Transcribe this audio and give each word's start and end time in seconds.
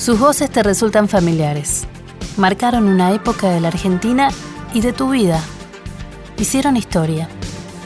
Sus 0.00 0.18
voces 0.18 0.48
te 0.48 0.62
resultan 0.62 1.10
familiares. 1.10 1.86
Marcaron 2.38 2.84
una 2.84 3.12
época 3.12 3.50
de 3.50 3.60
la 3.60 3.68
Argentina 3.68 4.30
y 4.72 4.80
de 4.80 4.94
tu 4.94 5.10
vida. 5.10 5.42
Hicieron 6.38 6.78
historia, 6.78 7.28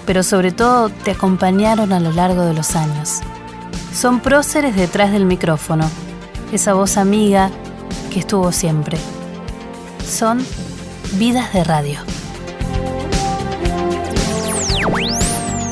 pero 0.06 0.22
sobre 0.22 0.52
todo 0.52 0.90
te 0.90 1.10
acompañaron 1.10 1.92
a 1.92 1.98
lo 1.98 2.12
largo 2.12 2.42
de 2.42 2.54
los 2.54 2.76
años. 2.76 3.18
Son 3.92 4.20
próceres 4.20 4.76
detrás 4.76 5.10
del 5.10 5.24
micrófono, 5.24 5.90
esa 6.52 6.74
voz 6.74 6.98
amiga 6.98 7.50
que 8.12 8.20
estuvo 8.20 8.52
siempre. 8.52 8.96
Son 10.06 10.38
vidas 11.14 11.52
de 11.52 11.64
radio. 11.64 11.98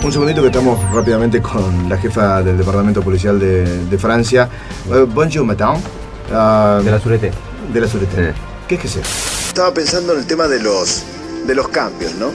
Un 0.04 0.10
segundito 0.10 0.40
que 0.40 0.48
estamos 0.48 0.90
rápidamente 0.90 1.40
con 1.40 1.88
la 1.88 1.96
jefa 1.98 2.42
del 2.42 2.58
Departamento 2.58 3.00
Policial 3.00 3.38
de, 3.38 3.96
Francia. 3.96 4.48
Eh, 4.92 5.06
bonjour, 5.08 5.44
madame. 5.44 6.01
Ah, 6.32 6.80
De 6.84 6.90
la 6.90 7.00
Surete. 7.00 7.30
de 7.72 7.80
la 7.80 7.88
Surete. 7.88 8.32
Sí. 8.32 8.38
¿Qué 8.68 8.74
es 8.76 8.80
que 8.80 8.88
sea? 8.88 9.02
Estaba 9.48 9.72
pensando 9.74 10.12
en 10.12 10.20
el 10.20 10.26
tema 10.26 10.48
de 10.48 10.60
los, 10.60 11.02
de 11.46 11.54
los 11.54 11.68
cambios, 11.68 12.14
¿no? 12.14 12.30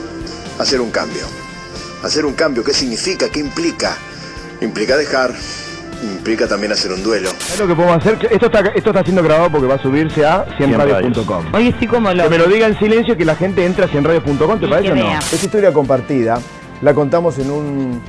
Hacer 0.58 0.80
un 0.80 0.90
cambio. 0.90 1.22
Hacer 2.02 2.24
un 2.24 2.34
cambio, 2.34 2.62
¿qué 2.62 2.72
significa? 2.72 3.28
¿Qué 3.28 3.40
implica? 3.40 3.96
Implica 4.60 4.96
dejar, 4.96 5.32
implica 6.02 6.46
también 6.46 6.72
hacer 6.72 6.92
un 6.92 7.02
duelo. 7.02 7.28
Es 7.30 7.58
lo 7.58 7.66
que 7.66 7.74
podemos 7.74 7.96
hacer. 7.98 8.18
Esto 8.30 8.46
está, 8.46 8.60
esto 8.60 8.90
está 8.90 9.02
siendo 9.02 9.22
grabado 9.22 9.50
porque 9.50 9.66
va 9.66 9.74
a 9.76 9.82
subirse 9.82 10.24
a 10.24 10.46
100radios.com. 10.58 11.54
Hoy 11.54 11.68
estoy 11.68 11.88
como 11.88 12.08
Que 12.10 12.14
loco. 12.16 12.30
me 12.30 12.38
lo 12.38 12.46
diga 12.46 12.66
en 12.68 12.78
silencio 12.78 13.16
que 13.16 13.24
la 13.24 13.34
gente 13.36 13.64
entre 13.64 13.84
a 13.84 13.88
100radios.com, 13.88 14.60
¿te 14.60 14.66
Y 14.66 14.68
parece 14.68 14.86
que 14.88 14.92
o 14.92 14.96
no? 14.96 15.06
vea. 15.10 15.18
Esta 15.18 15.36
historia 15.44 15.72
compartida 15.72 16.40
la 16.82 16.94
contamos 16.94 17.38
en 17.38 17.50
un 17.50 18.00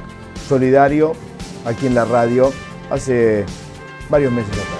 solidario 0.47 1.13
aquí 1.65 1.87
en 1.87 1.95
la 1.95 2.05
radio 2.05 2.51
hace 2.91 3.45
varios 4.09 4.31
meses 4.31 4.51
atrás. 4.51 4.78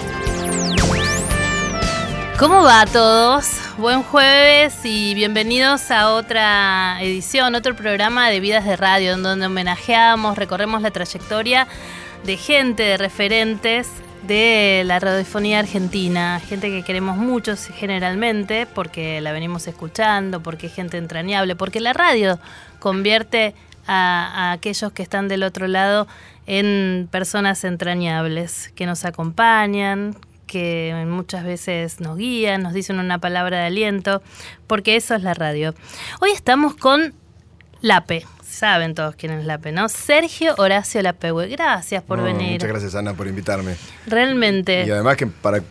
¿Cómo 2.40 2.62
va 2.62 2.80
a 2.80 2.86
todos? 2.86 3.50
Buen 3.76 4.02
jueves 4.02 4.74
y 4.84 5.12
bienvenidos 5.12 5.90
a 5.90 6.08
otra 6.14 6.96
edición, 7.02 7.54
otro 7.54 7.76
programa 7.76 8.30
de 8.30 8.40
Vidas 8.40 8.64
de 8.64 8.76
Radio, 8.76 9.12
en 9.12 9.22
donde 9.22 9.44
homenajeamos, 9.44 10.38
recorremos 10.38 10.80
la 10.80 10.90
trayectoria 10.90 11.66
de 12.24 12.38
gente, 12.38 12.82
de 12.82 12.96
referentes 12.96 13.90
de 14.22 14.84
la 14.86 14.98
radiofonía 14.98 15.58
argentina, 15.58 16.40
gente 16.40 16.70
que 16.70 16.82
queremos 16.82 17.18
mucho 17.18 17.56
generalmente, 17.74 18.66
porque 18.74 19.20
la 19.20 19.32
venimos 19.32 19.66
escuchando, 19.66 20.42
porque 20.42 20.68
es 20.68 20.74
gente 20.74 20.96
entrañable, 20.96 21.56
porque 21.56 21.78
la 21.80 21.92
radio 21.92 22.38
convierte 22.78 23.54
a, 23.86 24.48
a 24.48 24.52
aquellos 24.52 24.92
que 24.92 25.02
están 25.02 25.28
del 25.28 25.42
otro 25.42 25.68
lado 25.68 26.06
en 26.46 27.06
personas 27.10 27.64
entrañables, 27.64 28.72
que 28.74 28.86
nos 28.86 29.04
acompañan, 29.04 30.16
que 30.50 31.04
muchas 31.06 31.44
veces 31.44 32.00
nos 32.00 32.16
guían, 32.16 32.64
nos 32.64 32.72
dicen 32.72 32.98
una 32.98 33.18
palabra 33.18 33.60
de 33.60 33.66
aliento, 33.66 34.20
porque 34.66 34.96
eso 34.96 35.14
es 35.14 35.22
la 35.22 35.32
radio. 35.32 35.76
Hoy 36.20 36.32
estamos 36.32 36.74
con 36.74 37.14
Lape, 37.82 38.26
saben 38.42 38.96
todos 38.96 39.14
quién 39.14 39.30
es 39.32 39.44
Lape, 39.44 39.70
¿no? 39.70 39.88
Sergio 39.88 40.56
Horacio 40.58 41.02
Lapehue, 41.02 41.46
gracias 41.46 42.02
por 42.02 42.18
No, 42.18 42.24
venir. 42.24 42.54
Muchas 42.54 42.68
gracias, 42.68 42.94
Ana, 42.96 43.14
por 43.14 43.28
invitarme. 43.28 43.76
Realmente. 44.08 44.84
Y 44.84 44.90
además 44.90 45.16
que 45.16 45.28
para 45.28 45.62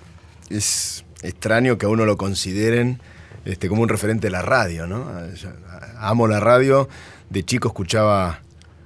es 0.49 1.03
extraño 1.23 1.77
que 1.77 1.85
a 1.85 1.89
uno 1.89 2.05
lo 2.05 2.15
consideren 2.15 3.01
este, 3.43 3.67
como 3.67 3.81
un 3.81 3.89
referente 3.89 4.27
de 4.27 4.31
la 4.31 4.43
radio, 4.43 4.87
¿no? 4.87 5.05
Yo 5.35 5.49
amo 5.97 6.25
la 6.25 6.39
radio. 6.39 6.87
De 7.29 7.43
chico 7.43 7.67
escuchaba 7.67 8.39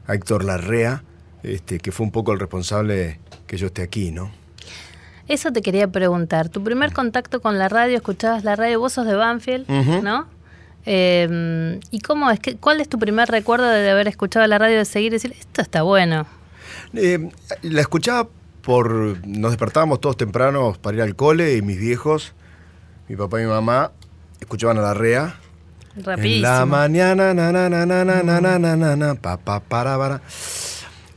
a 0.07 0.13
Héctor 0.15 0.43
Larrea, 0.43 1.03
este, 1.43 1.77
que 1.77 1.91
fue 1.91 2.03
un 2.03 2.11
poco 2.11 2.33
el 2.33 2.39
responsable 2.39 3.19
que 3.45 3.57
yo 3.57 3.67
esté 3.67 3.83
aquí, 3.83 4.11
¿no? 4.11 4.31
Eso 5.27 5.51
te 5.51 5.61
quería 5.61 5.87
preguntar. 5.87 6.49
Tu 6.49 6.63
primer 6.63 6.93
contacto 6.93 7.41
con 7.41 7.57
la 7.57 7.69
radio, 7.69 7.95
escuchabas 7.95 8.43
la 8.43 8.55
radio, 8.55 8.79
vos 8.79 8.93
sos 8.93 9.05
de 9.05 9.15
Banfield. 9.15 9.67
¿no? 10.03 10.27
Eh, 10.85 11.79
¿Y 11.91 11.99
cómo 12.01 12.29
es 12.29 12.39
que, 12.39 12.55
cuál 12.57 12.81
es 12.81 12.89
tu 12.89 12.99
primer 12.99 13.29
recuerdo 13.29 13.67
de 13.67 13.89
haber 13.89 14.07
escuchado 14.07 14.45
la 14.47 14.57
radio, 14.57 14.77
de 14.77 14.85
seguir 14.85 15.07
y 15.07 15.15
decir, 15.15 15.33
esto 15.39 15.61
está 15.61 15.83
bueno? 15.83 16.25
Eh, 16.93 17.29
la 17.61 17.81
escuchaba 17.81 18.27
por. 18.61 19.17
Nos 19.27 19.51
despertábamos 19.51 20.01
todos 20.01 20.17
tempranos 20.17 20.77
para 20.77 20.97
ir 20.97 21.03
al 21.03 21.15
cole 21.15 21.55
y 21.55 21.61
mis 21.61 21.79
viejos, 21.79 22.33
mi 23.07 23.15
papá 23.15 23.39
y 23.39 23.45
mi 23.45 23.49
mamá, 23.49 23.91
escuchaban 24.39 24.77
a 24.77 24.81
la 24.81 24.93
REA. 24.93 25.35
Rapidísimo. 25.95 26.35
En 26.35 26.41
la 26.41 26.65
mañana, 26.65 27.33
na, 27.33 27.51
na, 27.51 27.69
na, 27.69 27.85
na, 27.85 28.03
na, 28.03 28.23
na, 28.23 28.41
na, 28.41 28.59
na, 28.59 28.75
na, 28.75 28.95
na, 28.95 29.15
pa, 29.15 29.37
pa, 29.37 29.59
para, 29.59 29.97
para, 29.97 30.21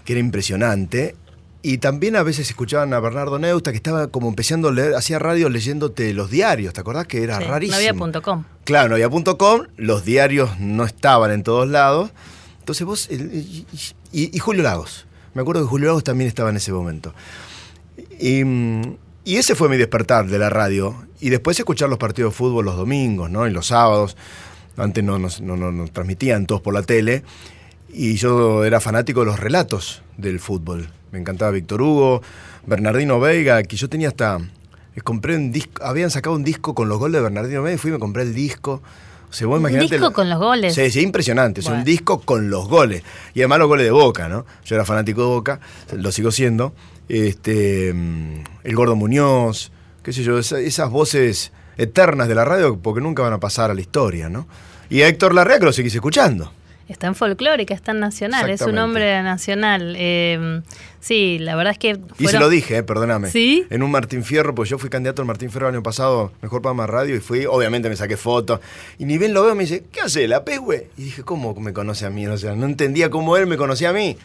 que 0.04 0.12
era 0.12 0.20
impresionante. 0.20 1.16
Y 1.68 1.78
también 1.78 2.14
a 2.14 2.22
veces 2.22 2.48
escuchaban 2.48 2.92
a 2.94 3.00
Bernardo 3.00 3.40
Neusta, 3.40 3.72
que 3.72 3.76
estaba 3.78 4.06
como 4.06 4.28
empezando 4.28 4.68
a 4.68 4.72
leer, 4.72 4.94
hacía 4.94 5.18
radio 5.18 5.48
leyéndote 5.48 6.12
los 6.14 6.30
diarios, 6.30 6.72
¿te 6.74 6.80
acordás? 6.80 7.08
Que 7.08 7.24
era 7.24 7.38
Sí, 7.38 7.44
rarísimo. 7.44 7.72
No 7.72 7.76
había 7.78 7.94
punto 7.94 8.22
com. 8.22 8.44
Claro, 8.62 8.88
no 8.90 8.94
había 8.94 9.10
punto 9.10 9.36
com, 9.36 9.62
los 9.76 10.04
diarios 10.04 10.60
no 10.60 10.84
estaban 10.84 11.32
en 11.32 11.42
todos 11.42 11.68
lados. 11.68 12.10
Entonces 12.60 12.86
vos. 12.86 13.08
Y, 13.10 13.66
y- 14.12 14.36
y 14.36 14.38
Julio 14.38 14.62
Lagos. 14.62 15.06
Me 15.34 15.42
acuerdo 15.42 15.62
que 15.62 15.68
Julio 15.68 15.88
Lagos 15.88 16.04
también 16.04 16.28
estaba 16.28 16.50
en 16.50 16.56
ese 16.56 16.72
momento. 16.72 17.12
Y, 18.20 18.42
y 19.24 19.36
ese 19.36 19.54
fue 19.56 19.68
mi 19.68 19.76
despertar 19.76 20.26
de 20.28 20.38
la 20.38 20.50
radio. 20.50 20.94
Y 21.20 21.30
después 21.30 21.58
escuchar 21.58 21.88
los 21.88 21.98
partidos 21.98 22.32
de 22.32 22.36
fútbol 22.36 22.64
los 22.64 22.76
domingos, 22.76 23.28
¿no? 23.30 23.46
Y 23.46 23.50
los 23.50 23.66
sábados. 23.66 24.16
Antes 24.76 25.02
no 25.02 25.18
nos, 25.18 25.40
no- 25.40 25.56
no- 25.56 25.72
nos 25.72 25.90
transmitían 25.90 26.46
todos 26.46 26.60
por 26.60 26.74
la 26.74 26.82
tele. 26.82 27.24
Y 27.98 28.16
yo 28.16 28.64
era 28.64 28.78
fanático 28.80 29.20
de 29.20 29.26
los 29.26 29.40
relatos 29.40 30.02
del 30.18 30.38
fútbol. 30.38 30.90
Me 31.12 31.18
encantaba 31.18 31.50
Víctor 31.50 31.80
Hugo, 31.80 32.20
Bernardino 32.66 33.18
Veiga, 33.20 33.62
que 33.62 33.76
yo 33.76 33.88
tenía 33.88 34.08
hasta. 34.08 34.38
eh, 34.94 35.00
Compré 35.00 35.34
un 35.36 35.50
disco, 35.50 35.82
habían 35.82 36.10
sacado 36.10 36.36
un 36.36 36.44
disco 36.44 36.74
con 36.74 36.90
los 36.90 36.98
goles 36.98 37.14
de 37.14 37.22
Bernardino 37.22 37.62
Veiga 37.62 37.76
y 37.76 37.78
fui 37.78 37.88
y 37.90 37.94
me 37.94 37.98
compré 37.98 38.22
el 38.24 38.34
disco. 38.34 38.82
O 39.30 39.32
sea, 39.32 39.46
vos 39.46 39.62
¿Un 39.62 39.78
disco 39.78 39.96
la- 39.98 40.10
con 40.10 40.28
los 40.28 40.38
goles? 40.38 40.74
Sí, 40.74 40.90
sí, 40.90 41.00
impresionante. 41.00 41.60
Es 41.62 41.66
un 41.68 41.84
disco 41.84 42.20
con 42.20 42.50
los 42.50 42.68
goles. 42.68 43.02
Y 43.34 43.40
además 43.40 43.60
los 43.60 43.68
goles 43.68 43.86
de 43.86 43.90
Boca, 43.92 44.28
¿no? 44.28 44.44
Yo 44.66 44.74
era 44.76 44.84
fanático 44.84 45.22
de 45.22 45.26
Boca, 45.28 45.60
lo 45.96 46.12
sigo 46.12 46.30
siendo. 46.30 46.74
Este, 47.08 47.92
mm, 47.94 48.44
el 48.64 48.76
Gordo 48.76 48.94
Muñoz, 48.94 49.72
qué 50.02 50.12
sé 50.12 50.22
yo, 50.22 50.38
esa- 50.38 50.60
esas 50.60 50.90
voces 50.90 51.50
eternas 51.78 52.28
de 52.28 52.34
la 52.34 52.44
radio 52.44 52.78
porque 52.78 53.00
nunca 53.00 53.22
van 53.22 53.32
a 53.32 53.40
pasar 53.40 53.70
a 53.70 53.74
la 53.74 53.80
historia, 53.80 54.28
¿no? 54.28 54.46
Y 54.90 55.00
a 55.02 55.08
Héctor 55.08 55.34
Larrea 55.34 55.58
que 55.58 55.64
lo 55.64 55.72
seguís 55.72 55.94
escuchando. 55.94 56.52
Está 56.88 57.08
en 57.08 57.16
folclórica, 57.16 57.74
está 57.74 57.90
en 57.90 58.00
nacional, 58.00 58.48
es 58.48 58.60
un 58.60 58.78
hombre 58.78 59.20
nacional. 59.22 59.94
Eh, 59.98 60.62
sí, 61.00 61.38
la 61.40 61.56
verdad 61.56 61.72
es 61.72 61.78
que. 61.78 61.98
Y 62.18 62.28
se 62.28 62.38
lo 62.38 62.48
dije, 62.48 62.76
eh, 62.76 62.82
perdóname. 62.84 63.28
¿Sí? 63.30 63.66
En 63.70 63.82
un 63.82 63.90
Martín 63.90 64.22
Fierro, 64.22 64.54
pues 64.54 64.68
yo 64.68 64.78
fui 64.78 64.88
candidato 64.88 65.20
al 65.20 65.26
Martín 65.26 65.50
Fierro 65.50 65.68
el 65.68 65.74
año 65.74 65.82
pasado, 65.82 66.32
mejor 66.42 66.62
programa 66.62 66.84
de 66.84 66.92
radio, 66.92 67.16
y 67.16 67.20
fui, 67.20 67.44
obviamente 67.44 67.88
me 67.88 67.96
saqué 67.96 68.16
fotos. 68.16 68.60
Y 68.98 69.04
ni 69.04 69.18
bien 69.18 69.34
lo 69.34 69.42
veo, 69.42 69.56
me 69.56 69.64
dice, 69.64 69.84
¿qué 69.90 70.02
hace 70.02 70.28
la 70.28 70.44
pez, 70.44 70.60
güey? 70.60 70.84
Y 70.96 71.04
dije, 71.04 71.24
¿cómo 71.24 71.54
me 71.56 71.72
conoce 71.72 72.06
a 72.06 72.10
mí? 72.10 72.26
O 72.28 72.38
sea, 72.38 72.54
no 72.54 72.66
entendía 72.66 73.10
cómo 73.10 73.36
él 73.36 73.48
me 73.48 73.56
conocía 73.56 73.90
a 73.90 73.92
mí. 73.92 74.16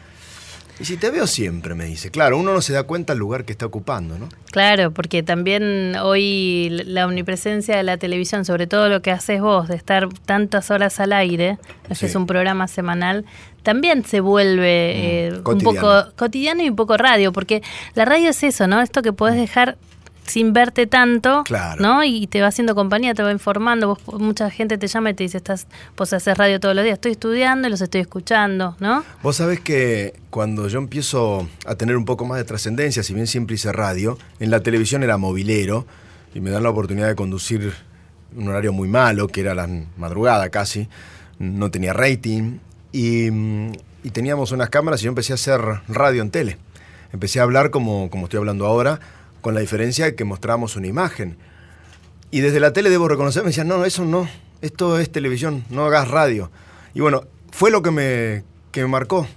Y 0.81 0.86
si 0.86 0.97
te 0.97 1.12
veo 1.12 1.28
siempre, 1.28 1.75
me 1.75 1.86
dice. 1.86 2.09
Claro, 2.09 2.38
uno 2.40 2.53
no 2.53 2.62
se 2.62 2.74
da 2.74 2.84
cuenta 2.84 3.14
del 3.14 3.19
lugar 3.19 3.46
que 3.46 3.52
está 3.52 3.68
ocupando, 3.68 4.18
¿no? 4.18 4.30
Claro, 4.52 4.92
porque 4.92 5.22
también 5.22 5.96
hoy 6.02 6.69
la 6.86 7.06
omnipresencia 7.06 7.78
de 7.78 7.84
la 7.84 7.97
televisión, 7.97 8.46
sobre 8.46 8.66
todo 8.66 8.90
lo 8.90 9.02
que 9.03 9.12
haces 9.12 9.42
vos, 9.42 9.68
de 9.68 9.75
estar 9.75 10.09
tantas 10.25 10.72
horas 10.72 11.00
al 11.00 11.14
aire, 11.14 11.59
Sí. 11.92 12.08
es 12.08 12.16
un 12.16 12.25
programa 12.25 12.68
semanal, 12.68 13.25
también 13.64 14.03
se 14.06 14.22
vuelve 14.22 15.28
eh, 15.28 15.34
un 15.46 15.59
poco 15.59 16.06
cotidiano 16.16 16.64
y 16.64 16.69
un 16.69 16.75
poco 16.75 16.98
radio, 16.98 17.31
porque 17.31 17.62
la 17.94 18.06
radio 18.06 18.30
es 18.31 18.42
eso, 18.42 18.66
¿no? 18.66 18.81
Esto 18.81 19.02
que 19.03 19.13
podés 19.13 19.36
dejar 19.36 19.78
sin 20.31 20.54
verte 20.54 20.88
tanto, 20.88 21.44
Claro. 21.44 21.81
¿no? 21.81 22.04
Y 22.04 22.28
te 22.28 22.42
va 22.42 22.48
haciendo 22.48 22.74
compañía, 22.75 23.13
te 23.13 23.22
va 23.24 23.31
informando, 23.31 23.88
vos, 24.06 24.19
mucha 24.19 24.50
gente 24.50 24.78
te 24.78 24.88
llama 24.88 25.12
y 25.12 25.13
te 25.13 25.24
dice, 25.24 25.38
estás, 25.38 25.68
vos 25.98 26.12
haces 26.13 26.38
radio 26.38 26.60
todos 26.60 26.74
los 26.75 26.83
días, 26.83 26.95
estoy 26.95 27.12
estudiando 27.12 27.68
y 27.68 27.72
los 27.72 27.81
estoy 27.81 28.01
escuchando, 28.01 28.75
¿no? 28.80 29.04
Vos 29.22 29.36
sabés 29.38 29.60
que 29.60 30.13
cuando 30.30 30.68
yo 30.68 30.80
empiezo 30.80 31.48
a 31.66 31.75
tener 31.75 31.98
un 31.98 32.06
poco 32.06 32.25
más 32.25 32.38
de 32.38 32.45
trascendencia, 32.45 33.04
si 33.04 33.13
bien 33.13 33.28
siempre 33.28 33.56
hice 33.56 33.72
radio, 33.72 34.18
en 34.39 34.50
la 34.50 34.62
televisión 34.62 35.04
era 35.04 35.18
movilero 35.18 35.86
y 36.34 36.39
me 36.39 36.50
dan 36.50 36.63
la 36.63 36.69
oportunidad 36.69 37.07
de 37.07 37.16
conducir 37.16 37.74
un 38.36 38.48
horario 38.48 38.72
muy 38.72 38.88
malo, 38.88 39.27
que 39.27 39.42
era 39.42 39.54
la 39.54 39.68
madrugada 39.98 40.50
casi, 40.50 40.88
no 41.39 41.69
tenía 41.72 41.92
rating 41.92 42.60
y, 42.94 43.27
y 44.04 44.10
teníamos 44.13 44.51
unas 44.54 44.69
cámaras 44.69 45.01
y 45.01 45.06
yo 45.06 45.10
empecé 45.10 45.34
a 45.34 45.36
hacer 45.36 45.60
radio 45.89 46.22
en 46.22 46.31
tele. 46.31 46.57
Empecé 47.13 47.42
a 47.42 47.44
hablar 47.44 47.72
como, 47.72 48.10
como 48.10 48.25
estoy 48.27 48.38
hablando 48.38 48.66
ahora, 48.66 49.01
con 49.41 49.53
la 49.53 49.59
diferencia 49.59 50.05
de 50.05 50.15
que 50.15 50.23
mostrábamos 50.23 50.75
una 50.75 50.88
imagen. 50.88 51.38
Y 52.29 52.39
desde 52.39 52.59
la 52.59 52.71
tele 52.73 52.89
debo 52.89 53.07
reconocer, 53.07 53.43
me 53.43 53.49
decían, 53.49 53.67
no, 53.67 53.83
eso 53.83 54.05
no, 54.05 54.29
esto 54.61 54.99
es 54.99 55.11
televisión, 55.11 55.65
no 55.69 55.85
hagas 55.85 56.07
radio. 56.07 56.49
Y 56.93 57.01
bueno, 57.01 57.23
fue 57.51 57.71
lo 57.71 57.81
que 57.81 57.91
me, 57.91 58.43
que 58.71 58.81
me 58.81 58.88
marcó, 58.88 59.27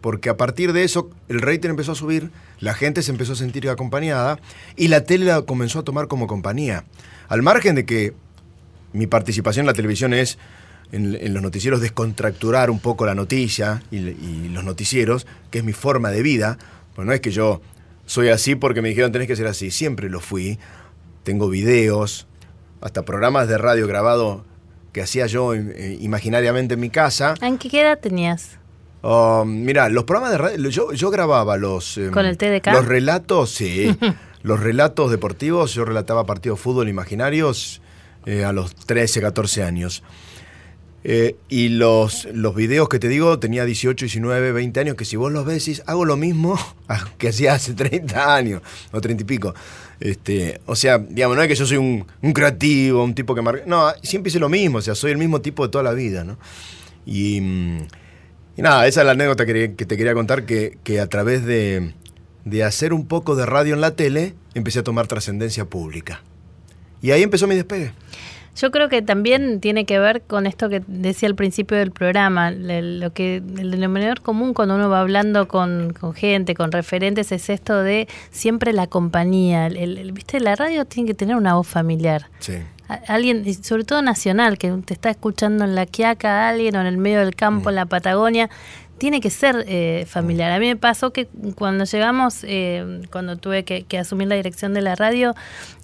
porque 0.00 0.28
a 0.28 0.36
partir 0.36 0.72
de 0.72 0.84
eso 0.84 1.10
el 1.28 1.40
rating 1.40 1.70
empezó 1.70 1.92
a 1.92 1.94
subir, 1.94 2.30
la 2.60 2.74
gente 2.74 3.02
se 3.02 3.10
empezó 3.10 3.32
a 3.32 3.36
sentir 3.36 3.68
acompañada 3.68 4.38
y 4.76 4.88
la 4.88 5.04
tele 5.04 5.24
la 5.26 5.42
comenzó 5.42 5.78
a 5.78 5.84
tomar 5.84 6.08
como 6.08 6.26
compañía. 6.26 6.84
Al 7.28 7.42
margen 7.42 7.74
de 7.76 7.86
que 7.86 8.14
mi 8.92 9.06
participación 9.06 9.64
en 9.64 9.68
la 9.68 9.74
televisión 9.74 10.12
es 10.12 10.38
en, 10.92 11.14
en 11.14 11.34
los 11.34 11.42
noticieros 11.42 11.80
descontracturar 11.80 12.70
un 12.70 12.80
poco 12.80 13.06
la 13.06 13.14
noticia 13.14 13.82
y, 13.90 13.98
y 13.98 14.48
los 14.52 14.64
noticieros, 14.64 15.26
que 15.50 15.58
es 15.58 15.64
mi 15.64 15.72
forma 15.72 16.10
de 16.10 16.22
vida, 16.22 16.58
pues 16.94 17.06
no 17.06 17.12
es 17.12 17.20
que 17.20 17.30
yo 17.30 17.60
soy 18.08 18.30
así 18.30 18.54
porque 18.54 18.80
me 18.80 18.88
dijeron 18.88 19.12
tenés 19.12 19.28
que 19.28 19.36
ser 19.36 19.46
así, 19.46 19.70
siempre 19.70 20.08
lo 20.08 20.20
fui, 20.20 20.58
tengo 21.24 21.50
videos, 21.50 22.26
hasta 22.80 23.04
programas 23.04 23.48
de 23.48 23.58
radio 23.58 23.86
grabado 23.86 24.44
que 24.92 25.02
hacía 25.02 25.26
yo 25.26 25.52
eh, 25.54 25.98
imaginariamente 26.00 26.74
en 26.74 26.80
mi 26.80 26.88
casa. 26.88 27.34
¿En 27.42 27.58
qué 27.58 27.82
edad 27.82 27.98
tenías? 28.00 28.58
Oh, 29.02 29.44
mira, 29.44 29.90
los 29.90 30.04
programas 30.04 30.32
de 30.32 30.38
radio, 30.38 30.70
yo, 30.70 30.92
yo 30.92 31.10
grababa 31.10 31.58
los... 31.58 31.98
Em, 31.98 32.10
¿Con 32.10 32.24
el 32.24 32.38
TDK? 32.38 32.68
Los 32.72 32.86
relatos, 32.86 33.50
sí. 33.50 33.94
los 34.42 34.58
relatos 34.58 35.10
deportivos, 35.10 35.74
yo 35.74 35.84
relataba 35.84 36.24
partidos 36.24 36.58
de 36.58 36.62
fútbol 36.62 36.88
imaginarios 36.88 37.82
eh, 38.24 38.44
a 38.44 38.52
los 38.52 38.74
13, 38.74 39.20
14 39.20 39.64
años. 39.64 40.02
Eh, 41.10 41.36
y 41.48 41.70
los, 41.70 42.28
los 42.34 42.54
videos 42.54 42.90
que 42.90 42.98
te 42.98 43.08
digo, 43.08 43.38
tenía 43.38 43.64
18, 43.64 44.04
19, 44.04 44.52
20 44.52 44.80
años, 44.80 44.94
que 44.94 45.06
si 45.06 45.16
vos 45.16 45.32
los 45.32 45.46
ves, 45.46 45.82
hago 45.86 46.04
lo 46.04 46.18
mismo 46.18 46.58
que 47.16 47.30
hacía 47.30 47.54
hace 47.54 47.72
30 47.72 48.34
años, 48.34 48.60
o 48.92 49.00
30 49.00 49.22
y 49.22 49.24
pico. 49.24 49.54
Este, 50.00 50.60
o 50.66 50.76
sea, 50.76 50.98
digamos, 50.98 51.34
no 51.38 51.42
es 51.42 51.48
que 51.48 51.54
yo 51.54 51.64
soy 51.64 51.78
un, 51.78 52.04
creativo, 52.34 53.02
un 53.02 53.14
tipo 53.14 53.34
que 53.34 53.40
marca. 53.40 53.62
No, 53.66 53.90
siempre 54.02 54.28
hice 54.28 54.38
lo 54.38 54.50
mismo, 54.50 54.78
o 54.78 54.82
sea, 54.82 54.94
soy 54.94 55.12
el 55.12 55.16
mismo 55.16 55.40
tipo 55.40 55.64
de 55.64 55.70
toda 55.70 55.82
la 55.82 55.94
vida, 55.94 56.24
¿no? 56.24 56.38
Y, 57.06 57.40
mm, 57.40 57.86
nada, 58.58 58.86
esa 58.86 59.00
es 59.00 59.06
la 59.06 59.12
anécdota 59.12 59.46
que, 59.46 59.68
te 59.70 59.96
quería 59.96 60.12
contar, 60.12 60.44
que, 60.44 60.76
que 60.84 61.00
a 61.00 61.06
través 61.06 61.42
de, 61.46 61.94
de 62.44 62.64
hacer 62.64 62.92
un 62.92 63.06
poco 63.06 63.34
de 63.34 63.46
radio 63.46 63.72
en 63.72 63.80
la 63.80 63.92
tele, 63.92 64.34
empecé 64.52 64.80
a 64.80 64.82
tomar 64.82 65.06
trascendencia 65.06 65.64
pública. 65.64 66.22
Y 67.00 67.12
ahí 67.12 67.22
empezó 67.22 67.46
mi 67.46 67.54
despegue. 67.54 67.92
Yo 68.60 68.72
creo 68.72 68.88
que 68.88 69.02
también 69.02 69.60
tiene 69.60 69.84
que 69.84 70.00
ver 70.00 70.22
con 70.22 70.46
esto 70.46 70.68
que 70.68 70.82
decía 70.88 71.28
al 71.28 71.36
principio 71.36 71.76
del 71.76 71.92
programa, 71.92 72.50
lo 72.50 73.12
que 73.12 73.36
el 73.36 73.70
denominador 73.70 74.20
común 74.20 74.52
cuando 74.52 74.74
uno 74.74 74.88
va 74.88 75.00
hablando 75.00 75.46
con, 75.46 75.94
gente, 76.14 76.54
con 76.54 76.72
referentes, 76.72 77.30
es 77.30 77.50
esto 77.50 77.82
de 77.82 78.08
siempre 78.32 78.72
la 78.72 78.88
compañía. 78.88 79.66
El, 79.66 80.10
Viste, 80.12 80.40
la 80.40 80.56
radio 80.56 80.84
tiene 80.84 81.06
que 81.06 81.14
tener 81.14 81.36
una 81.36 81.54
voz 81.54 81.68
familiar. 81.68 82.26
Sí. 82.40 82.54
Alguien, 83.06 83.44
sobre 83.62 83.84
todo 83.84 84.02
nacional, 84.02 84.58
que 84.58 84.70
te 84.84 84.94
está 84.94 85.10
escuchando 85.10 85.64
en 85.64 85.74
la 85.74 85.86
Quiaca, 85.86 86.48
alguien 86.48 86.74
o 86.74 86.80
en 86.80 86.86
el 86.86 86.96
medio 86.96 87.20
del 87.20 87.36
campo, 87.36 87.66
mm. 87.66 87.68
en 87.68 87.74
la 87.74 87.86
Patagonia, 87.86 88.50
tiene 88.98 89.20
que 89.20 89.30
ser 89.30 89.64
eh, 89.66 90.06
familiar. 90.08 90.52
A 90.52 90.58
mí 90.58 90.66
me 90.66 90.76
pasó 90.76 91.12
que 91.12 91.28
cuando 91.54 91.84
llegamos, 91.84 92.40
eh, 92.42 93.02
cuando 93.10 93.36
tuve 93.36 93.64
que, 93.64 93.98
asumir 93.98 94.28
la 94.28 94.34
dirección 94.34 94.74
de 94.74 94.82
la 94.82 94.94
radio, 94.94 95.34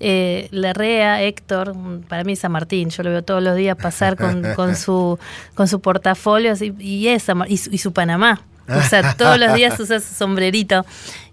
eh, 0.00 0.48
Rea, 0.52 1.22
Héctor, 1.22 1.74
para 2.08 2.24
mí 2.24 2.32
es 2.32 2.40
San 2.40 2.52
Martín, 2.52 2.90
yo 2.90 3.02
lo 3.02 3.10
veo 3.10 3.22
todos 3.22 3.42
los 3.42 3.56
días 3.56 3.76
pasar 3.76 4.16
con, 4.16 4.44
su 4.76 5.18
con 5.54 5.68
su 5.68 5.80
portafolio 5.80 6.52
y, 6.60 6.74
y, 6.78 7.08
y, 7.08 7.78
su, 7.78 7.92
Panamá. 7.92 8.42
O 8.68 8.80
sea, 8.82 9.14
todos 9.16 9.38
los 9.38 9.54
días 9.54 9.78
usa 9.78 10.00
su 10.00 10.14
sombrerito. 10.14 10.84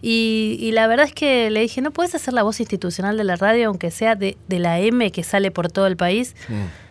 Y, 0.01 0.71
la 0.73 0.87
verdad 0.87 1.05
es 1.05 1.13
que 1.13 1.49
le 1.49 1.61
dije, 1.61 1.81
¿no 1.81 1.91
puedes 1.91 2.13
hacer 2.15 2.33
la 2.33 2.43
voz 2.43 2.59
institucional 2.59 3.17
de 3.17 3.23
la 3.23 3.35
radio, 3.35 3.67
aunque 3.67 3.91
sea 3.91 4.15
de, 4.15 4.37
la 4.49 4.79
M 4.79 5.11
que 5.11 5.23
sale 5.23 5.51
por 5.51 5.71
todo 5.71 5.87
el 5.87 5.97
país? 5.97 6.35
Mm. 6.49 6.90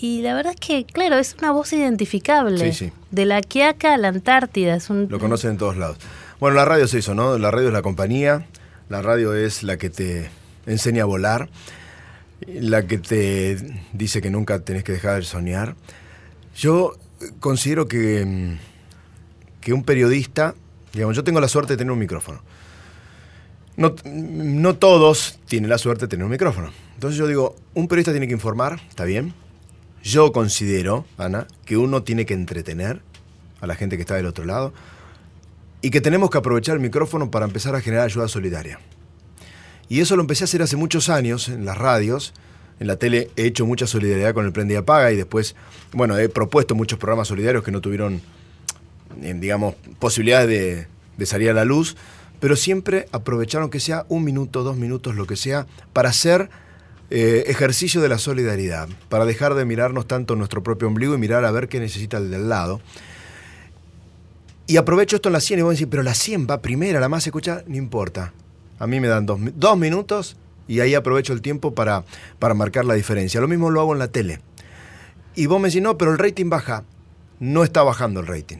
Y 0.00 0.22
la 0.22 0.34
verdad 0.34 0.54
es 0.54 0.60
que, 0.60 0.84
claro, 0.84 1.16
es 1.16 1.34
una 1.38 1.50
voz 1.50 1.72
identificable. 1.72 2.72
De 3.10 3.24
la 3.24 3.42
Quiaca 3.42 3.94
a 3.94 3.96
la 3.96 4.08
Antártida. 4.08 4.76
Es 4.76 4.90
un... 4.90 5.08
Lo 5.10 5.18
conocen 5.18 5.52
en 5.52 5.58
todos 5.58 5.76
lados. 5.76 5.98
Bueno, 6.38 6.56
la 6.56 6.64
radio 6.64 6.84
es 6.84 6.94
eso, 6.94 7.14
¿no? 7.14 7.36
La 7.36 7.50
radio 7.50 7.68
es 7.68 7.72
la 7.72 7.82
compañía, 7.82 8.46
la 8.88 9.02
radio 9.02 9.34
es 9.34 9.64
la 9.64 9.76
que 9.76 9.90
te 9.90 10.30
enseña 10.66 11.02
a 11.02 11.06
volar, 11.06 11.48
la 12.46 12.86
que 12.86 12.98
te 12.98 13.56
dice 13.92 14.22
que 14.22 14.30
nunca 14.30 14.60
tenés 14.60 14.84
que 14.84 14.92
dejar 14.92 15.16
de 15.16 15.22
soñar. 15.22 15.74
Yo 16.54 16.96
considero 17.40 17.88
que, 17.88 18.24
mm, 18.24 18.58
que 19.60 19.72
un 19.72 19.82
periodista, 19.82 20.54
digamos, 20.92 21.16
yo 21.16 21.24
tengo 21.24 21.40
la 21.40 21.48
suerte 21.48 21.72
de 21.72 21.78
tener 21.78 21.90
un 21.90 21.98
micrófono. 21.98 22.40
No, 23.76 23.94
no 24.04 24.76
todos 24.76 25.40
tienen 25.46 25.70
la 25.70 25.78
suerte 25.78 26.04
de 26.04 26.08
tener 26.08 26.24
un 26.24 26.30
micrófono. 26.30 26.70
Entonces 26.94 27.18
yo 27.18 27.26
digo, 27.26 27.56
un 27.74 27.88
periodista 27.88 28.12
tiene 28.12 28.28
que 28.28 28.34
informar, 28.34 28.80
está 28.88 29.04
bien, 29.04 29.34
yo 30.02 30.32
considero, 30.32 31.04
Ana, 31.16 31.46
que 31.64 31.76
uno 31.76 32.02
tiene 32.02 32.26
que 32.26 32.34
entretener 32.34 33.00
a 33.60 33.66
la 33.66 33.74
gente 33.74 33.96
que 33.96 34.02
está 34.02 34.14
del 34.14 34.26
otro 34.26 34.44
lado 34.44 34.72
y 35.80 35.90
que 35.90 36.00
tenemos 36.00 36.30
que 36.30 36.38
aprovechar 36.38 36.74
el 36.74 36.80
micrófono 36.80 37.30
para 37.30 37.46
empezar 37.46 37.74
a 37.74 37.80
generar 37.80 38.04
ayuda 38.04 38.28
solidaria. 38.28 38.80
Y 39.88 40.00
eso 40.00 40.16
lo 40.16 40.22
empecé 40.22 40.44
a 40.44 40.46
hacer 40.46 40.62
hace 40.62 40.76
muchos 40.76 41.08
años 41.08 41.48
en 41.48 41.64
las 41.64 41.78
radios. 41.78 42.34
En 42.80 42.86
la 42.86 42.96
tele 42.96 43.30
he 43.36 43.46
hecho 43.46 43.66
mucha 43.66 43.86
solidaridad 43.86 44.34
con 44.34 44.44
el 44.44 44.52
Prende 44.52 44.74
y 44.74 44.76
Apaga 44.76 45.10
y 45.12 45.16
después, 45.16 45.56
bueno, 45.92 46.18
he 46.18 46.28
propuesto 46.28 46.74
muchos 46.74 46.98
programas 46.98 47.28
solidarios 47.28 47.64
que 47.64 47.70
no 47.70 47.80
tuvieron, 47.80 48.20
eh, 49.22 49.34
digamos, 49.36 49.74
posibilidades 49.98 50.48
de, 50.48 50.86
de 51.16 51.26
salir 51.26 51.50
a 51.50 51.54
la 51.54 51.64
luz, 51.64 51.96
pero 52.38 52.54
siempre 52.54 53.08
aprovecharon 53.12 53.70
que 53.70 53.80
sea 53.80 54.04
un 54.08 54.24
minuto, 54.24 54.62
dos 54.62 54.76
minutos, 54.76 55.16
lo 55.16 55.26
que 55.26 55.36
sea, 55.36 55.66
para 55.92 56.10
hacer 56.10 56.50
eh, 57.10 57.44
ejercicio 57.46 58.02
de 58.02 58.08
la 58.08 58.18
solidaridad, 58.18 58.88
para 59.08 59.24
dejar 59.24 59.54
de 59.54 59.64
mirarnos 59.64 60.06
tanto 60.06 60.36
nuestro 60.36 60.62
propio 60.62 60.88
ombligo 60.88 61.14
y 61.14 61.18
mirar 61.18 61.44
a 61.46 61.50
ver 61.50 61.68
qué 61.68 61.80
necesita 61.80 62.18
el 62.18 62.30
del 62.30 62.48
lado. 62.48 62.80
Y 64.66 64.76
aprovecho 64.76 65.16
esto 65.16 65.30
en 65.30 65.32
la 65.32 65.40
100 65.40 65.58
y 65.58 65.62
voy 65.62 65.70
a 65.70 65.72
decir, 65.72 65.88
pero 65.88 66.02
la 66.02 66.14
100 66.14 66.46
va 66.50 66.60
primera, 66.60 67.00
la 67.00 67.08
más 67.08 67.26
escuchada, 67.26 67.64
no 67.66 67.76
importa. 67.76 68.34
A 68.78 68.86
mí 68.86 69.00
me 69.00 69.08
dan 69.08 69.24
dos, 69.24 69.40
dos 69.54 69.78
minutos 69.78 70.36
y 70.66 70.80
ahí 70.80 70.94
aprovecho 70.94 71.32
el 71.32 71.40
tiempo 71.40 71.74
para, 71.74 72.04
para 72.38 72.52
marcar 72.52 72.84
la 72.84 72.92
diferencia. 72.92 73.40
Lo 73.40 73.48
mismo 73.48 73.70
lo 73.70 73.80
hago 73.80 73.94
en 73.94 73.98
la 73.98 74.08
tele. 74.08 74.40
Y 75.34 75.46
vos 75.46 75.58
me 75.60 75.68
decís, 75.68 75.80
no, 75.80 75.96
pero 75.96 76.12
el 76.12 76.18
rating 76.18 76.50
baja. 76.50 76.84
No 77.40 77.64
está 77.64 77.82
bajando 77.82 78.20
el 78.20 78.26
rating. 78.26 78.58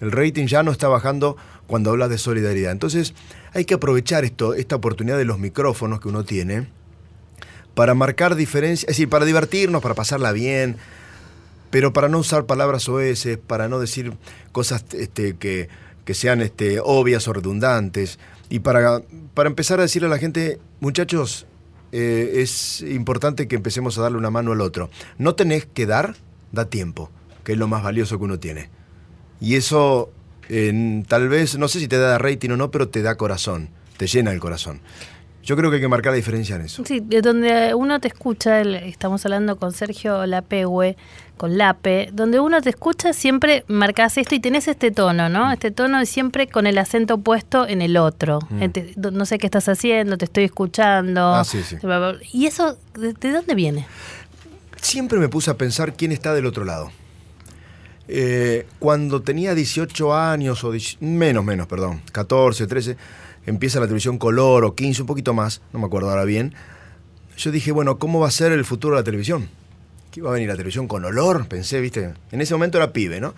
El 0.00 0.10
rating 0.10 0.46
ya 0.46 0.64
no 0.64 0.72
está 0.72 0.88
bajando 0.88 1.36
cuando 1.68 1.90
hablas 1.90 2.10
de 2.10 2.18
solidaridad. 2.18 2.72
Entonces 2.72 3.14
hay 3.52 3.66
que 3.66 3.74
aprovechar 3.74 4.24
esto, 4.24 4.54
esta 4.54 4.74
oportunidad 4.74 5.18
de 5.18 5.26
los 5.26 5.38
micrófonos 5.38 6.00
que 6.00 6.08
uno 6.08 6.24
tiene 6.24 6.79
para 7.74 7.94
marcar 7.94 8.34
diferencias, 8.34 8.88
es 8.90 8.96
decir, 8.96 9.08
para 9.08 9.24
divertirnos, 9.24 9.82
para 9.82 9.94
pasarla 9.94 10.32
bien, 10.32 10.76
pero 11.70 11.92
para 11.92 12.08
no 12.08 12.18
usar 12.18 12.46
palabras 12.46 12.88
oeces, 12.88 13.38
para 13.38 13.68
no 13.68 13.78
decir 13.78 14.12
cosas 14.52 14.84
este, 14.92 15.36
que, 15.36 15.68
sean 16.12 16.40
este, 16.40 16.80
obvias 16.82 17.28
o 17.28 17.32
redundantes, 17.32 18.18
y 18.48 18.60
para, 18.60 19.00
para 19.34 19.48
empezar 19.48 19.78
a 19.78 19.82
decirle 19.82 20.08
a 20.08 20.10
la 20.10 20.18
gente, 20.18 20.58
muchachos, 20.80 21.46
eh, 21.92 22.40
es 22.42 22.82
importante 22.82 23.46
que 23.46 23.54
empecemos 23.54 23.96
a 23.96 24.02
darle 24.02 24.18
una 24.18 24.30
mano 24.30 24.50
al 24.50 24.60
otro. 24.60 24.90
No 25.18 25.36
tenés 25.36 25.66
que 25.66 25.86
dar, 25.86 26.16
da 26.50 26.64
tiempo, 26.64 27.12
que 27.44 27.52
es 27.52 27.58
lo 27.58 27.68
más 27.68 27.84
valioso 27.84 28.18
que 28.18 28.24
uno 28.24 28.40
tiene. 28.40 28.70
Y 29.40 29.54
eso 29.54 30.10
tal 31.06 31.28
vez, 31.28 31.56
no 31.58 31.68
sé 31.68 31.78
si 31.78 31.88
te 31.88 31.98
da 31.98 32.18
rating 32.18 32.50
o 32.50 32.56
no, 32.56 32.70
pero 32.70 32.88
te 32.88 33.02
da 33.02 33.16
corazón, 33.16 33.70
te 33.96 34.06
llena 34.06 34.32
el 34.32 34.40
corazón. 34.40 34.80
Yo 35.50 35.56
creo 35.56 35.68
que 35.68 35.78
hay 35.78 35.80
que 35.80 35.88
marcar 35.88 36.12
la 36.12 36.16
diferencia 36.16 36.54
en 36.54 36.62
eso. 36.62 36.84
Sí, 36.86 37.00
de 37.00 37.22
donde 37.22 37.74
uno 37.74 37.98
te 37.98 38.06
escucha, 38.06 38.60
estamos 38.60 39.24
hablando 39.24 39.56
con 39.56 39.72
Sergio 39.72 40.24
Lapehue, 40.24 40.96
con 41.36 41.58
Lape, 41.58 42.10
donde 42.12 42.38
uno 42.38 42.62
te 42.62 42.70
escucha 42.70 43.12
siempre 43.12 43.64
marcas 43.66 44.16
esto 44.16 44.36
y 44.36 44.38
tenés 44.38 44.68
este 44.68 44.92
tono, 44.92 45.28
¿no? 45.28 45.48
Mm. 45.48 45.52
Este 45.52 45.72
tono 45.72 46.06
siempre 46.06 46.46
con 46.46 46.68
el 46.68 46.78
acento 46.78 47.18
puesto 47.18 47.66
en 47.66 47.82
el 47.82 47.96
otro. 47.96 48.38
Mm. 48.48 48.66
no 49.10 49.26
sé 49.26 49.38
qué 49.38 49.48
estás 49.48 49.68
haciendo, 49.68 50.16
te 50.18 50.26
estoy 50.26 50.44
escuchando. 50.44 51.34
Ah, 51.34 51.42
sí, 51.42 51.64
sí. 51.64 51.78
¿Y 52.32 52.46
eso 52.46 52.78
de, 52.94 53.32
dónde 53.32 53.56
viene? 53.56 53.88
Siempre 54.80 55.18
me 55.18 55.28
puse 55.28 55.50
a 55.50 55.54
pensar 55.54 55.94
quién 55.94 56.12
está 56.12 56.32
del 56.32 56.46
otro 56.46 56.64
lado. 56.64 56.92
Eh, 58.06 58.68
cuando 58.78 59.20
tenía 59.22 59.56
18 59.56 60.14
años, 60.14 60.62
o 60.62 60.72
menos, 61.00 61.44
menos, 61.44 61.66
perdón, 61.66 62.02
14, 62.12 62.68
13 62.68 62.96
empieza 63.50 63.80
la 63.80 63.86
televisión 63.86 64.18
color 64.18 64.64
o 64.64 64.74
15, 64.74 65.02
un 65.02 65.06
poquito 65.06 65.34
más, 65.34 65.60
no 65.72 65.78
me 65.78 65.86
acuerdo 65.86 66.10
ahora 66.10 66.24
bien, 66.24 66.54
yo 67.36 67.50
dije, 67.50 67.72
bueno, 67.72 67.98
¿cómo 67.98 68.20
va 68.20 68.28
a 68.28 68.30
ser 68.30 68.52
el 68.52 68.64
futuro 68.64 68.96
de 68.96 69.00
la 69.00 69.04
televisión? 69.04 69.48
¿Qué 70.10 70.22
va 70.22 70.30
a 70.30 70.34
venir 70.34 70.48
la 70.48 70.56
televisión 70.56 70.88
con 70.88 71.04
olor? 71.04 71.46
Pensé, 71.46 71.80
viste, 71.80 72.14
en 72.32 72.40
ese 72.40 72.54
momento 72.54 72.78
era 72.78 72.92
pibe, 72.92 73.20
¿no? 73.20 73.34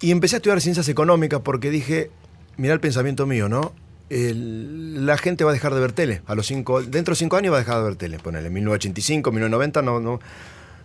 Y 0.00 0.10
empecé 0.10 0.36
a 0.36 0.38
estudiar 0.38 0.60
ciencias 0.60 0.88
económicas 0.88 1.40
porque 1.40 1.70
dije, 1.70 2.10
mira 2.56 2.74
el 2.74 2.80
pensamiento 2.80 3.26
mío, 3.26 3.48
¿no? 3.48 3.72
la 4.10 5.18
gente 5.18 5.44
va 5.44 5.50
a 5.50 5.52
dejar 5.52 5.74
de 5.74 5.80
ver 5.80 5.92
tele. 5.92 6.22
A 6.26 6.34
los 6.34 6.46
cinco, 6.46 6.82
dentro 6.82 7.12
de 7.12 7.18
cinco 7.18 7.36
años 7.36 7.52
va 7.52 7.58
a 7.58 7.60
dejar 7.60 7.78
de 7.78 7.84
ver 7.84 7.96
tele. 7.96 8.18
Ponele, 8.18 8.48
1985, 8.48 9.30
1990, 9.30 9.82
no, 9.82 10.00
no. 10.00 10.20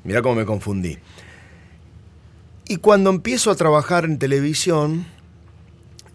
Mira 0.03 0.21
cómo 0.21 0.35
me 0.35 0.45
confundí. 0.45 0.97
Y 2.67 2.77
cuando 2.77 3.09
empiezo 3.09 3.51
a 3.51 3.55
trabajar 3.55 4.05
en 4.05 4.19
televisión, 4.19 5.05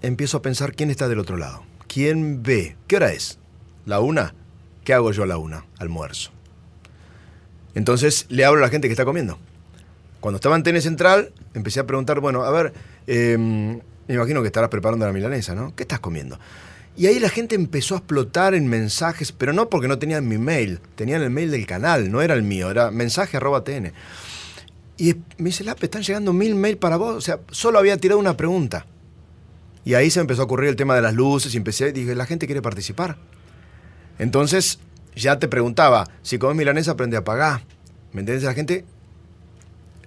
empiezo 0.03 0.38
a 0.38 0.43
pensar 0.43 0.75
quién 0.75 0.91
está 0.91 1.09
del 1.09 1.19
otro 1.19 1.37
lado. 1.37 1.62
¿Quién 1.88 2.42
ve? 2.42 2.76
¿Qué 2.87 2.97
hora 2.97 3.12
es? 3.12 3.38
¿La 3.87 4.00
una? 4.00 4.35
¿Qué 4.85 4.95
hago 4.95 5.11
yo 5.11 5.25
a 5.25 5.26
la 5.26 5.38
una? 5.38 5.64
Almuerzo. 5.78 6.30
Entonces 7.75 8.26
le 8.28 8.45
hablo 8.45 8.61
a 8.61 8.66
la 8.66 8.71
gente 8.71 8.88
que 8.88 8.92
está 8.92 9.04
comiendo. 9.04 9.38
Cuando 10.21 10.37
estaba 10.37 10.57
en 10.57 10.62
Tene 10.62 10.80
Central, 10.80 11.33
empecé 11.54 11.80
a 11.80 11.87
preguntar, 11.87 12.21
bueno, 12.21 12.42
a 12.45 12.50
ver, 12.50 12.73
em, 13.07 13.80
me 14.07 14.14
imagino 14.14 14.42
que 14.42 14.49
estarás 14.49 14.68
preparando 14.68 15.07
la 15.07 15.12
milanesa, 15.12 15.54
¿no? 15.54 15.75
¿Qué 15.75 15.85
estás 15.85 16.00
comiendo? 16.00 16.38
Y 16.97 17.07
ahí 17.07 17.21
la 17.21 17.28
gente 17.28 17.54
empezó 17.54 17.95
a 17.95 17.99
explotar 17.99 18.54
en 18.54 18.66
mensajes, 18.66 19.30
pero 19.30 19.52
no 19.52 19.71
porque 19.71 19.87
no 19.87 19.99
tenían 19.99 20.26
mi 20.26 20.37
mail, 20.37 20.80
tenían 20.97 21.23
el 21.23 21.30
mail 21.30 21.50
del 21.50 21.66
canal, 21.66 22.11
no 22.11 22.21
era 22.21 22.35
el 22.35 22.42
mío, 22.42 22.71
era 22.71 22.90
mensaje 22.90 23.37
arroba 23.37 23.62
TN. 23.62 23.92
Y 24.97 25.14
me 25.37 25.50
dice, 25.50 25.62
Lape, 25.62 25.87
están 25.87 26.02
llegando 26.02 26.33
mil 26.33 26.57
mails 26.57 26.78
para 26.78 26.97
vos. 26.97 27.14
O 27.14 27.21
sea, 27.21 27.38
solo 27.50 27.78
había 27.78 27.97
tirado 27.97 28.18
una 28.18 28.37
pregunta. 28.37 28.85
Y 29.85 29.95
ahí 29.95 30.11
se 30.11 30.21
empezó 30.21 30.43
a 30.43 30.45
ocurrir 30.45 30.69
el 30.69 30.77
tema 30.77 30.95
de 30.95 31.03
las 31.03 31.15
luces 31.15 31.55
y 31.55 31.57
empecé, 31.57 31.93
dije, 31.93 32.15
la 32.15 32.27
gente 32.27 32.47
quiere 32.47 32.61
participar. 32.63 33.17
Entonces 34.19 34.79
ya 35.17 35.39
te 35.39 35.49
preguntaba, 35.49 36.09
si 36.23 36.39
comes 36.39 36.57
milanesa, 36.57 36.93
aprende 36.93 37.17
a 37.17 37.25
pagar. 37.25 37.63
¿Me 38.13 38.21
entiendes? 38.21 38.45
La 38.45 38.55
gente 38.55 38.85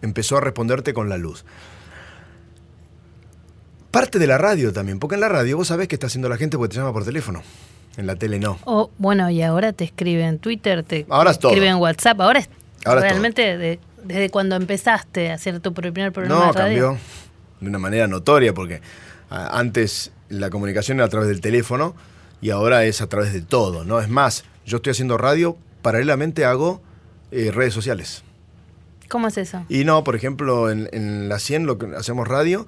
empezó 0.01 0.38
a 0.38 0.42
responderte 0.42 0.94
con 0.94 1.10
la 1.10 1.18
luz. 1.18 1.46
Parte 3.92 4.20
de 4.20 4.28
la 4.28 4.38
radio 4.38 4.72
también, 4.72 5.00
porque 5.00 5.16
en 5.16 5.22
la 5.22 5.30
radio 5.30 5.58
vos 5.58 5.68
sabés 5.68 5.88
qué 5.88 5.96
está 5.96 6.08
haciendo 6.08 6.30
la 6.30 6.38
gente 6.38 6.58
porque 6.58 6.74
te 6.74 6.80
llama 6.80 6.94
por 6.94 7.04
teléfono. 7.04 7.42
En 7.98 8.08
la 8.08 8.16
tele 8.16 8.40
no. 8.40 8.58
O, 8.63 8.90
bueno, 8.98 9.30
y 9.30 9.42
ahora 9.42 9.74
te 9.74 9.84
escribe 9.84 10.24
en 10.24 10.40
Twitter, 10.40 10.84
te 10.84 11.06
Ahora 11.10 11.32
es 11.32 11.40
todo. 11.40 11.51
escribe 11.51 11.68
en 11.68 11.75
WhatsApp. 11.75 12.22
Ahora 12.22 12.40
es 12.40 12.50
Ahora 12.86 13.01
es 13.01 13.10
realmente 13.12 13.58
de- 13.58 13.80
desde 14.06 14.30
cuando 14.30 14.56
empezaste 14.56 15.30
a 15.30 15.34
hacer 15.36 15.60
tu 15.60 15.74
primer 15.74 16.12
programa 16.13 16.46
No, 16.48 16.54
de 16.54 16.60
radio. 16.60 16.82
cambió 16.88 17.01
de 17.60 17.68
una 17.70 17.80
manera 17.80 18.08
notoria 18.08 18.54
porque 18.54 18.82
antes 19.31 20.11
la 20.29 20.50
comunicación 20.50 20.97
era 20.97 21.05
a 21.05 21.09
través 21.09 21.29
del 21.29 21.41
teléfono 21.41 21.95
y 22.41 22.50
ahora 22.50 22.85
es 22.85 23.01
a 23.01 23.07
través 23.07 23.33
de 23.33 23.41
todo, 23.41 23.85
¿no? 23.85 24.00
Es 24.00 24.09
más, 24.09 24.43
yo 24.65 24.77
estoy 24.77 24.91
haciendo 24.91 25.17
radio, 25.17 25.57
paralelamente 25.81 26.45
hago 26.45 26.81
eh, 27.31 27.51
redes 27.51 27.73
sociales. 27.73 28.23
¿Cómo 29.09 29.27
es 29.27 29.38
eso? 29.38 29.65
Y 29.69 29.83
no, 29.83 30.03
por 30.03 30.15
ejemplo, 30.15 30.69
en, 30.69 30.89
en 30.91 31.29
la 31.29 31.39
100 31.39 31.65
lo 31.65 31.77
que 31.77 31.88
hacemos 31.95 32.27
radio, 32.27 32.67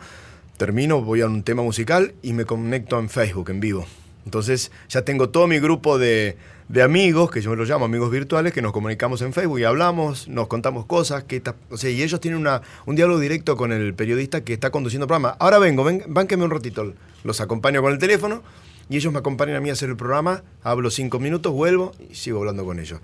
termino, 0.58 1.01
voy 1.01 1.22
a 1.22 1.27
un 1.27 1.43
tema 1.43 1.63
musical 1.63 2.13
y 2.22 2.34
me 2.34 2.46
conecto 2.46 3.00
en 3.00 3.10
Facebook 3.10 3.50
en 3.50 3.60
vivo. 3.60 3.86
Entonces 4.25 4.72
ya 4.89 5.03
tengo 5.03 5.29
todo 5.29 5.48
mi 5.48 5.60
grupo 5.60 5.98
de, 5.98 6.38
de 6.70 6.82
amigos, 6.82 7.29
que 7.29 7.41
yo 7.41 7.50
me 7.51 7.55
los 7.58 7.67
llamo 7.70 7.86
amigos 7.86 8.10
virtuales, 8.10 8.53
que 8.53 8.62
nos 8.62 8.72
comunicamos 8.72 9.22
en 9.22 9.34
Facebook 9.34 9.60
y 9.60 9.63
hablamos, 9.63 10.27
nos 10.27 10.48
contamos 10.48 10.86
cosas, 10.86 11.24
que 11.24 11.39
ta- 11.39 11.55
o 11.70 11.77
sea, 11.77 11.89
y 11.89 12.01
ellos 12.01 12.20
tienen 12.22 12.39
una, 12.39 12.62
un 12.86 12.96
diálogo 12.96 13.20
directo 13.20 13.55
con 13.58 13.72
el 13.72 13.93
periodista 13.93 14.43
que 14.43 14.53
está 14.53 14.70
conduciendo 14.72 15.03
el 15.05 15.08
programa. 15.08 15.36
Ahora 15.39 15.60
vengo, 15.60 15.84
ven, 15.84 16.03
bánqueme 16.08 16.43
un 16.43 16.51
ratito, 16.51 16.93
los 17.24 17.41
acompaño 17.41 17.82
con 17.82 17.91
el 17.91 18.00
teléfono 18.00 18.41
y 18.89 18.98
ellos 18.98 19.12
me 19.13 19.20
acompañan 19.20 19.55
a 19.58 19.60
mí 19.60 19.70
a 19.70 19.74
hacer 19.74 19.89
el 19.89 19.98
programa, 19.98 20.43
hablo 20.63 20.89
cinco 20.89 21.20
minutos, 21.20 21.51
vuelvo 21.53 21.91
y 22.10 22.15
sigo 22.15 22.39
hablando 22.39 22.65
con 22.65 22.79
ellos. 22.79 23.00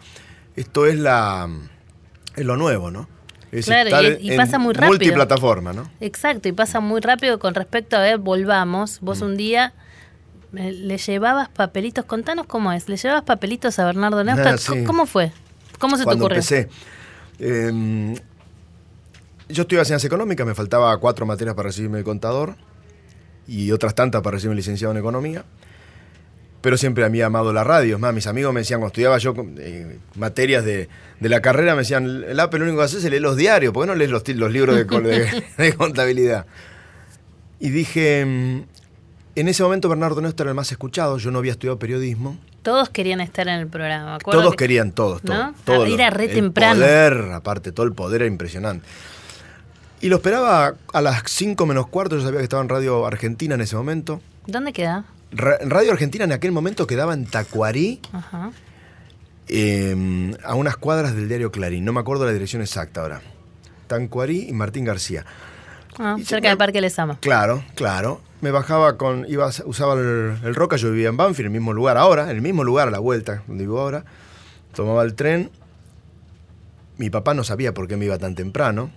Esto 0.55 0.85
es 0.85 0.97
la 0.97 1.47
es 2.35 2.45
lo 2.45 2.57
nuevo, 2.57 2.91
¿no? 2.91 3.07
Es 3.51 3.65
Claro, 3.65 3.89
estar 3.89 4.17
y- 4.21 4.37
pasa 4.37 4.59
muy 4.59 4.73
rápido. 4.73 4.89
Multiplataforma, 4.91 5.73
¿no? 5.73 5.89
Exacto, 5.99 6.47
y 6.47 6.51
pasa 6.51 6.79
muy 6.79 7.01
rápido 7.01 7.39
con 7.39 7.55
respecto 7.55 7.97
a 7.97 7.99
ver, 8.01 8.19
volvamos. 8.19 9.01
Mm. 9.01 9.05
Vos 9.05 9.21
un 9.21 9.37
día 9.37 9.73
le 10.51 10.97
llevabas 10.97 11.49
papelitos, 11.49 12.05
contanos 12.05 12.45
cómo 12.47 12.71
es, 12.71 12.89
le 12.89 12.97
llevabas 12.97 13.23
papelitos 13.23 13.77
a 13.79 13.85
Bernardo 13.85 14.23
Neustadt. 14.23 14.53
Ah, 14.55 14.57
sí. 14.57 14.67
¿Cómo- 14.67 14.85
¿Cómo 14.85 15.05
fue? 15.05 15.31
¿Cómo 15.77 15.97
se 15.97 16.03
Cuando 16.03 16.27
te 16.27 16.39
ocurrió? 16.39 16.59
empecé. 16.59 16.69
eh, 17.39 18.15
yo 19.47 19.61
estudiaba 19.63 19.85
ciencias 19.85 20.05
económicas, 20.05 20.45
me 20.45 20.53
faltaba 20.55 20.95
cuatro 20.99 21.25
materias 21.25 21.55
para 21.55 21.67
recibirme 21.69 21.97
de 21.99 22.03
contador 22.03 22.55
y 23.47 23.71
otras 23.71 23.95
tantas 23.95 24.21
para 24.21 24.35
recibirme 24.35 24.55
licenciado 24.57 24.91
en 24.91 24.99
economía. 24.99 25.43
Pero 26.61 26.77
siempre 26.77 27.05
había 27.05 27.27
amado 27.27 27.53
la 27.53 27.63
radio. 27.63 27.95
Es 27.95 28.01
más, 28.01 28.13
mis 28.13 28.27
amigos 28.27 28.53
me 28.53 28.59
decían, 28.59 28.79
cuando 28.81 28.89
estudiaba 28.91 29.17
yo 29.17 29.33
eh, 29.59 29.97
materias 30.15 30.65
de, 30.65 30.89
de 31.19 31.29
la 31.29 31.41
carrera, 31.41 31.73
me 31.73 31.79
decían, 31.83 32.05
el 32.27 32.39
APE 32.39 32.59
lo 32.59 32.65
único 32.65 32.79
que 32.79 32.83
haces 32.83 33.03
es 33.03 33.09
leer 33.09 33.21
los 33.21 33.37
diarios, 33.37 33.73
¿por 33.73 33.83
qué 33.85 33.87
no 33.87 33.95
lees 33.95 34.11
los, 34.11 34.27
libros 34.51 34.75
de, 34.75 34.85
co- 34.85 34.99
de- 35.01 35.45
de 35.57 35.73
contabilidad? 35.73 36.45
Y 37.61 37.69
dije, 37.69 38.25
mm, 38.25 38.63
en 39.39 39.47
ese 39.47 39.63
momento 39.63 39.89
Bernardo 39.89 40.21
Néstor 40.21 40.45
era 40.47 40.51
el 40.51 40.55
más 40.55 40.71
escuchado, 40.71 41.17
yo 41.17 41.31
no 41.31 41.39
había 41.39 41.51
estudiado 41.53 41.79
periodismo. 41.79 42.37
Todos 42.63 42.89
querían 42.89 43.21
estar 43.21 43.47
en 43.47 43.55
el 43.55 43.67
programa. 43.67 44.15
acuerdo 44.15 44.41
Todos 44.41 44.53
que- 44.53 44.65
querían, 44.65 44.91
todos, 44.91 45.21
todos. 45.21 45.39
¿No? 45.39 45.53
todos 45.65 45.87
Ah, 45.87 45.91
era 45.93 46.09
re 46.09 46.25
el 46.25 46.31
temprano. 46.33 46.79
poder, 46.79 47.31
aparte, 47.33 47.71
todo 47.71 47.85
el 47.85 47.93
poder 47.93 48.21
era 48.23 48.31
impresionante. 48.31 48.85
Y 50.01 50.07
lo 50.09 50.17
esperaba 50.17 50.75
a 50.93 51.01
las 51.01 51.23
5 51.27 51.65
menos 51.65 51.87
cuarto, 51.87 52.15
yo 52.17 52.23
sabía 52.23 52.37
que 52.39 52.43
estaba 52.43 52.61
en 52.61 52.69
Radio 52.69 53.05
Argentina 53.05 53.55
en 53.55 53.61
ese 53.61 53.75
momento. 53.75 54.21
¿Dónde 54.47 54.71
queda? 54.73 55.05
Ra- 55.31 55.57
Radio 55.61 55.91
Argentina 55.91 56.23
en 56.25 56.31
aquel 56.31 56.51
momento 56.51 56.87
quedaba 56.87 57.13
en 57.13 57.25
Tacuarí, 57.25 57.99
Ajá. 58.13 58.51
eh, 59.47 60.35
a 60.43 60.55
unas 60.55 60.77
cuadras 60.77 61.15
del 61.15 61.27
diario 61.27 61.51
Clarín. 61.51 61.85
No 61.85 61.93
me 61.93 61.99
acuerdo 61.99 62.25
la 62.25 62.31
dirección 62.31 62.61
exacta 62.61 63.01
ahora. 63.01 63.21
Tacuarí 63.87 64.47
y 64.49 64.53
Martín 64.53 64.85
García. 64.85 65.25
Ah, 65.97 66.15
Y 66.17 66.23
cerca 66.23 66.49
del 66.49 66.57
Parque 66.57 66.79
Lesama. 66.81 67.17
Claro, 67.19 67.63
claro. 67.75 68.21
Me 68.41 68.51
bajaba 68.51 68.97
con. 68.97 69.25
Iba, 69.27 69.49
usaba 69.65 69.93
el, 69.95 70.37
el 70.43 70.55
Roca, 70.55 70.77
yo 70.77 70.91
vivía 70.91 71.09
en 71.09 71.17
Banfield, 71.17 71.47
en 71.47 71.53
el 71.55 71.59
mismo 71.59 71.73
lugar 71.73 71.97
ahora, 71.97 72.23
en 72.29 72.37
el 72.37 72.41
mismo 72.41 72.63
lugar 72.63 72.87
a 72.87 72.91
la 72.91 72.99
vuelta, 72.99 73.43
donde 73.47 73.63
vivo 73.65 73.79
ahora. 73.81 74.05
Tomaba 74.73 75.03
el 75.03 75.13
tren. 75.15 75.49
Mi 76.97 77.09
papá 77.09 77.33
no 77.33 77.43
sabía 77.43 77.73
por 77.73 77.87
qué 77.87 77.97
me 77.97 78.05
iba 78.05 78.17
tan 78.17 78.35
temprano. 78.35 78.91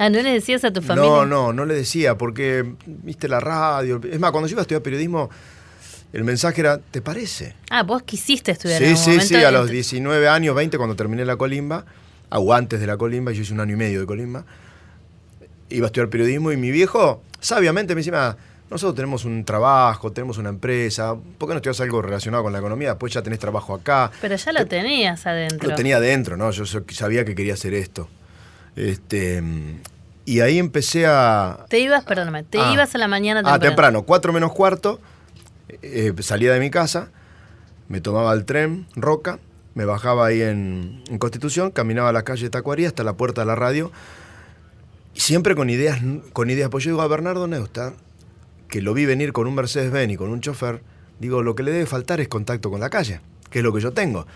Ah, 0.00 0.10
¿no 0.10 0.20
le 0.22 0.30
decías 0.32 0.64
a 0.64 0.72
tu 0.72 0.80
familia? 0.80 1.08
No, 1.10 1.26
no, 1.26 1.52
no 1.52 1.64
le 1.64 1.74
decía, 1.74 2.16
porque 2.16 2.64
viste 2.86 3.26
la 3.28 3.40
radio. 3.40 4.00
Es 4.10 4.20
más, 4.20 4.30
cuando 4.30 4.46
yo 4.48 4.52
iba 4.54 4.60
a 4.60 4.62
estudiar 4.62 4.82
periodismo, 4.82 5.28
el 6.12 6.22
mensaje 6.24 6.60
era: 6.60 6.78
¿te 6.78 7.02
parece? 7.02 7.54
Ah, 7.70 7.82
vos 7.82 8.02
quisiste 8.02 8.52
estudiar 8.52 8.80
en 8.82 8.88
Sí, 8.88 8.92
algún 8.92 9.04
sí, 9.04 9.10
momento 9.10 9.28
sí, 9.38 9.44
a 9.44 9.50
los 9.50 9.66
te- 9.66 9.72
19 9.72 10.28
años, 10.28 10.54
20, 10.54 10.76
cuando 10.76 10.94
terminé 10.94 11.24
la 11.24 11.36
colimba, 11.36 11.84
o 12.30 12.54
antes 12.54 12.78
de 12.80 12.86
la 12.86 12.96
colimba, 12.96 13.32
yo 13.32 13.42
hice 13.42 13.52
un 13.52 13.60
año 13.60 13.74
y 13.74 13.76
medio 13.76 14.00
de 14.00 14.06
colimba, 14.06 14.44
iba 15.70 15.86
a 15.86 15.88
estudiar 15.88 16.08
periodismo 16.10 16.52
y 16.52 16.56
mi 16.56 16.70
viejo, 16.70 17.22
sabiamente, 17.40 17.94
me 17.94 18.00
decía, 18.02 18.28
"Ah, 18.30 18.36
nosotros 18.70 18.94
tenemos 18.96 19.24
un 19.24 19.44
trabajo, 19.44 20.12
tenemos 20.12 20.36
una 20.38 20.50
empresa, 20.50 21.14
¿por 21.38 21.48
qué 21.48 21.54
no 21.54 21.56
estudias 21.56 21.80
algo 21.80 22.02
relacionado 22.02 22.42
con 22.42 22.52
la 22.52 22.58
economía? 22.58 22.90
Después 22.90 23.12
ya 23.12 23.22
tenés 23.22 23.38
trabajo 23.38 23.74
acá. 23.74 24.10
Pero 24.20 24.36
ya 24.36 24.52
lo 24.52 24.66
tenías 24.66 25.26
adentro. 25.26 25.70
Lo 25.70 25.74
tenía 25.74 25.96
adentro, 25.96 26.36
¿no? 26.36 26.50
Yo 26.50 26.64
sabía 26.66 27.24
que 27.24 27.34
quería 27.34 27.54
hacer 27.54 27.72
esto. 27.74 28.08
Este, 28.76 29.42
y 30.24 30.40
ahí 30.40 30.58
empecé 30.58 31.06
a, 31.06 31.64
Te 31.68 31.78
ibas, 31.80 32.04
perdóname, 32.04 32.44
te 32.44 32.58
Ah. 32.60 32.70
ibas 32.72 32.94
a 32.94 32.98
la 32.98 33.08
mañana 33.08 33.40
Ah, 33.40 33.42
temprano. 33.58 33.60
temprano, 33.70 34.02
4 34.02 34.32
menos 34.32 34.52
cuarto, 34.52 35.00
eh, 35.82 36.12
salía 36.20 36.52
de 36.52 36.60
mi 36.60 36.70
casa, 36.70 37.08
me 37.88 38.00
tomaba 38.00 38.32
el 38.34 38.44
tren, 38.44 38.86
Roca, 38.94 39.38
me 39.74 39.84
bajaba 39.86 40.26
ahí 40.26 40.42
en, 40.42 41.02
en 41.08 41.18
Constitución, 41.18 41.70
caminaba 41.70 42.10
a 42.10 42.12
la 42.12 42.22
calle 42.22 42.50
Tacuarí 42.50 42.84
hasta 42.84 43.02
la 43.04 43.14
puerta 43.14 43.40
de 43.40 43.46
la 43.46 43.54
radio, 43.54 43.90
siempre 45.18 45.54
con 45.54 45.68
ideas, 45.68 46.00
con 46.32 46.50
ideas, 46.50 46.70
pues 46.70 46.84
yo 46.84 46.90
digo 46.90 47.02
a 47.02 47.08
Bernardo 47.08 47.46
Neustadt, 47.46 47.94
que 48.68 48.80
lo 48.80 48.94
vi 48.94 49.06
venir 49.06 49.32
con 49.32 49.46
un 49.46 49.54
Mercedes-Benz 49.54 50.12
y 50.12 50.16
con 50.16 50.30
un 50.30 50.40
chofer, 50.40 50.82
digo, 51.18 51.42
lo 51.42 51.54
que 51.54 51.62
le 51.62 51.72
debe 51.72 51.86
faltar 51.86 52.20
es 52.20 52.28
contacto 52.28 52.70
con 52.70 52.80
la 52.80 52.90
calle, 52.90 53.20
que 53.50 53.58
es 53.58 53.64
lo 53.64 53.72
que 53.72 53.80
yo 53.80 53.92
tengo. 53.92 54.26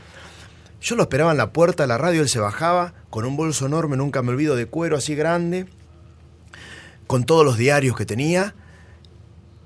Yo 0.80 0.96
lo 0.96 1.02
esperaba 1.02 1.30
en 1.30 1.36
la 1.36 1.52
puerta 1.52 1.84
de 1.84 1.86
la 1.86 1.98
radio, 1.98 2.22
él 2.22 2.28
se 2.28 2.40
bajaba 2.40 2.94
con 3.10 3.24
un 3.24 3.36
bolso 3.36 3.66
enorme, 3.66 3.96
nunca 3.96 4.22
me 4.22 4.30
olvido, 4.30 4.56
de 4.56 4.66
cuero 4.66 4.96
así 4.96 5.14
grande, 5.14 5.66
con 7.06 7.24
todos 7.24 7.44
los 7.44 7.56
diarios 7.56 7.96
que 7.96 8.04
tenía, 8.04 8.54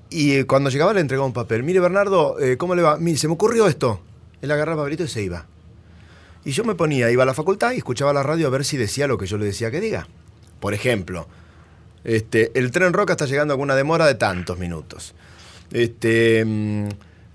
y 0.09 0.33
eh, 0.33 0.45
cuando 0.45 0.69
llegaba 0.69 0.93
le 0.93 1.01
entregaba 1.01 1.25
un 1.25 1.33
papel. 1.33 1.63
Mire, 1.63 1.79
Bernardo, 1.79 2.39
eh, 2.39 2.57
¿cómo 2.57 2.75
le 2.75 2.81
va? 2.81 2.97
Mire, 2.97 3.17
se 3.17 3.27
me 3.27 3.33
ocurrió 3.33 3.67
esto. 3.67 4.01
Él 4.41 4.51
agarraba 4.51 4.83
el 4.83 4.85
papelito 4.85 5.03
y 5.03 5.07
se 5.07 5.23
iba. 5.23 5.45
Y 6.45 6.51
yo 6.51 6.63
me 6.63 6.75
ponía, 6.75 7.11
iba 7.11 7.23
a 7.23 7.25
la 7.25 7.33
facultad 7.33 7.71
y 7.73 7.77
escuchaba 7.77 8.13
la 8.13 8.23
radio 8.23 8.47
a 8.47 8.49
ver 8.49 8.63
si 8.63 8.77
decía 8.77 9.07
lo 9.07 9.17
que 9.17 9.25
yo 9.25 9.37
le 9.37 9.45
decía 9.45 9.71
que 9.71 9.81
diga. 9.81 10.07
Por 10.59 10.73
ejemplo, 10.73 11.27
este, 12.03 12.51
el 12.57 12.71
tren 12.71 12.93
Roca 12.93 13.13
está 13.13 13.25
llegando 13.25 13.55
con 13.55 13.63
una 13.63 13.75
demora 13.75 14.05
de 14.05 14.15
tantos 14.15 14.57
minutos. 14.57 15.13
Este, 15.71 16.43
mm, 16.45 16.87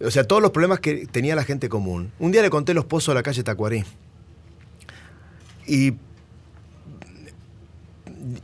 o 0.04 0.10
sea, 0.10 0.24
todos 0.24 0.42
los 0.42 0.50
problemas 0.50 0.80
que 0.80 1.06
tenía 1.06 1.36
la 1.36 1.44
gente 1.44 1.68
común. 1.68 2.12
Un 2.18 2.32
día 2.32 2.42
le 2.42 2.50
conté 2.50 2.74
los 2.74 2.84
pozos 2.84 3.12
de 3.12 3.16
la 3.16 3.22
calle 3.22 3.42
Tacuarí. 3.42 3.84
Y 5.66 5.94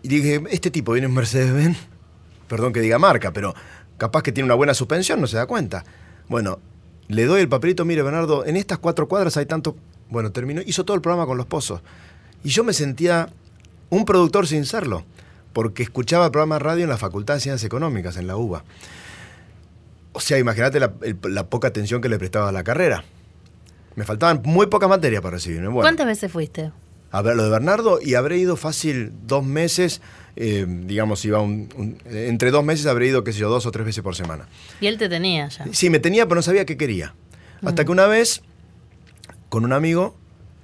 y 0.03 0.09
dije, 0.09 0.43
este 0.51 0.71
tipo 0.71 0.93
viene 0.93 1.07
en 1.07 1.15
Mercedes-Benz, 1.15 1.79
perdón 2.49 2.73
que 2.73 2.81
diga 2.81 2.99
marca, 2.99 3.33
pero 3.33 3.55
capaz 3.97 4.23
que 4.23 4.33
tiene 4.33 4.47
una 4.47 4.55
buena 4.55 4.75
suspensión, 4.75 5.21
no 5.21 5.27
se 5.27 5.37
da 5.37 5.47
cuenta. 5.47 5.85
Bueno, 6.29 6.59
le 7.09 7.25
doy 7.27 7.41
el 7.41 7.49
papelito, 7.49 7.85
mire 7.85 8.03
Bernardo, 8.03 8.45
en 8.45 8.57
estas 8.57 8.79
cuatro 8.79 9.09
cuadras 9.09 9.37
hay 9.37 9.47
tanto... 9.47 9.77
Bueno, 10.11 10.33
terminó, 10.33 10.63
hizo 10.65 10.85
todo 10.85 10.95
el 10.95 11.03
programa 11.03 11.27
con 11.27 11.37
los 11.37 11.47
pozos. 11.47 11.83
Y 12.43 12.49
yo 12.49 12.65
me 12.65 12.73
sentía 12.73 13.29
un 13.91 14.05
productor 14.05 14.47
sin 14.47 14.65
serlo, 14.65 15.05
porque 15.53 15.83
escuchaba 15.83 16.27
el 16.27 16.31
programa 16.31 16.57
de 16.57 16.59
radio 16.61 16.85
en 16.85 16.91
la 16.91 16.99
Facultad 16.99 17.35
de 17.35 17.41
Ciencias 17.41 17.65
Económicas, 17.65 18.17
en 18.17 18.27
la 18.27 18.37
UBA. 18.37 18.65
O 20.13 20.21
sea, 20.21 20.39
imagínate 20.39 20.81
la, 20.81 20.93
poca 21.49 21.69
atención 21.69 22.01
que 22.01 22.09
le 22.09 22.19
prestaba 22.19 22.49
a 22.49 22.53
la 22.53 22.65
carrera. 22.65 23.05
Me 23.95 24.05
faltaban 24.05 24.41
muy 24.45 24.67
pocas 24.67 24.89
materias 24.89 25.23
para 25.23 25.37
recibirme. 25.37 25.69
Bueno, 25.69 25.83
¿Cuántas 25.83 26.07
veces 26.07 26.31
fuiste? 26.31 26.73
a 27.11 27.23
ver 27.23 27.37
lo 27.37 27.45
de 27.45 27.49
Bernardo 27.51 28.01
y 28.03 28.15
habré 28.17 28.37
ido 28.37 28.55
fácil 28.57 29.13
dos 29.27 29.43
meses, 29.43 30.03
eh, 30.37 30.67
digamos, 30.69 31.25
iba 31.25 31.41
un- 31.41 31.69
un- 31.75 31.99
entre 32.07 32.51
dos 32.51 32.63
meses 32.63 32.85
habré 32.85 33.07
ido, 33.09 33.25
qué 33.25 33.33
sé 33.33 33.39
yo, 33.39 33.49
dos 33.49 33.65
o 33.65 33.71
tres 33.71 33.87
veces 33.87 34.03
por 34.05 34.15
semana. 34.15 34.47
Y 34.79 34.89
él 34.89 34.99
te 34.99 35.09
tenía 35.09 35.49
ya. 35.49 35.65
Sí, 35.73 35.89
me 35.89 36.01
tenía, 36.01 36.27
pero 36.27 36.35
no 36.37 36.43
sabía 36.43 36.67
qué 36.67 36.77
quería. 36.77 37.15
Hasta 37.65 37.87
que 37.87 37.91
una 37.93 38.07
vez, 38.07 38.43
con 39.49 39.65
un 39.65 39.73
amigo, 39.73 40.15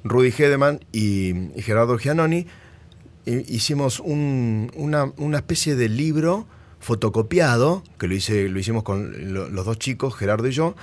Rudy 0.04 0.35
Hedeman 0.37 0.85
y, 0.93 1.31
y 1.59 1.62
Gerardo 1.62 1.97
Giannoni, 1.97 2.47
hicimos 3.26 4.00
un- 4.00 4.71
una, 4.76 5.37
especie 5.38 5.76
de 5.76 5.88
libro 5.88 6.47
fotocopiado, 6.81 7.83
que 7.99 8.07
lo, 8.09 8.14
hice, 8.14 8.49
lo 8.49 8.59
hicimos 8.59 8.83
con 8.83 9.33
lo- 9.33 9.49
los 9.49 9.64
dos 9.66 9.78
chicos, 9.78 10.14
Gerardo 10.14 10.47
y 10.49 10.52
yo. 10.52 10.75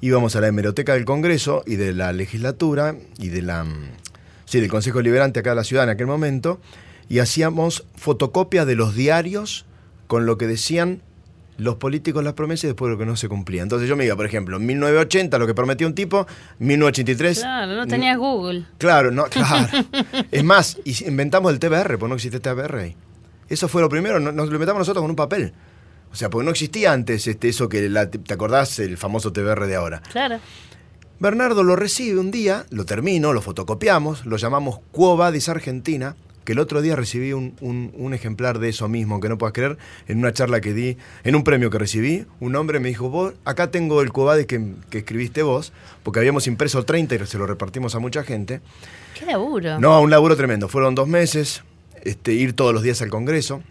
Íbamos 0.00 0.36
a 0.36 0.40
la 0.40 0.48
hemeroteca 0.48 0.92
del 0.94 1.04
Congreso 1.06 1.62
y 1.66 1.76
de 1.76 1.92
la 1.94 2.12
legislatura 2.12 2.96
y 3.18 3.28
de 3.28 3.42
la, 3.42 3.64
mm, 3.64 3.90
sí, 4.44 4.60
del 4.60 4.68
Consejo 4.70 5.00
Liberante 5.00 5.40
acá 5.40 5.50
de 5.50 5.56
la 5.56 5.64
ciudad 5.64 5.84
en 5.84 5.90
aquel 5.90 6.06
momento, 6.06 6.60
y 7.08 7.20
hacíamos 7.20 7.86
fotocopias 7.96 8.66
de 8.66 8.74
los 8.76 8.94
diarios 8.94 9.64
con 10.06 10.26
lo 10.26 10.36
que 10.38 10.46
decían 10.46 11.02
los 11.58 11.76
políticos 11.76 12.22
las 12.22 12.34
promesas 12.34 12.64
y 12.64 12.66
después 12.68 12.90
lo 12.90 12.98
que 12.98 13.06
no 13.06 13.16
se 13.16 13.28
cumplía. 13.28 13.62
Entonces 13.62 13.88
yo 13.88 13.96
me 13.96 14.04
iba, 14.04 14.16
por 14.16 14.26
ejemplo, 14.26 14.56
en 14.56 14.66
1980 14.66 15.38
lo 15.38 15.46
que 15.46 15.54
prometió 15.54 15.86
un 15.86 15.94
tipo, 15.94 16.26
1983... 16.58 17.40
Claro, 17.40 17.74
no 17.74 17.86
tenías 17.86 18.18
Google. 18.18 18.66
Claro, 18.78 19.10
no, 19.10 19.24
claro. 19.30 19.68
es 20.30 20.44
más, 20.44 20.78
inventamos 20.84 21.52
el 21.52 21.58
TBR, 21.58 21.98
pues 21.98 22.08
no 22.08 22.14
existe 22.14 22.40
TBR 22.40 22.76
ahí. 22.76 22.96
Eso 23.48 23.68
fue 23.68 23.80
lo 23.80 23.88
primero, 23.88 24.18
nos 24.18 24.34
lo 24.34 24.54
inventamos 24.54 24.80
nosotros 24.80 25.02
con 25.02 25.10
un 25.10 25.16
papel. 25.16 25.52
O 26.12 26.16
sea, 26.16 26.30
porque 26.30 26.44
no 26.44 26.50
existía 26.50 26.92
antes 26.92 27.26
este, 27.26 27.48
eso 27.48 27.68
que 27.68 27.88
te 27.90 28.34
acordás, 28.34 28.78
el 28.78 28.96
famoso 28.96 29.32
TBR 29.32 29.66
de 29.66 29.76
ahora. 29.76 30.02
Claro. 30.10 30.40
Bernardo 31.18 31.62
lo 31.62 31.76
recibe 31.76 32.18
un 32.20 32.30
día, 32.30 32.66
lo 32.70 32.84
termino, 32.84 33.32
lo 33.32 33.40
fotocopiamos, 33.40 34.26
lo 34.26 34.36
llamamos 34.36 34.80
Quo 34.92 35.16
Vadis 35.16 35.48
Argentina, 35.48 36.14
que 36.46 36.52
el 36.52 36.60
otro 36.60 36.80
día 36.80 36.96
recibí 36.96 37.34
un, 37.34 38.10
ejemplar 38.14 38.60
de 38.60 38.70
eso 38.70 38.88
mismo, 38.88 39.20
que 39.20 39.28
no 39.28 39.36
puedas 39.36 39.52
creer, 39.52 39.76
en 40.06 40.18
una 40.18 40.32
charla 40.32 40.62
que 40.62 40.72
di, 40.72 40.96
en 41.24 41.34
un 41.34 41.44
premio 41.44 41.68
que 41.68 41.78
recibí, 41.78 42.24
un 42.40 42.54
hombre 42.54 42.80
me 42.80 42.88
dijo, 42.88 43.10
vos, 43.10 43.34
acá 43.44 43.70
tengo 43.70 44.00
el 44.00 44.12
Quo 44.12 44.24
Vadis 44.24 44.46
que, 44.46 44.74
escribiste 44.92 45.42
vos, 45.42 45.72
porque 46.04 46.20
habíamos 46.20 46.46
impreso 46.46 46.84
30 46.84 47.16
y 47.16 47.26
se 47.26 47.36
lo 47.36 47.46
repartimos 47.46 47.96
a 47.96 47.98
mucha 47.98 48.22
gente. 48.22 48.60
¡Qué 49.18 49.26
laburo! 49.26 49.80
No, 49.80 50.00
un 50.00 50.08
laburo 50.08 50.36
tremendo. 50.36 50.68
Fueron 50.68 50.94
dos 50.94 51.08
meses, 51.08 51.64
este, 52.04 52.32
ir 52.32 52.54
todos 52.54 52.72
los 52.72 52.82
días 52.82 53.02
al 53.02 53.10
Congreso, 53.10 53.62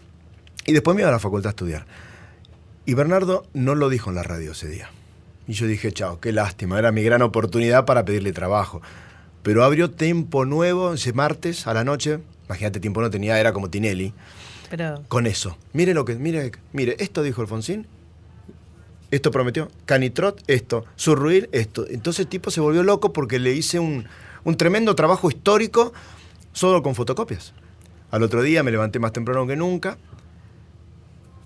y 0.66 0.72
después 0.72 0.94
me 0.94 1.00
iba 1.00 1.08
a 1.08 1.12
la 1.12 1.18
facultad 1.18 1.48
a 1.48 1.50
estudiar. 1.50 1.86
Y 2.84 2.92
Bernardo 2.92 3.46
no 3.54 3.74
lo 3.74 3.88
dijo 3.88 4.10
en 4.10 4.16
la 4.16 4.22
radio 4.22 4.52
ese 4.52 4.68
día. 4.68 4.90
Y 5.48 5.54
yo 5.54 5.66
dije, 5.66 5.92
chao, 5.92 6.20
qué 6.20 6.30
lástima, 6.30 6.78
era 6.78 6.92
mi 6.92 7.02
gran 7.02 7.22
oportunidad 7.22 7.86
para 7.86 8.04
pedirle 8.04 8.34
trabajo. 8.34 8.82
Pero 9.42 9.64
abrió 9.64 9.90
Tiempo 9.90 10.44
Nuevo 10.44 10.92
ese 10.92 11.14
martes 11.14 11.66
a 11.66 11.72
la 11.72 11.84
noche, 11.84 12.18
imagínate, 12.46 12.80
Tiempo 12.80 13.00
No 13.00 13.10
tenía, 13.10 13.38
era 13.38 13.52
como 13.52 13.70
Tinelli, 13.70 14.12
Pero... 14.70 15.02
con 15.08 15.26
eso. 15.26 15.56
Mire 15.72 15.94
lo 15.94 16.04
que, 16.04 16.14
mire, 16.14 16.52
mire, 16.72 16.96
esto 16.98 17.22
dijo 17.22 17.42
Alfonsín, 17.42 17.86
esto 19.10 19.30
prometió, 19.30 19.70
Canitrot, 19.84 20.42
esto, 20.46 20.84
Surruir, 20.96 21.48
esto. 21.52 21.86
Entonces 21.88 22.20
el 22.20 22.26
tipo 22.28 22.50
se 22.50 22.60
volvió 22.60 22.82
loco 22.82 23.12
porque 23.12 23.38
le 23.38 23.52
hice 23.52 23.78
un, 23.78 24.06
un 24.44 24.56
tremendo 24.56 24.94
trabajo 24.94 25.28
histórico 25.28 25.92
solo 26.52 26.82
con 26.82 26.94
fotocopias. 26.94 27.52
Al 28.10 28.22
otro 28.22 28.42
día 28.42 28.62
me 28.62 28.70
levanté 28.70 28.98
más 28.98 29.12
temprano 29.12 29.46
que 29.46 29.56
nunca, 29.56 29.98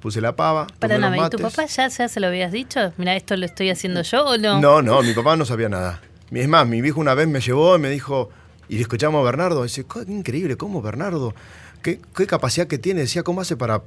puse 0.01 0.21
la 0.21 0.37
pava. 0.37 0.67
Perdóname, 0.79 1.19
¿y 1.19 1.31
tu 1.31 1.39
papá 1.39 1.67
ya, 1.67 1.89
ya 1.89 2.09
se 2.09 2.21
lo 2.21 2.29
habías 2.29 2.53
dicho? 2.53 2.93
Mira, 2.97 3.15
¿esto 3.17 3.37
lo 3.37 3.47
estoy 3.47 3.71
haciendo 3.71 4.03
yo 4.03 4.25
o 4.25 4.39
no? 4.39 4.61
No, 4.61 4.83
no, 4.83 5.03
mi 5.03 5.13
papá 5.13 5.37
no 5.37 5.45
sabía 5.45 5.69
nada. 5.69 6.01
Es 6.31 6.49
más, 6.49 6.67
mi 6.67 6.81
viejo 6.81 7.01
una 7.01 7.15
vez 7.15 7.29
me 7.29 7.41
llevó 7.41 7.77
y 7.77 7.79
me 7.79 7.91
dijo, 7.91 8.31
y 8.71 8.77
le 8.77 8.83
escuchamos 8.83 9.21
a 9.21 9.25
Bernardo, 9.25 9.65
dice, 9.65 9.85
increíble, 10.07 10.57
¿cómo 10.57 10.81
Bernardo? 10.81 11.35
¿Qué, 11.83 12.01
¿Qué, 12.15 12.25
capacidad 12.29 12.69
que 12.69 12.79
tiene? 12.79 13.01
Decía, 13.01 13.25
¿cómo 13.25 13.41
hace 13.41 13.57
para...? 13.57 13.83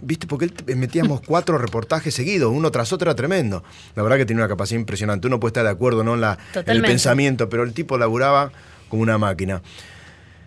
¿Viste? 0.00 0.26
Porque 0.26 0.46
él 0.46 0.76
metíamos 0.76 1.20
cuatro 1.20 1.58
reportajes 1.58 2.14
seguidos, 2.14 2.50
uno 2.50 2.70
tras 2.70 2.90
otro 2.90 3.10
era 3.10 3.14
tremendo. 3.14 3.62
La 3.94 4.02
verdad 4.02 4.16
que 4.16 4.24
tiene 4.24 4.40
una 4.40 4.48
capacidad 4.48 4.80
impresionante. 4.80 5.26
Uno 5.26 5.38
puede 5.38 5.50
estar 5.50 5.64
de 5.64 5.68
acuerdo 5.68 6.04
¿no? 6.04 6.14
en, 6.14 6.22
la, 6.22 6.38
en 6.54 6.70
el 6.70 6.80
pensamiento, 6.80 7.50
pero 7.50 7.64
el 7.64 7.74
tipo 7.74 7.98
laburaba 7.98 8.50
como 8.88 9.02
una 9.02 9.18
máquina. 9.18 9.60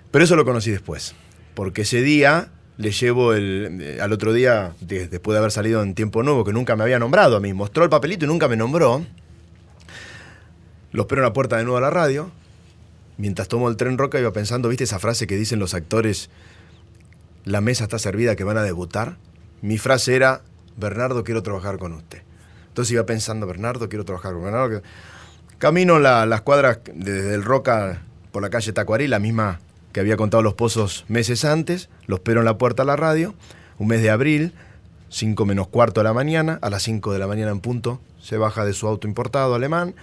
Pero 0.09 0.25
eso 0.25 0.35
lo 0.35 0.43
conocí 0.43 0.71
después, 0.71 1.13
porque 1.53 1.83
ese 1.83 2.01
día 2.01 2.49
le 2.77 2.89
llevo 2.89 3.33
el, 3.33 3.77
eh, 3.79 4.01
al 4.01 4.11
otro 4.11 4.33
día, 4.33 4.73
después 4.79 5.35
de 5.35 5.37
haber 5.37 5.51
salido 5.51 5.83
en 5.83 5.93
Tiempo 5.93 6.23
Nuevo, 6.23 6.43
que 6.43 6.51
nunca 6.51 6.75
me 6.75 6.81
había 6.81 6.97
nombrado 6.97 7.37
a 7.37 7.39
mí, 7.39 7.53
mostró 7.53 7.83
el 7.83 7.91
papelito 7.91 8.25
y 8.25 8.27
nunca 8.27 8.47
me 8.47 8.57
nombró. 8.57 9.05
Lo 10.93 11.03
espero 11.03 11.21
en 11.21 11.25
la 11.25 11.33
puerta 11.33 11.57
de 11.57 11.63
nuevo 11.63 11.77
a 11.77 11.81
la 11.81 11.91
radio. 11.91 12.31
Mientras 13.17 13.47
tomo 13.47 13.69
el 13.69 13.77
tren 13.77 13.97
roca 13.97 14.19
iba 14.19 14.33
pensando, 14.33 14.69
¿viste 14.69 14.85
esa 14.85 14.99
frase 14.99 15.27
que 15.27 15.37
dicen 15.37 15.59
los 15.59 15.73
actores? 15.73 16.29
La 17.45 17.61
mesa 17.61 17.83
está 17.83 17.99
servida 17.99 18.35
que 18.35 18.43
van 18.43 18.57
a 18.57 18.63
debutar. 18.63 19.17
Mi 19.61 19.77
frase 19.77 20.15
era, 20.15 20.41
Bernardo, 20.77 21.23
quiero 21.23 21.43
trabajar 21.43 21.77
con 21.77 21.93
usted. 21.93 22.23
Entonces 22.67 22.93
iba 22.93 23.05
pensando, 23.05 23.45
Bernardo, 23.47 23.89
quiero 23.89 24.05
trabajar 24.05 24.33
con 24.33 24.43
Bernardo. 24.43 24.81
Camino 25.57 25.99
las 25.99 26.41
cuadras 26.41 26.79
desde 26.93 27.35
el 27.35 27.43
Roca 27.43 28.01
por 28.31 28.41
la 28.41 28.49
calle 28.49 28.73
Tacuarí, 28.73 29.07
la 29.07 29.19
misma 29.19 29.59
que 29.91 29.99
había 29.99 30.17
contado 30.17 30.41
los 30.41 30.53
pozos 30.53 31.05
meses 31.07 31.45
antes, 31.45 31.89
lo 32.07 32.15
espero 32.15 32.39
en 32.39 32.45
la 32.45 32.57
puerta 32.57 32.83
a 32.83 32.85
la 32.85 32.95
radio, 32.95 33.35
un 33.77 33.87
mes 33.87 34.01
de 34.01 34.09
abril, 34.09 34.53
5 35.09 35.45
menos 35.45 35.67
cuarto 35.67 35.99
de 35.99 36.05
la 36.05 36.13
mañana, 36.13 36.57
a 36.61 36.69
las 36.69 36.83
5 36.83 37.11
de 37.11 37.19
la 37.19 37.27
mañana 37.27 37.51
en 37.51 37.59
punto, 37.59 37.99
se 38.21 38.37
baja 38.37 38.63
de 38.63 38.73
su 38.73 38.87
auto 38.87 39.07
importado 39.07 39.53
alemán, 39.53 39.93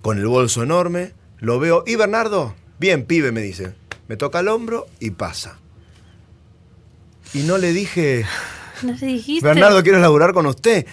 con 0.00 0.18
el 0.18 0.26
bolso 0.26 0.62
enorme, 0.62 1.12
lo 1.44 1.58
veo, 1.58 1.84
¿y 1.86 1.96
Bernardo? 1.96 2.54
Bien, 2.78 3.04
pibe, 3.04 3.32
me 3.32 3.42
dice. 3.42 3.74
Me 4.08 4.16
toca 4.16 4.40
el 4.40 4.48
hombro 4.48 4.86
y 4.98 5.10
pasa. 5.10 5.58
Y 7.32 7.42
no 7.42 7.58
le 7.58 7.72
dije, 7.72 8.24
¿No 8.82 8.92
le 8.92 9.06
dijiste? 9.06 9.46
Bernardo, 9.46 9.82
quiero 9.82 9.98
laburar 9.98 10.32
con 10.32 10.46
usted. 10.46 10.86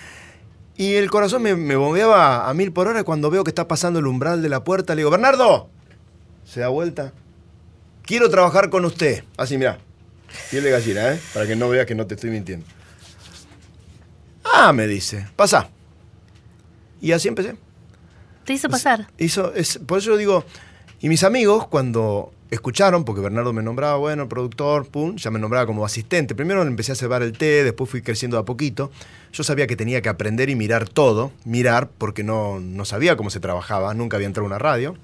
Y 0.78 0.96
el 0.96 1.10
corazón 1.10 1.44
me, 1.44 1.56
me 1.56 1.76
bombeaba 1.76 2.50
a 2.50 2.54
mil 2.54 2.72
por 2.72 2.88
hora 2.88 3.04
cuando 3.04 3.30
veo 3.30 3.44
que 3.44 3.52
está 3.52 3.68
pasando 3.68 4.00
el 4.00 4.08
umbral 4.08 4.42
de 4.42 4.50
la 4.50 4.64
puerta, 4.64 4.96
le 4.96 5.02
digo, 5.02 5.12
Bernardo, 5.12 5.70
se 6.46 6.62
da 6.62 6.70
vuelta, 6.70 7.14
quiero 8.04 8.30
trabajar 8.30 8.70
con 8.70 8.86
usted. 8.86 9.24
Así, 9.38 9.58
mira, 9.58 9.80
piel 10.50 10.64
de 10.64 10.72
gallina, 10.72 11.14
¿eh? 11.14 11.20
Para 11.34 11.46
que 11.46 11.56
no 11.56 11.70
veas 11.70 11.86
que 11.86 11.96
no 11.96 12.08
te 12.08 12.16
estoy 12.16 12.30
mintiendo. 12.30 12.66
Ah, 14.44 14.74
me 14.74 14.88
dice, 14.88 15.28
pasa. 15.36 15.70
Y 17.00 17.12
así 17.12 17.28
empecé. 17.28 17.56
Te 18.52 18.56
hizo 18.56 18.70
pasar. 18.70 19.08
Hizo, 19.18 19.54
es, 19.54 19.80
por 19.86 20.00
eso 20.00 20.18
digo, 20.18 20.44
y 21.00 21.08
mis 21.08 21.24
amigos 21.24 21.68
cuando 21.68 22.34
escucharon, 22.50 23.06
porque 23.06 23.22
Bernardo 23.22 23.54
me 23.54 23.64
nombraba, 23.64 23.96
bueno, 23.96 24.28
productor, 24.28 24.88
pum, 24.90 25.16
ya 25.16 25.32
me 25.32 25.40
nombraba 25.40 25.66
como 25.66 25.86
asistente. 25.86 26.36
Primero 26.36 26.62
empecé 26.64 26.92
a 26.92 26.96
cebar 26.96 27.24
el 27.24 27.32
té, 27.32 27.64
después 27.64 27.90
fui 27.90 28.02
creciendo 28.02 28.38
a 28.38 28.44
poquito. 28.44 28.92
Yo 29.32 29.46
sabía 29.46 29.68
que 29.68 29.78
tenía 29.78 30.02
que 30.02 30.10
aprender 30.10 30.50
y 30.50 30.56
mirar 30.56 30.90
todo, 30.90 31.32
mirar, 31.46 31.90
porque 31.98 32.26
no, 32.26 32.60
no 32.60 32.84
sabía 32.84 33.16
cómo 33.16 33.30
se 33.30 33.40
trabajaba, 33.40 33.94
nunca 33.94 34.18
había 34.18 34.28
entrado 34.28 34.46
a 34.46 34.48
una 34.48 34.60
radio. 34.60 34.98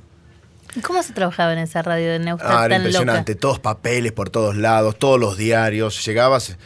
¿Cómo 0.83 1.01
se 1.01 1.13
trabajaba 1.13 1.53
en 1.53 1.59
esa 1.59 1.81
radio 1.83 2.11
de 2.11 2.19
Neustadt 2.19 2.51
ah, 2.51 2.65
era 2.65 2.75
impresionante, 2.75 3.35
todos 3.35 3.59
papeles 3.59 4.11
por 4.11 4.29
todos 4.29 4.57
lados, 4.57 4.99
todos 4.99 5.17
los 5.17 5.37
diarios. 5.37 6.05
Llegabas, 6.05 6.57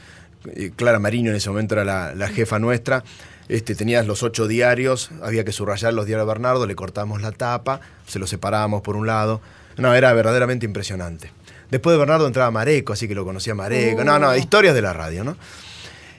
eh, 0.56 0.72
Clara 0.76 0.98
Mariño 0.98 1.30
en 1.30 1.38
ese 1.38 1.52
momento 1.52 1.76
era 1.80 2.16
la, 2.16 2.28
jefa 2.28 2.58
nuestra, 2.58 3.04
este, 3.48 3.76
tenías 3.76 4.08
los 4.08 4.24
ocho 4.24 4.48
diarios, 4.48 5.12
había 5.22 5.44
que 5.44 5.52
subrayar 5.52 5.94
los 5.94 6.06
diarios 6.06 6.28
de 6.28 6.34
Bernardo, 6.34 6.66
le 6.66 6.76
cortamos 6.76 7.22
la 7.22 7.32
tapa, 7.32 7.82
se 8.08 8.20
los 8.20 8.30
separábamos 8.30 8.82
por 8.82 8.96
un 8.96 9.08
lado. 9.08 9.42
No, 9.78 9.94
era 9.94 10.14
verdaderamente 10.14 10.66
impresionante. 10.66 11.32
Después 11.70 11.94
de 11.94 12.00
Bernardo 12.00 12.28
entraba 12.28 12.52
Mareco, 12.52 12.94
así 12.94 13.08
que 13.08 13.16
lo 13.16 13.24
conocía 13.24 13.56
Mareco. 13.56 14.04
No, 14.04 14.20
no, 14.20 14.30
oh. 14.30 14.36
historias 14.36 14.76
de 14.76 14.82
la 14.82 14.94
radio, 14.94 15.24
¿no? 15.24 15.38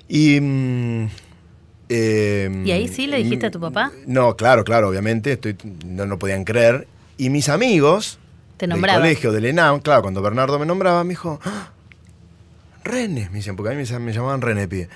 Y... 0.09 0.41
Mm, 0.41 1.09
¿Y 1.95 2.71
ahí 2.71 2.89
sí 2.89 3.07
le 3.07 3.19
dijiste 3.19 3.47
a 3.47 3.51
tu 3.51 3.61
papá? 3.61 3.93
No, 4.07 4.35
claro, 4.35 4.65
claro, 4.65 4.89
obviamente. 4.89 5.33
Estoy, 5.33 5.57
no 5.85 6.07
lo 6.07 6.19
podían 6.19 6.45
creer. 6.45 6.87
Y 7.19 7.29
mis 7.29 7.51
amigos 7.51 8.19
Te 8.57 8.67
del 8.67 8.81
colegio 8.81 9.31
del 9.31 9.45
ENAM, 9.45 9.81
claro, 9.81 10.03
cuando 10.03 10.23
Bernardo 10.23 10.59
me 10.59 10.65
nombraba, 10.65 11.05
me 11.05 11.11
dijo, 11.11 11.39
¡Ah! 11.45 11.71
René, 12.85 13.29
me 13.31 13.39
decían, 13.39 13.57
porque 13.57 13.73
a 13.73 13.77
mí 13.77 13.85
me, 14.01 14.13
llamaban 14.13 14.41
René, 14.41 14.67
pie. 14.67 14.89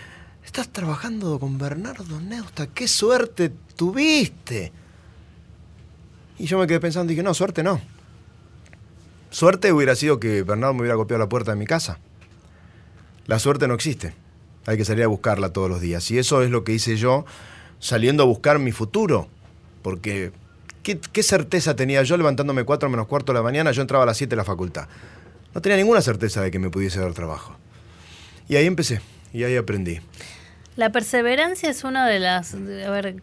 Estás 0.46 0.68
trabajando 0.68 1.38
con 1.38 1.58
Bernardo 1.58 2.18
Neusta, 2.20 2.68
qué 2.68 2.88
suerte 2.88 3.52
tuviste. 3.76 4.72
Y 6.38 6.46
yo 6.46 6.58
me 6.58 6.66
quedé 6.66 6.80
pensando, 6.80 7.10
dije, 7.10 7.22
no, 7.22 7.34
suerte 7.34 7.62
no. 7.62 7.80
Suerte 9.30 9.72
hubiera 9.72 9.94
sido 9.94 10.18
que 10.18 10.42
Bernardo 10.42 10.72
me 10.72 10.80
hubiera 10.80 10.96
copiado 10.96 11.18
la 11.18 11.28
puerta 11.28 11.50
de 11.50 11.58
mi 11.58 11.66
casa. 11.66 11.98
La 13.26 13.38
suerte 13.38 13.68
no 13.68 13.74
existe. 13.74 14.14
Hay 14.64 14.78
que 14.78 14.84
salir 14.84 15.04
a 15.04 15.08
buscarla 15.08 15.52
todos 15.52 15.68
los 15.68 15.82
días. 15.82 16.10
Y 16.10 16.18
eso 16.18 16.42
es 16.42 16.50
lo 16.50 16.64
que 16.64 16.72
hice 16.72 16.96
yo 16.96 17.26
saliendo 17.78 18.22
a 18.22 18.26
buscar 18.26 18.58
mi 18.58 18.72
futuro. 18.72 19.28
Porque 19.82 20.32
¿Qué, 21.12 21.22
certeza 21.24 21.74
tenía 21.74 22.04
yo 22.04 22.16
levantándome 22.16 22.62
4 22.62 22.88
menos 22.88 23.08
cuarto 23.08 23.32
de 23.32 23.38
la 23.40 23.42
mañana? 23.42 23.72
Yo 23.72 23.82
entraba 23.82 24.04
a 24.04 24.06
las 24.06 24.16
7 24.18 24.30
de 24.30 24.36
la 24.36 24.44
facultad. 24.44 24.86
No 25.52 25.60
tenía 25.60 25.76
ninguna 25.76 26.00
certeza 26.00 26.40
de 26.40 26.52
que 26.52 26.60
me 26.60 26.70
pudiese 26.70 27.00
dar 27.00 27.12
trabajo. 27.12 27.56
Y 28.48 28.54
ahí 28.54 28.66
empecé, 28.66 29.00
y 29.32 29.42
ahí 29.42 29.56
aprendí. 29.56 29.98
La 30.76 30.90
perseverancia 30.90 31.70
es 31.70 31.84
una 31.84 32.06
de 32.06 32.18
las, 32.18 32.54
a 32.54 32.90
ver, 32.90 33.16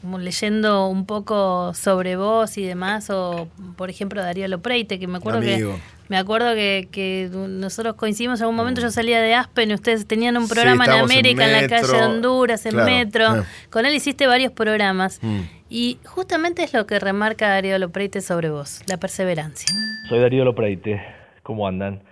como 0.00 0.18
leyendo 0.18 0.86
un 0.86 1.06
poco 1.06 1.74
sobre 1.74 2.16
vos 2.16 2.56
y 2.56 2.64
demás, 2.64 3.10
o 3.10 3.48
por 3.76 3.90
ejemplo 3.90 4.22
Darío 4.22 4.46
Lopreite, 4.46 5.00
que 5.00 5.08
me 5.08 5.18
acuerdo 5.18 5.40
que 5.40 5.68
me 6.08 6.18
acuerdo 6.18 6.54
que, 6.54 7.30
nosotros 7.32 7.94
coincidimos 7.94 8.40
en 8.40 8.46
un 8.46 8.54
momento, 8.54 8.80
yo 8.80 8.90
salía 8.90 9.22
de 9.22 9.34
Aspen 9.34 9.70
y 9.70 9.74
ustedes 9.74 10.06
tenían 10.06 10.36
un 10.36 10.48
programa 10.48 10.84
en 10.84 10.92
América, 10.92 11.46
en, 11.46 11.52
la 11.52 11.66
calle 11.66 11.90
de 11.90 12.02
Honduras, 12.02 12.66
en 12.66 12.76
Metro. 12.76 13.44
Con 13.70 13.86
él 13.86 13.94
hiciste 13.94 14.26
varios 14.26 14.52
programas. 14.52 15.18
Mm. 15.22 15.40
Y 15.70 15.98
justamente 16.04 16.62
es 16.62 16.74
lo 16.74 16.86
que 16.86 16.98
remarca 17.00 17.48
Darío 17.48 17.78
Lopreite 17.78 18.20
sobre 18.20 18.50
vos, 18.50 18.82
la 18.86 18.98
perseverancia. 18.98 19.66
Soy 20.08 20.20
Darío 20.20 20.44
Lopreite, 20.44 21.02
¿cómo 21.42 21.66
andan? 21.66 22.02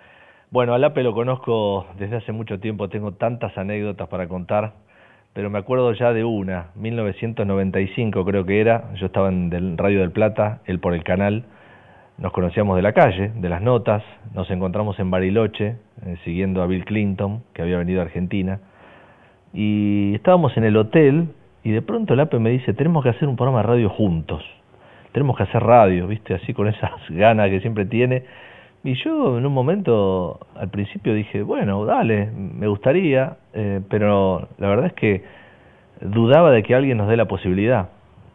Bueno, 0.53 0.75
al 0.75 0.85
APE 0.85 1.03
lo 1.03 1.15
conozco 1.15 1.87
desde 1.99 2.17
hace 2.17 2.31
mucho 2.31 2.61
tiempo, 2.61 2.91
tengo 2.91 3.13
tantas 3.13 3.57
anécdotas 3.57 4.07
para 4.09 4.29
contar, 4.29 4.75
pero 5.33 5.49
me 5.49 5.59
acuerdo 5.59 5.95
ya 5.95 6.13
de 6.13 6.25
una, 6.25 6.67
1995 6.75 8.23
creo 8.23 8.45
que 8.45 8.61
era, 8.61 8.93
yo 8.97 9.07
estaba 9.07 9.31
en 9.31 9.51
el 9.51 9.79
Radio 9.79 10.01
del 10.01 10.11
Plata, 10.11 10.61
él 10.67 10.79
por 10.79 10.93
el 10.93 11.05
canal, 11.05 11.47
nos 12.19 12.33
conocíamos 12.33 12.77
de 12.77 12.83
la 12.83 12.93
calle, 12.93 13.31
de 13.35 13.49
las 13.49 13.63
notas, 13.63 14.03
nos 14.35 14.51
encontramos 14.51 14.99
en 14.99 15.11
Bariloche, 15.11 15.77
eh, 16.05 16.17
siguiendo 16.23 16.63
a 16.63 16.67
Bill 16.67 16.85
Clinton, 16.85 17.43
que 17.55 17.63
había 17.63 17.79
venido 17.79 18.01
a 18.01 18.05
Argentina, 18.05 18.61
Y 19.55 20.15
estábamos 20.15 20.55
en 20.59 20.65
el 20.65 20.77
hotel 20.77 21.29
y 21.65 21.71
de 21.71 21.81
pronto 21.81 22.13
el 22.13 22.21
APE 22.21 22.39
me 22.41 22.51
dice, 22.51 22.75
tenemos 22.75 23.03
que 23.03 23.09
hacer 23.09 23.27
un 23.27 23.37
programa 23.37 23.63
de 23.63 23.69
radio 23.69 23.89
juntos. 23.89 24.45
Tenemos 25.13 25.35
que 25.35 25.45
hacer 25.45 25.63
radio, 25.63 26.09
¿viste? 26.09 26.35
Así 26.35 26.53
con 26.53 26.69
esas 26.69 26.91
ganas 27.09 27.49
que 27.49 27.61
siempre 27.61 27.87
tiene. 27.87 28.25
Y 28.85 28.95
yo 28.95 29.39
en 29.39 29.47
un 29.47 29.53
momento, 29.53 30.41
al 30.57 30.69
principio 30.69 31.15
dije, 31.15 31.43
bueno, 31.43 31.85
dale, 31.85 32.31
me 32.33 32.67
gustaría, 32.67 33.37
eh, 33.53 33.81
pero 33.89 34.49
la 34.59 34.69
verdad 34.69 34.87
es 34.87 34.93
que 34.95 35.23
dudaba 36.01 36.51
de 36.51 36.65
que 36.65 36.75
alguien 36.75 36.99
nos 36.99 37.09
dé 37.09 37.17
la 37.17 37.27
posibilidad. 37.27 37.91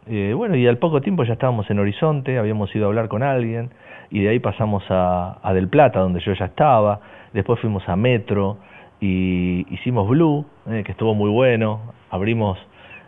Eh, 0.06 0.32
bueno, 0.34 0.56
y 0.56 0.66
al 0.66 0.78
poco 0.78 1.02
tiempo 1.02 1.22
ya 1.24 1.34
estábamos 1.34 1.68
en 1.70 1.78
Horizonte, 1.78 2.38
habíamos 2.38 2.74
ido 2.74 2.86
a 2.86 2.88
hablar 2.88 3.08
con 3.08 3.22
alguien, 3.22 3.70
y 4.10 4.22
de 4.22 4.30
ahí 4.30 4.38
pasamos 4.38 4.82
a, 4.88 5.38
a 5.42 5.52
Del 5.52 5.68
Plata, 5.68 6.00
donde 6.00 6.20
yo 6.20 6.32
ya 6.32 6.46
estaba, 6.46 7.00
después 7.34 7.60
fuimos 7.60 7.86
a 7.86 7.96
Metro, 7.96 8.56
y 9.02 9.66
hicimos 9.68 10.08
Blue, 10.08 10.46
eh, 10.70 10.82
que 10.82 10.92
estuvo 10.92 11.14
muy 11.14 11.30
bueno, 11.30 11.92
abrimos 12.10 12.58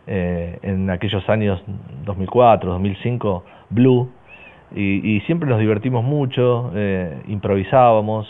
en 0.07 0.90
aquellos 0.90 1.29
años 1.29 1.62
2004, 2.05 2.68
2005, 2.68 3.44
Blue, 3.68 4.11
y, 4.74 5.16
y 5.16 5.20
siempre 5.22 5.48
nos 5.48 5.59
divertimos 5.59 6.04
mucho, 6.04 6.70
eh, 6.74 7.22
improvisábamos, 7.28 8.28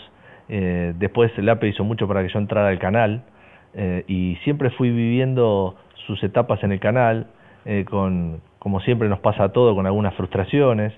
eh, 0.49 0.93
después 0.97 1.31
el 1.37 1.49
APE 1.49 1.69
hizo 1.69 1.83
mucho 1.83 2.07
para 2.07 2.23
que 2.23 2.29
yo 2.29 2.39
entrara 2.39 2.69
al 2.69 2.79
canal, 2.79 3.23
eh, 3.73 4.03
y 4.07 4.37
siempre 4.43 4.69
fui 4.71 4.89
viviendo 4.89 5.75
sus 6.07 6.23
etapas 6.23 6.63
en 6.63 6.71
el 6.71 6.79
canal, 6.79 7.27
eh, 7.65 7.85
con, 7.89 8.41
como 8.59 8.79
siempre 8.81 9.07
nos 9.07 9.19
pasa 9.19 9.49
todo, 9.49 9.75
con 9.75 9.85
algunas 9.85 10.13
frustraciones, 10.15 10.93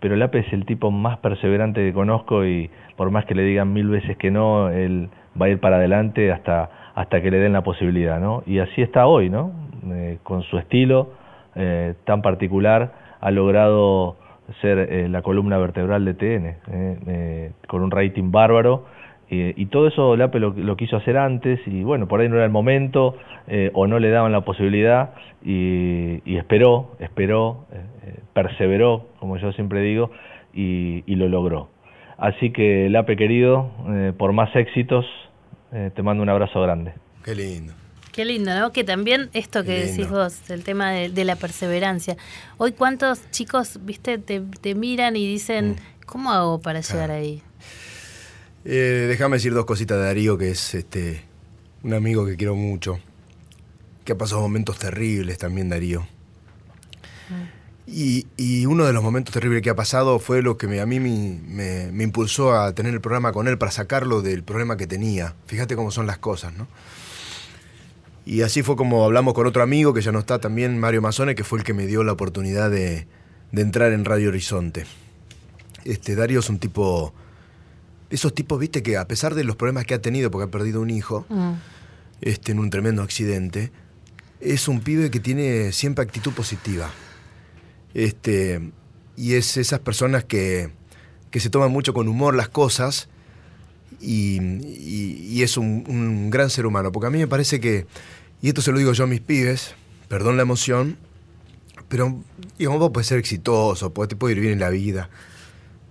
pero 0.00 0.14
el 0.14 0.22
APE 0.22 0.40
es 0.40 0.52
el 0.52 0.66
tipo 0.66 0.90
más 0.90 1.18
perseverante 1.18 1.80
que 1.80 1.92
conozco 1.92 2.44
y 2.44 2.70
por 2.96 3.10
más 3.10 3.24
que 3.26 3.34
le 3.34 3.42
digan 3.42 3.72
mil 3.72 3.88
veces 3.88 4.16
que 4.16 4.30
no, 4.30 4.70
él 4.70 5.08
va 5.40 5.46
a 5.46 5.48
ir 5.50 5.60
para 5.60 5.76
adelante 5.76 6.32
hasta, 6.32 6.92
hasta 6.94 7.22
que 7.22 7.30
le 7.30 7.38
den 7.38 7.52
la 7.52 7.62
posibilidad, 7.62 8.20
¿no? 8.20 8.42
Y 8.46 8.58
así 8.58 8.82
está 8.82 9.06
hoy, 9.06 9.30
¿no? 9.30 9.52
Eh, 9.90 10.18
con 10.22 10.42
su 10.42 10.58
estilo 10.58 11.12
eh, 11.54 11.94
tan 12.04 12.22
particular, 12.22 12.92
ha 13.20 13.30
logrado 13.30 14.16
ser 14.60 14.78
eh, 14.78 15.08
la 15.08 15.22
columna 15.22 15.58
vertebral 15.58 16.04
de 16.04 16.14
TN, 16.14 16.46
eh, 16.46 16.56
eh, 17.06 17.52
con 17.66 17.82
un 17.82 17.90
rating 17.90 18.30
bárbaro, 18.30 18.86
y, 19.28 19.66
todo 19.66 19.88
eso 19.88 20.16
Lape 20.16 20.38
lo, 20.38 20.76
quiso 20.76 20.96
hacer 20.96 21.16
antes, 21.16 21.58
y 21.66 21.82
bueno, 21.82 22.06
por 22.06 22.20
ahí 22.20 22.28
no 22.28 22.36
era 22.36 22.44
el 22.44 22.52
momento, 22.52 23.16
o 23.72 23.88
no 23.88 23.98
le 23.98 24.10
daban 24.10 24.30
la 24.30 24.42
posibilidad, 24.42 25.14
y, 25.44 26.22
y 26.24 26.36
esperó, 26.36 26.92
esperó, 27.00 27.66
perseveró, 28.34 29.08
como 29.18 29.36
yo 29.38 29.50
siempre 29.50 29.80
digo, 29.80 30.12
y, 30.54 31.02
y 31.06 31.16
lo 31.16 31.28
logró. 31.28 31.70
Así 32.18 32.50
que, 32.50 32.88
Lape 32.88 33.16
querido, 33.16 33.72
por 34.16 34.32
más 34.32 34.54
éxitos, 34.54 35.04
te 35.72 36.02
mando 36.04 36.22
un 36.22 36.28
abrazo 36.28 36.62
grande. 36.62 36.92
Qué 37.24 37.34
lindo. 37.34 37.72
Qué 38.16 38.24
lindo, 38.24 38.58
¿no? 38.58 38.72
Que 38.72 38.82
también 38.82 39.28
esto 39.34 39.62
que 39.62 39.84
decís 39.84 40.08
vos, 40.08 40.38
el 40.48 40.64
tema 40.64 40.90
de, 40.90 41.10
de, 41.10 41.26
la 41.26 41.36
perseverancia. 41.36 42.16
Hoy 42.56 42.72
cuántos 42.72 43.30
chicos, 43.30 43.78
viste, 43.82 44.16
te, 44.16 44.40
te 44.40 44.74
miran 44.74 45.16
y 45.16 45.28
dicen, 45.28 45.72
mm. 45.72 46.06
¿cómo 46.06 46.32
hago 46.32 46.58
para 46.58 46.80
llegar 46.80 47.10
ah. 47.10 47.16
ahí? 47.16 47.42
Eh, 48.64 49.04
déjame 49.06 49.36
decir 49.36 49.52
dos 49.52 49.66
cositas 49.66 49.98
de 49.98 50.04
Darío, 50.04 50.38
que 50.38 50.48
es 50.48 50.74
este 50.74 51.24
un 51.82 51.92
amigo 51.92 52.24
que 52.24 52.36
quiero 52.36 52.56
mucho, 52.56 53.00
que 54.06 54.12
ha 54.12 54.16
pasado 54.16 54.40
momentos 54.40 54.78
terribles 54.78 55.36
también, 55.36 55.68
Darío. 55.68 56.00
Mm. 57.28 57.86
Y, 57.86 58.26
y, 58.38 58.64
uno 58.64 58.86
de 58.86 58.94
los 58.94 59.02
momentos 59.02 59.34
terribles 59.34 59.60
que 59.60 59.68
ha 59.68 59.76
pasado 59.76 60.18
fue 60.20 60.40
lo 60.40 60.56
que 60.56 60.68
me, 60.68 60.80
a 60.80 60.86
mí 60.86 61.00
me, 61.00 61.38
me, 61.46 61.92
me, 61.92 62.04
impulsó 62.04 62.54
a 62.54 62.74
tener 62.74 62.94
el 62.94 63.02
programa 63.02 63.32
con 63.32 63.46
él 63.46 63.58
para 63.58 63.72
sacarlo 63.72 64.22
del 64.22 64.42
problema 64.42 64.78
que 64.78 64.86
tenía. 64.86 65.34
Fíjate 65.44 65.76
cómo 65.76 65.90
son 65.90 66.06
las 66.06 66.16
cosas, 66.16 66.54
¿no? 66.54 66.66
Y 68.26 68.42
así 68.42 68.64
fue 68.64 68.74
como 68.74 69.04
hablamos 69.04 69.34
con 69.34 69.46
otro 69.46 69.62
amigo 69.62 69.94
que 69.94 70.02
ya 70.02 70.10
no 70.10 70.18
está 70.18 70.40
también, 70.40 70.78
Mario 70.80 71.00
Mazone, 71.00 71.36
que 71.36 71.44
fue 71.44 71.60
el 71.60 71.64
que 71.64 71.72
me 71.72 71.86
dio 71.86 72.02
la 72.02 72.12
oportunidad 72.12 72.72
de, 72.72 73.06
de 73.52 73.62
entrar 73.62 73.92
en 73.92 74.04
Radio 74.04 74.30
Horizonte. 74.30 74.84
Este, 75.84 76.16
Darío 76.16 76.40
es 76.40 76.50
un 76.50 76.58
tipo, 76.58 77.14
esos 78.10 78.34
tipos, 78.34 78.58
viste, 78.58 78.82
que 78.82 78.96
a 78.96 79.06
pesar 79.06 79.36
de 79.36 79.44
los 79.44 79.54
problemas 79.54 79.84
que 79.84 79.94
ha 79.94 80.02
tenido, 80.02 80.32
porque 80.32 80.48
ha 80.48 80.50
perdido 80.50 80.80
un 80.80 80.90
hijo, 80.90 81.24
mm. 81.28 81.52
este, 82.20 82.50
en 82.50 82.58
un 82.58 82.68
tremendo 82.68 83.02
accidente, 83.02 83.70
es 84.40 84.66
un 84.66 84.80
pibe 84.80 85.12
que 85.12 85.20
tiene 85.20 85.70
siempre 85.70 86.02
actitud 86.02 86.32
positiva. 86.32 86.90
Este, 87.94 88.72
y 89.16 89.34
es 89.34 89.56
esas 89.56 89.78
personas 89.78 90.24
que, 90.24 90.72
que 91.30 91.38
se 91.38 91.48
toman 91.48 91.70
mucho 91.70 91.94
con 91.94 92.08
humor 92.08 92.34
las 92.34 92.48
cosas 92.48 93.08
y, 94.00 95.42
es 95.42 95.56
un, 95.56 96.30
gran 96.30 96.50
ser 96.50 96.66
humano. 96.66 96.92
Porque 96.92 97.06
a 97.06 97.10
mí 97.10 97.18
me 97.18 97.26
parece 97.26 97.60
que, 97.60 97.86
y 98.42 98.48
esto 98.48 98.62
se 98.62 98.72
lo 98.72 98.78
digo 98.78 98.92
yo 98.92 99.04
a 99.04 99.06
mis 99.06 99.20
pibes, 99.20 99.74
perdón 100.08 100.36
la 100.36 100.42
emoción, 100.42 100.98
pero 101.88 102.22
digamos, 102.58 102.80
vos 102.80 102.90
puedes 102.92 103.06
ser 103.06 103.18
exitoso, 103.18 103.90
te 103.90 104.16
puede 104.16 104.34
ir 104.34 104.40
bien 104.40 104.54
en 104.54 104.60
la 104.60 104.70
vida, 104.70 105.08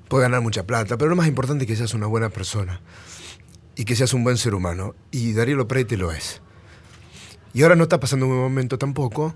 puedes 0.08 0.24
ganar 0.24 0.42
mucha 0.42 0.66
plata, 0.66 0.98
pero 0.98 1.10
lo 1.10 1.16
más 1.16 1.28
importante 1.28 1.64
es 1.64 1.68
que 1.68 1.76
seas 1.76 1.94
una 1.94 2.08
buena 2.08 2.30
persona 2.30 2.82
y 3.76 3.86
que 3.86 3.96
seas 3.96 4.14
un 4.14 4.24
buen 4.24 4.38
ser 4.38 4.56
humano. 4.56 4.96
Y 5.12 5.34
Darío 5.34 5.56
Loprete 5.56 5.98
lo 5.98 6.12
es. 6.12 6.42
Y 7.54 7.64
ahora 7.64 7.76
no 7.76 7.84
está 7.84 8.00
pasando 8.00 8.26
un 8.26 8.32
buen 8.32 8.44
momento 8.44 8.78
tampoco, 8.78 9.34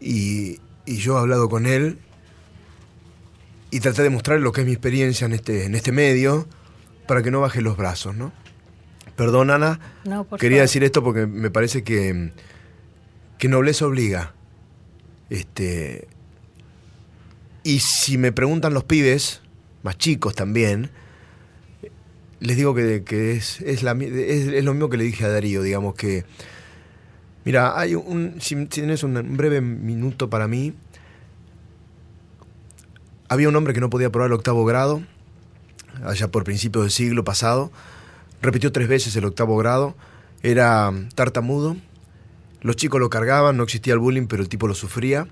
y, 0.00 0.60
y 0.86 0.96
yo 0.98 1.16
he 1.16 1.20
hablado 1.20 1.48
con 1.48 1.66
él 1.66 1.98
y 3.70 3.80
traté 3.80 4.02
de 4.02 4.10
mostrarle 4.10 4.42
lo 4.42 4.52
que 4.52 4.60
es 4.62 4.66
mi 4.66 4.72
experiencia 4.72 5.26
en 5.26 5.32
este, 5.32 5.64
en 5.64 5.74
este 5.74 5.92
medio 5.92 6.46
para 7.08 7.24
que 7.24 7.32
no 7.32 7.40
baje 7.40 7.60
los 7.60 7.76
brazos, 7.76 8.14
¿no? 8.14 8.32
Perdón, 9.16 9.50
Ana. 9.50 9.80
No, 10.04 10.28
Quería 10.28 10.58
favor. 10.58 10.62
decir 10.62 10.84
esto 10.84 11.02
porque 11.02 11.26
me 11.26 11.50
parece 11.50 11.82
que, 11.82 12.30
que 13.36 13.48
nobleza 13.48 13.84
obliga. 13.86 14.34
Este, 15.28 16.06
y 17.64 17.80
si 17.80 18.16
me 18.16 18.30
preguntan 18.30 18.72
los 18.72 18.84
pibes, 18.84 19.42
más 19.82 19.98
chicos 19.98 20.36
también, 20.36 20.90
les 22.38 22.56
digo 22.56 22.76
que, 22.76 23.02
que 23.02 23.32
es, 23.32 23.60
es, 23.62 23.82
la, 23.82 23.92
es, 23.92 24.46
es, 24.46 24.64
lo 24.64 24.72
mismo 24.72 24.88
que 24.88 24.98
le 24.98 25.04
dije 25.04 25.24
a 25.24 25.28
Darío, 25.28 25.62
digamos 25.62 25.96
que 25.96 26.24
Mira, 27.48 27.80
hay 27.80 27.94
un, 27.94 28.34
si, 28.40 28.56
si 28.56 28.66
tienes 28.66 29.02
un 29.02 29.36
breve 29.38 29.62
minuto 29.62 30.28
para 30.28 30.46
mí, 30.46 30.74
había 33.30 33.48
un 33.48 33.56
hombre 33.56 33.72
que 33.72 33.80
no 33.80 33.88
podía 33.88 34.10
probar 34.10 34.26
el 34.26 34.34
octavo 34.34 34.66
grado, 34.66 35.02
allá 36.04 36.28
por 36.28 36.44
principios 36.44 36.84
del 36.84 36.90
siglo 36.90 37.24
pasado, 37.24 37.70
repitió 38.42 38.72
tres 38.72 38.88
veces 38.88 39.14
el 39.16 39.24
octavo 39.24 39.56
grado, 39.56 39.96
era 40.42 40.92
tartamudo, 41.14 41.76
los 42.60 42.76
chicos 42.76 43.00
lo 43.00 43.10
cargaban, 43.10 43.56
no 43.56 43.62
existía 43.62 43.94
el 43.94 44.00
bullying, 44.00 44.26
pero 44.26 44.42
el 44.42 44.48
tipo 44.48 44.66
lo 44.66 44.74
sufría. 44.74 45.26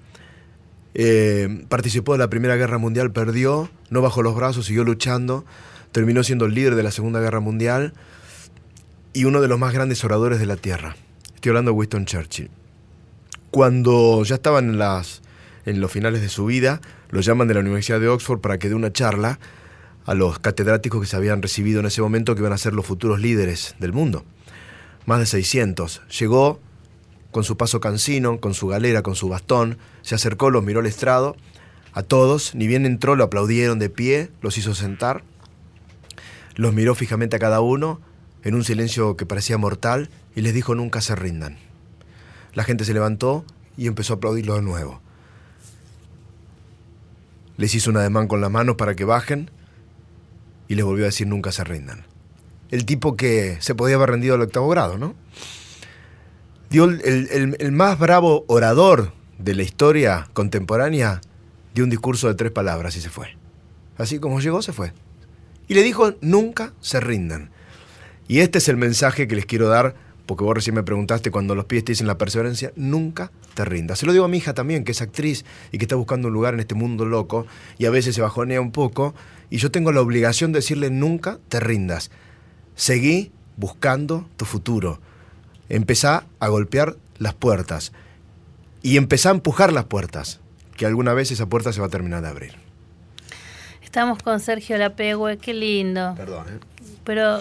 Eh, 0.95 1.65
participó 1.69 2.13
de 2.13 2.19
la 2.19 2.31
Primera 2.31 2.57
Guerra 2.57 2.79
Mundial, 2.79 3.13
perdió, 3.13 3.69
no 3.91 4.01
bajó 4.01 4.23
los 4.23 4.35
brazos, 4.35 4.67
siguió 4.67 4.85
luchando, 4.85 5.45
terminó 5.93 6.23
siendo 6.23 6.47
el 6.47 6.55
líder 6.55 6.75
de 6.75 6.83
la 6.83 6.91
Segunda 6.91 7.21
Guerra 7.21 7.41
Mundial 7.41 7.93
y 9.13 9.25
uno 9.25 9.41
de 9.41 9.49
los 9.49 9.59
más 9.59 9.73
grandes 9.75 10.05
oradores 10.05 10.39
de 10.39 10.47
la 10.47 10.57
Tierra. 10.57 10.97
Estoy 11.35 11.51
hablando 11.51 11.73
de 11.73 11.77
Winston 11.77 12.07
Churchill. 12.07 12.51
Cuando 13.51 14.23
ya 14.25 14.37
estaban 14.37 14.71
en, 14.71 14.79
las, 14.79 15.23
en 15.65 15.81
los 15.81 15.91
finales 15.91 16.21
de 16.21 16.29
su 16.29 16.47
vida, 16.47 16.81
lo 17.11 17.21
llaman 17.21 17.49
de 17.49 17.55
la 17.55 17.61
Universidad 17.61 18.01
de 18.01 18.09
Oxford 18.09 18.41
para 18.41 18.59
que 18.59 18.69
dé 18.69 18.75
una 18.75 18.93
charla 18.93 19.39
a 20.07 20.15
los 20.15 20.39
catedráticos 20.39 21.01
que 21.01 21.07
se 21.07 21.17
habían 21.17 21.43
recibido 21.43 21.81
en 21.81 21.87
ese 21.87 22.01
momento 22.01 22.35
que 22.35 22.41
iban 22.41 22.53
a 22.53 22.59
ser 22.59 22.73
los 22.73 22.87
futuros 22.87 23.21
líderes 23.21 23.75
del 23.81 23.93
mundo. 23.93 24.25
Más 25.05 25.19
de 25.19 25.27
600. 25.27 26.03
Llegó 26.19 26.61
con 27.33 27.45
su 27.45 27.57
paso 27.57 27.81
cansino, 27.81 28.41
con 28.41 28.55
su 28.55 28.69
galera, 28.69 29.03
con 29.03 29.17
su 29.17 29.29
bastón, 29.29 29.79
se 30.03 30.15
acercó, 30.15 30.51
los 30.51 30.65
miró 30.65 30.81
al 30.81 30.87
estrado, 30.87 31.37
a 31.93 32.03
todos, 32.03 32.55
ni 32.55 32.67
bien 32.67 32.87
entró, 32.87 33.17
lo 33.17 33.25
aplaudieron 33.25 33.79
de 33.79 33.91
pie, 33.91 34.31
los 34.41 34.57
hizo 34.59 34.75
sentar, 34.75 35.23
los 36.55 36.73
miró 36.73 36.95
fijamente 36.95 37.37
a 37.37 37.39
cada 37.39 37.61
uno, 37.61 38.01
en 38.43 38.55
un 38.55 38.65
silencio 38.65 39.17
que 39.17 39.27
parecía 39.27 39.59
mortal, 39.59 40.09
y 40.35 40.43
les 40.43 40.55
dijo 40.55 40.75
nunca 40.75 41.01
se 41.01 41.17
rindan. 41.17 41.59
La 42.55 42.65
gente 42.65 42.85
se 42.85 42.95
levantó 42.95 43.45
y 43.77 43.89
empezó 43.89 44.15
a 44.15 44.17
aplaudirlo 44.17 44.55
de 44.55 44.63
nuevo. 44.63 45.01
Les 47.57 47.75
hizo 47.75 47.91
un 47.91 47.97
ademán 47.97 48.29
con 48.29 48.41
las 48.41 48.51
manos 48.51 48.77
para 48.77 48.95
que 48.95 49.05
bajen 49.05 49.51
y 50.69 50.75
les 50.75 50.85
volvió 50.85 51.05
a 51.05 51.07
decir 51.07 51.27
nunca 51.27 51.53
se 51.53 51.65
rindan. 51.65 52.05
El 52.71 52.85
tipo 52.85 53.17
que 53.17 53.59
se 53.61 53.75
podía 53.75 53.97
haber 53.97 54.11
rendido 54.11 54.35
al 54.35 54.43
octavo 54.43 54.69
grado, 54.69 54.99
¿no? 54.99 55.15
Dio 56.71 56.85
el, 56.85 57.73
más 57.73 57.99
bravo 57.99 58.45
orador 58.49 59.13
de 59.39 59.55
la 59.55 59.63
historia 59.63 60.29
contemporánea, 60.33 61.21
dio 61.75 61.85
un 61.85 61.91
discurso 61.91 62.27
de 62.29 62.35
tres 62.35 62.51
palabras 62.51 62.97
y 62.97 63.01
se 63.01 63.11
fue. 63.11 63.37
Así 63.99 64.19
como 64.19 64.41
llegó, 64.41 64.63
se 64.63 64.73
fue. 64.73 64.93
Y 65.69 65.75
le 65.75 65.83
dijo, 65.83 66.15
nunca 66.21 66.73
se 66.81 67.01
rindan. 67.01 67.51
Y 68.29 68.41
este 68.41 68.59
es 68.59 68.69
el 68.69 68.77
mensaje 68.77 69.29
que 69.29 69.37
les 69.37 69.47
quiero 69.47 69.69
dar 69.69 69.95
porque 70.27 70.45
vos 70.45 70.55
recién 70.55 70.75
me 70.75 70.83
preguntaste 70.83 71.31
cuando 71.31 71.55
los 71.55 71.65
pies 71.65 71.85
te 71.85 71.93
dicen 71.93 72.07
la 72.07 72.19
perseverancia, 72.19 72.73
nunca 72.77 73.31
te 73.55 73.65
rindas. 73.65 74.01
Se 74.01 74.07
lo 74.07 74.13
digo 74.13 74.25
a 74.25 74.29
mi 74.29 74.39
hija 74.39 74.55
también, 74.55 74.85
que 74.85 74.93
es 74.93 75.01
actriz 75.01 75.45
y 75.73 75.79
que 75.79 75.85
está 75.85 75.97
buscando 75.97 76.29
un 76.29 76.35
lugar 76.35 76.55
en 76.55 76.61
este 76.61 76.75
mundo 76.75 77.05
loco 77.05 77.47
y 77.79 77.87
a 77.87 77.91
veces 77.91 78.15
se 78.15 78.21
bajonea 78.21 78.61
un 78.61 78.73
poco, 78.73 79.15
y 79.49 79.59
yo 79.59 79.71
tengo 79.71 79.93
la 79.93 80.01
obligación 80.01 80.53
de 80.53 80.59
decirle, 80.59 80.91
nunca 80.91 81.39
te 81.49 81.61
rindas. 81.61 82.11
Seguí 82.75 83.31
buscando 83.57 84.29
tu 84.37 84.45
futuro. 84.45 85.01
Empezá 85.69 86.27
a 86.41 86.49
golpear 86.49 86.97
las 87.19 87.35
puertas 87.35 87.93
y 88.83 88.97
empezá 88.97 89.31
a 89.31 89.33
empujar 89.33 89.73
las 89.73 89.85
puertas, 89.85 90.41
que 90.77 90.87
alguna 90.87 91.15
vez 91.15 91.31
esa 91.31 91.47
puerta 91.47 91.73
se 91.73 91.81
va 91.81 91.87
a 91.87 91.91
terminar 91.91 92.23
de 92.23 92.29
abrir. 92.29 92.55
Estamos 93.83 94.23
con 94.23 94.41
Sergio 94.41 94.77
Lapegue, 94.77 95.39
qué 95.39 95.55
lindo. 95.55 96.15
Perdón, 96.17 96.47
¿eh? 96.49 96.59
Pero 97.05 97.41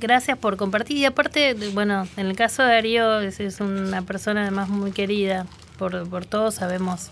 gracias 0.00 0.38
por 0.38 0.56
compartir. 0.56 0.96
Y 0.96 1.04
aparte, 1.04 1.54
bueno, 1.72 2.06
en 2.16 2.26
el 2.26 2.36
caso 2.36 2.62
de 2.62 2.68
Darío 2.68 3.20
es, 3.20 3.40
es 3.40 3.60
una 3.60 4.02
persona 4.02 4.42
además 4.42 4.68
muy 4.68 4.92
querida 4.92 5.46
por, 5.78 6.08
por 6.08 6.26
todos, 6.26 6.56
sabemos 6.56 7.10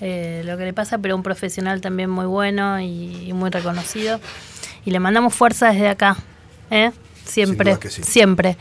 eh, 0.00 0.42
lo 0.44 0.56
que 0.56 0.64
le 0.64 0.72
pasa, 0.72 0.98
pero 0.98 1.14
un 1.14 1.22
profesional 1.22 1.80
también 1.80 2.10
muy 2.10 2.26
bueno 2.26 2.80
y, 2.80 3.28
y 3.28 3.32
muy 3.32 3.50
reconocido. 3.50 4.20
Y 4.84 4.90
le 4.90 4.98
mandamos 4.98 5.34
fuerza 5.34 5.70
desde 5.70 5.88
acá. 5.88 6.16
¿eh? 6.70 6.90
Siempre, 7.24 7.78
sí. 7.88 8.02
siempre. 8.02 8.56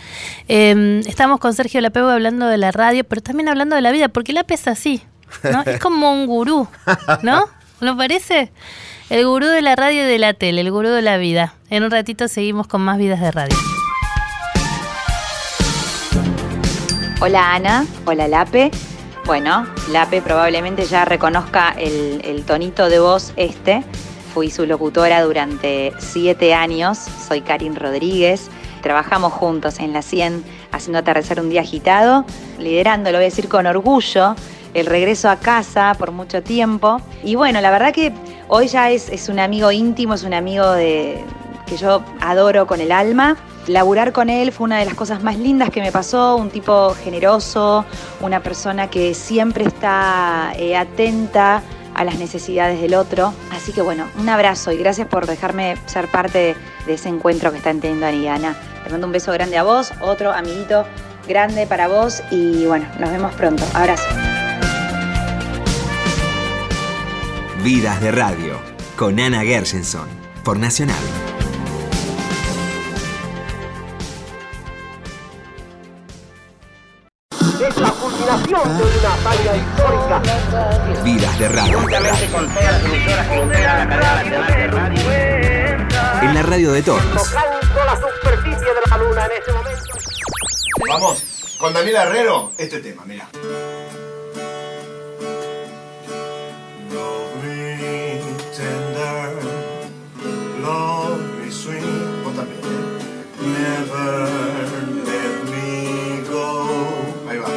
Eh, 0.47 1.01
estamos 1.07 1.39
con 1.39 1.53
Sergio 1.53 1.81
Lapego 1.81 2.09
hablando 2.09 2.47
de 2.47 2.57
la 2.57 2.71
radio, 2.71 3.03
pero 3.03 3.21
también 3.21 3.49
hablando 3.49 3.75
de 3.75 3.81
la 3.81 3.91
vida, 3.91 4.09
porque 4.09 4.33
Lape 4.33 4.53
es 4.53 4.67
así, 4.67 5.01
¿no? 5.43 5.61
Es 5.63 5.79
como 5.79 6.11
un 6.13 6.27
gurú, 6.27 6.67
¿no? 7.23 7.45
¿No 7.79 7.97
parece? 7.97 8.51
El 9.11 9.27
gurú 9.27 9.47
de 9.47 9.61
la 9.61 9.75
radio 9.75 10.03
y 10.03 10.05
de 10.05 10.19
la 10.19 10.33
tele, 10.33 10.61
el 10.61 10.71
gurú 10.71 10.87
de 10.87 11.01
la 11.01 11.17
vida. 11.17 11.53
En 11.69 11.83
un 11.83 11.91
ratito 11.91 12.29
seguimos 12.29 12.65
con 12.67 12.79
más 12.79 12.97
vidas 12.97 13.19
de 13.19 13.29
radio. 13.29 13.57
Hola 17.19 17.55
Ana, 17.55 17.85
hola 18.05 18.29
Lape. 18.29 18.71
Bueno, 19.25 19.67
Lape 19.89 20.21
probablemente 20.21 20.85
ya 20.85 21.03
reconozca 21.03 21.75
el, 21.77 22.41
tonito 22.47 22.87
de 22.87 22.99
voz 22.99 23.33
este. 23.35 23.83
Fui 24.33 24.49
su 24.49 24.65
locutora 24.65 25.21
durante 25.23 25.91
siete 25.99 26.53
años, 26.53 26.97
soy 26.97 27.41
Karin 27.41 27.75
Rodríguez. 27.75 28.49
Trabajamos 28.81 29.33
juntos 29.33 29.81
en 29.81 29.91
la 29.91 30.03
100 30.03 30.41
haciendo 30.71 30.99
aterrizar 30.99 31.41
un 31.41 31.49
día 31.49 31.59
agitado, 31.59 32.23
liderando, 32.59 33.11
lo 33.11 33.17
voy 33.17 33.25
a 33.25 33.27
decir 33.27 33.49
con 33.49 33.65
orgullo, 33.65 34.37
el 34.73 34.85
regreso 34.85 35.29
a 35.29 35.35
casa 35.35 35.95
por 35.99 36.11
mucho 36.11 36.41
tiempo. 36.41 37.01
Y 37.25 37.35
bueno, 37.35 37.59
la 37.59 37.71
verdad 37.71 37.93
que 37.93 38.13
hoy 38.53 38.67
ya 38.67 38.91
es, 38.91 39.09
es 39.09 39.29
un 39.29 39.39
amigo 39.39 39.71
íntimo, 39.71 40.13
es 40.13 40.23
un 40.23 40.33
amigo 40.33 40.69
de, 40.73 41.23
que 41.65 41.77
yo 41.77 42.03
adoro 42.19 42.67
con 42.67 42.81
el 42.81 42.91
alma. 42.91 43.37
Laburar 43.67 44.11
con 44.11 44.29
él 44.29 44.51
fue 44.51 44.65
una 44.65 44.79
de 44.79 44.85
las 44.85 44.93
cosas 44.93 45.23
más 45.23 45.37
lindas 45.37 45.69
que 45.69 45.81
me 45.81 45.91
pasó, 45.91 46.35
un 46.35 46.49
tipo 46.49 46.93
generoso, 46.95 47.85
una 48.19 48.41
persona 48.41 48.89
que 48.89 49.13
siempre 49.13 49.63
está 49.63 50.51
eh, 50.57 50.75
atenta 50.75 51.61
a 51.95 52.03
las 52.03 52.19
necesidades 52.19 52.81
del 52.81 52.95
otro. 52.95 53.33
Así 53.51 53.71
que 53.71 53.81
bueno, 53.81 54.05
un 54.19 54.27
abrazo 54.27 54.73
y 54.73 54.77
gracias 54.77 55.07
por 55.07 55.27
dejarme 55.27 55.77
ser 55.85 56.09
parte 56.09 56.55
de 56.85 56.93
ese 56.93 57.07
encuentro 57.07 57.51
que 57.51 57.57
están 57.57 57.79
teniendo 57.79 58.05
Ani 58.05 58.23
y 58.23 58.27
Ana. 58.27 58.55
Te 58.83 58.89
mando 58.89 59.07
un 59.07 59.13
beso 59.13 59.31
grande 59.31 59.57
a 59.57 59.63
vos, 59.63 59.93
otro 60.01 60.31
amiguito 60.31 60.85
grande 61.25 61.67
para 61.67 61.87
vos 61.87 62.21
y 62.31 62.65
bueno, 62.65 62.85
nos 62.99 63.11
vemos 63.11 63.33
pronto. 63.35 63.63
Abrazo. 63.73 64.09
Vidas 67.63 68.01
de 68.01 68.11
Radio, 68.11 68.59
con 68.97 69.19
Ana 69.19 69.41
Gershenson, 69.41 70.07
por 70.43 70.57
Nacional. 70.57 70.97
Es 77.29 77.77
la 77.77 77.91
culminación 77.91 78.77
de 78.77 78.83
una 78.83 79.13
hazaña 79.13 79.57
histórica. 79.57 80.21
Vidas 81.03 81.37
de 81.39 81.49
Radio. 81.49 81.79
En 86.23 86.33
la 86.33 86.41
radio 86.41 86.71
de 86.71 86.81
todos. 86.81 87.03
Tocando 87.13 87.85
la 87.85 87.95
superficie 87.95 88.73
de 88.73 88.89
la 88.89 88.97
luna 88.97 89.25
en 89.25 89.31
ese 89.39 89.51
momento. 89.51 89.83
Vamos, 90.89 91.23
con 91.59 91.73
Daniel 91.73 91.95
Herrero, 91.97 92.53
este 92.57 92.79
tema, 92.79 93.03
mira. 93.05 93.29
Love 100.61 101.21
me 101.39 101.51
sweet. 101.51 101.83
Vos 102.23 102.33
también, 102.35 102.59
¿eh? 102.63 103.01
Never 103.41 104.29
let 105.09 105.33
me 105.51 106.21
go. 106.29 106.47
Ahí 107.27 107.37
va. 107.39 107.49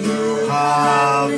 You 0.00 0.48
have 0.50 1.30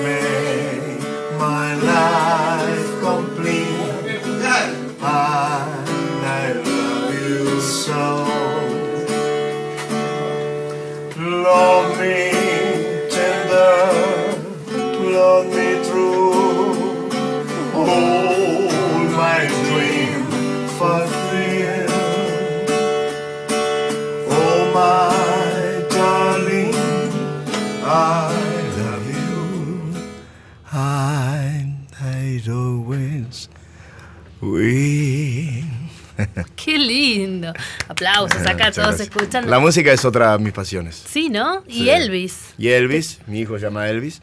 Aplausos 37.97 38.41
acá, 38.47 38.71
todos 38.71 38.77
gracias. 38.97 39.01
escuchan. 39.09 39.49
La 39.51 39.59
música 39.59 39.93
es 39.93 40.05
otra 40.05 40.37
de 40.37 40.45
mis 40.45 40.53
pasiones. 40.53 41.03
Sí, 41.09 41.29
¿no? 41.31 41.63
Y 41.67 41.85
Sí. 41.85 41.91
Elvis. 41.91 42.37
Y 42.59 42.69
Elvis, 42.69 43.21
mi 43.27 43.41
hijo 43.41 43.59
se 43.59 43.65
llama 43.65 43.89
Elvis, 43.89 44.21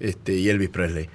este, 0.00 0.34
y 0.34 0.48
Elvis 0.48 0.70
Presley. 0.70 1.08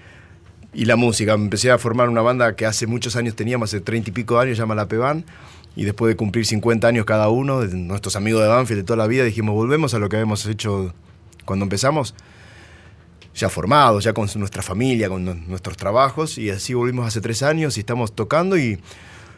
Y 0.74 0.86
la 0.86 0.96
música, 0.96 1.34
empecé 1.34 1.72
a 1.72 1.78
formar 1.78 2.10
una 2.10 2.22
banda 2.22 2.56
que 2.56 2.66
hace 2.66 2.86
muchos 2.86 3.16
años 3.16 3.36
teníamos, 3.36 3.70
hace 3.70 3.82
treinta 3.82 4.10
y 4.12 4.14
pico 4.14 4.36
de 4.36 4.42
años, 4.44 4.58
se 4.58 4.62
llama 4.64 4.76
La 4.76 4.88
Peban. 4.88 5.26
Y 5.76 5.86
después 5.86 6.10
de 6.12 6.16
cumplir 6.16 6.46
50 6.46 6.88
años 6.88 7.06
cada 7.06 7.30
uno, 7.30 7.64
nuestros 7.64 8.16
amigos 8.16 8.42
de 8.42 8.48
Banfield 8.48 8.82
de 8.82 8.86
toda 8.86 8.98
la 8.98 9.08
vida, 9.08 9.24
dijimos, 9.24 9.54
volvemos 9.56 9.94
a 9.94 10.00
lo 10.00 10.10
que 10.10 10.16
habíamos 10.18 10.46
hecho 10.48 10.94
cuando 11.46 11.64
empezamos, 11.64 12.16
ya 13.36 13.50
formados, 13.50 14.04
ya 14.04 14.14
con 14.14 14.28
nuestra 14.36 14.64
familia, 14.64 15.08
con 15.10 15.24
nu- 15.26 15.36
nuestros 15.36 15.78
trabajos. 15.78 16.38
Y 16.38 16.50
así 16.50 16.74
volvimos 16.74 17.06
hace 17.08 17.22
tres 17.22 17.42
años 17.44 17.78
y 17.78 17.80
estamos 17.82 18.14
tocando 18.16 18.58
y... 18.58 18.80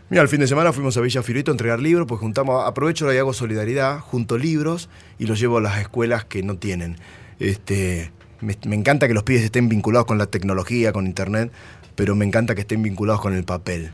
Mira, 0.10 0.24
el 0.24 0.28
fin 0.28 0.40
de 0.40 0.48
semana 0.48 0.74
fuimos 0.74 0.98
a 0.98 1.02
Villa 1.02 1.22
Fiorito 1.22 1.52
a 1.52 1.54
entregar 1.54 1.80
libros, 1.80 2.08
pues 2.08 2.20
juntamos, 2.20 2.66
aprovecho 2.68 3.14
y 3.14 3.18
hago 3.18 3.32
solidaridad, 3.34 4.00
junto 4.00 4.38
libros 4.38 4.90
y 5.20 5.26
los 5.28 5.40
llevo 5.40 5.58
a 5.58 5.62
las 5.62 5.80
escuelas 5.80 6.26
que 6.26 6.42
no 6.42 6.58
tienen. 6.58 6.96
Este, 7.40 8.12
me, 8.42 8.58
me 8.66 8.76
encanta 8.76 9.08
que 9.08 9.14
los 9.14 9.24
pibes 9.24 9.44
estén 9.44 9.70
vinculados 9.70 10.08
con 10.08 10.18
la 10.18 10.26
tecnología, 10.26 10.92
con 10.94 11.06
internet, 11.06 11.52
pero 11.96 12.16
me 12.16 12.26
encanta 12.26 12.56
que 12.56 12.62
estén 12.62 12.82
vinculados 12.82 13.22
con 13.22 13.36
el 13.36 13.44
papel, 13.44 13.92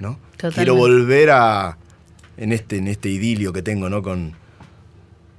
¿no? 0.00 0.18
Totalmente. 0.32 0.56
Quiero 0.56 0.74
volver 0.74 1.30
a 1.30 1.78
en 2.36 2.52
este, 2.52 2.76
en 2.78 2.88
este 2.88 3.08
idilio 3.08 3.52
que 3.52 3.62
tengo, 3.62 3.88
¿no? 3.88 4.02
Con, 4.02 4.34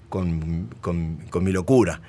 con, 0.09 0.69
con- 0.81 1.17
con 1.29 1.43
mi 1.43 1.51
locura. 1.51 2.01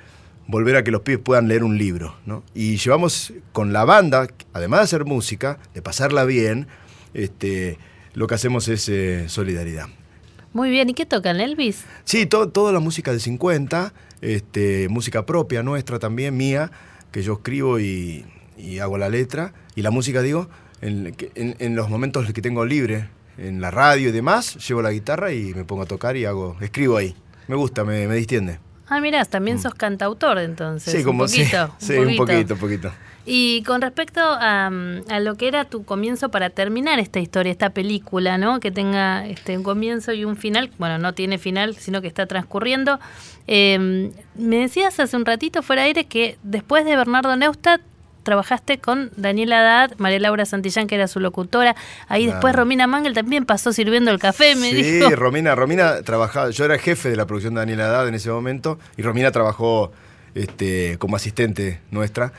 Volver 0.47 0.77
a 0.77 0.83
que 0.83 0.91
los 0.91 1.01
pibes 1.01 1.19
puedan 1.21 1.47
leer 1.49 1.63
un 1.63 1.77
libro, 1.77 2.15
¿no? 2.25 2.41
Y 2.55 2.77
llevamos 2.77 3.33
con 3.51 3.73
la 3.73 3.83
banda, 3.85 4.27
además 4.53 4.79
de 4.79 4.83
hacer 4.85 5.05
música, 5.05 5.59
de 5.73 5.81
pasarla 5.81 6.23
bien, 6.23 6.67
este, 7.13 7.77
lo 8.17 8.25
que 8.27 8.33
hacemos 8.35 8.67
es 8.67 8.89
eh, 8.89 9.25
solidaridad. 9.29 9.85
Muy 10.53 10.71
bien. 10.71 10.89
¿Y 10.89 10.93
qué 10.95 11.05
tocan, 11.05 11.39
Elvis? 11.39 11.83
Sí, 12.03 12.25
to- 12.25 12.49
toda 12.49 12.71
la 12.71 12.79
música 12.79 13.11
de 13.13 13.19
50, 13.19 13.93
este, 14.21 14.87
música 14.89 15.25
propia 15.25 15.61
nuestra 15.61 15.99
también, 15.99 16.35
mía, 16.35 16.71
que 17.11 17.21
yo 17.21 17.33
escribo 17.33 17.79
y, 17.79 18.25
y 18.57 18.79
hago 18.79 18.97
la 18.97 19.09
letra. 19.09 19.53
Y 19.75 19.83
la 19.83 19.91
música, 19.91 20.23
digo, 20.23 20.49
en, 20.81 21.15
en- 21.35 21.55
en 21.59 21.75
los 21.75 21.89
momentos 21.89 22.31
que 22.33 22.41
tengo 22.41 22.65
libre, 22.65 23.07
en 23.37 23.61
la 23.61 23.69
radio 23.69 24.09
y 24.09 24.11
demás, 24.11 24.55
llevo 24.67 24.81
la 24.81 24.91
guitarra 24.91 25.31
y 25.31 25.53
me 25.53 25.63
pongo 25.63 25.83
a 25.83 25.85
tocar 25.85 26.17
y 26.17 26.25
hago, 26.25 26.57
escribo 26.59 26.97
ahí. 26.97 27.15
Me 27.47 27.55
gusta, 27.55 27.83
me, 27.83 28.07
me 28.07 28.15
distiende. 28.15 28.57
Ah, 28.89 28.99
mirá, 28.99 29.23
también 29.25 29.59
sos 29.59 29.75
cantautor 29.75 30.39
entonces. 30.39 30.91
Mm. 30.91 30.97
sí, 30.97 31.03
como 31.03 31.23
un 31.25 31.29
poquito. 31.29 31.75
sí, 31.77 31.93
sí, 31.93 31.99
un 31.99 32.15
poquito, 32.15 32.53
un 32.55 32.59
poquito. 32.59 32.91
Y 33.29 33.61
con 33.63 33.81
respecto 33.81 34.21
a, 34.23 34.69
mm, 34.69 35.11
a 35.11 35.19
lo 35.19 35.35
que 35.35 35.49
era 35.49 35.65
tu 35.65 35.83
comienzo 35.83 36.29
para 36.29 36.49
terminar 36.49 36.97
esta 36.97 37.19
historia, 37.19 37.51
esta 37.51 37.71
película, 37.71 38.37
¿no? 38.37 38.61
Que 38.61 38.71
tenga 38.71 39.27
este, 39.27 39.57
un 39.57 39.63
comienzo 39.63 40.13
y 40.13 40.23
un 40.23 40.37
final. 40.37 40.71
Bueno, 40.77 40.97
no 40.97 41.13
tiene 41.13 41.37
final, 41.37 41.75
sino 41.75 42.01
que 42.01 42.07
está 42.07 42.25
transcurriendo. 42.25 43.01
Eh, 43.47 44.11
me 44.35 44.57
decías 44.59 44.97
hace 45.01 45.17
un 45.17 45.25
ratito 45.25 45.61
fuera 45.61 45.81
de 45.81 45.87
aire 45.89 46.05
que 46.05 46.37
después 46.43 46.85
de 46.85 46.95
Bernardo 46.95 47.35
Neustadt 47.35 47.81
trabajaste 48.23 48.77
con 48.79 49.11
Daniela 49.17 49.59
Haddad, 49.59 49.97
María 49.97 50.19
Laura 50.19 50.45
Santillán, 50.45 50.87
que 50.87 50.95
era 50.95 51.07
su 51.07 51.19
locutora. 51.19 51.75
Ahí 52.07 52.23
Claro. 52.23 52.35
después 52.37 52.55
Romina 52.55 52.87
Mangel 52.87 53.13
también 53.13 53.45
pasó 53.45 53.73
sirviendo 53.73 54.09
el 54.11 54.19
café, 54.19 54.55
me 54.55 54.69
sí, 54.71 54.81
dijo. 54.83 55.09
Romina, 55.15 55.53
Romina 55.55 56.01
trabajaba, 56.01 56.49
yo 56.49 56.63
era 56.65 56.77
jefe 56.77 57.09
de 57.09 57.15
la 57.17 57.25
producción 57.25 57.53
de 57.55 57.59
Daniela 57.61 57.87
Haddad 57.87 58.07
en 58.07 58.15
ese 58.15 58.29
momento, 58.29 58.79
y 58.97 59.01
Romina 59.01 59.31
trabajó 59.31 59.91
este, 60.35 60.97
como 60.97 61.15
asistente 61.15 61.79
nuestra. 61.91 62.31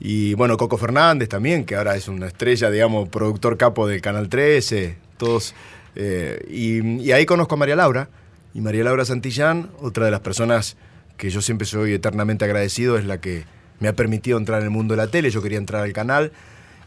Y 0.00 0.34
bueno, 0.34 0.56
Coco 0.56 0.78
Fernández 0.78 1.28
también, 1.28 1.64
que 1.64 1.74
ahora 1.74 1.96
es 1.96 2.08
una 2.08 2.26
estrella, 2.26 2.70
digamos, 2.70 3.08
productor 3.08 3.56
capo 3.56 3.86
del 3.88 4.00
Canal 4.00 4.28
13, 4.28 4.96
todos. 5.16 5.54
eh, 5.96 6.44
y, 6.48 7.02
y 7.02 7.12
ahí 7.12 7.26
conozco 7.26 7.54
a 7.56 7.58
María 7.58 7.76
Laura, 7.76 8.08
y 8.54 8.60
María 8.60 8.84
Laura 8.84 9.04
Santillán, 9.04 9.70
otra 9.80 10.04
de 10.04 10.10
las 10.10 10.20
personas 10.20 10.76
que 11.16 11.30
yo 11.30 11.42
siempre 11.42 11.66
soy 11.66 11.94
eternamente 11.94 12.44
agradecido, 12.44 12.96
es 12.96 13.04
la 13.04 13.20
que 13.20 13.44
me 13.80 13.88
ha 13.88 13.92
permitido 13.92 14.38
entrar 14.38 14.60
en 14.60 14.64
el 14.66 14.70
mundo 14.70 14.94
de 14.94 14.98
la 14.98 15.08
tele. 15.08 15.30
Yo 15.30 15.42
quería 15.42 15.58
entrar 15.58 15.82
al 15.82 15.92
canal 15.92 16.32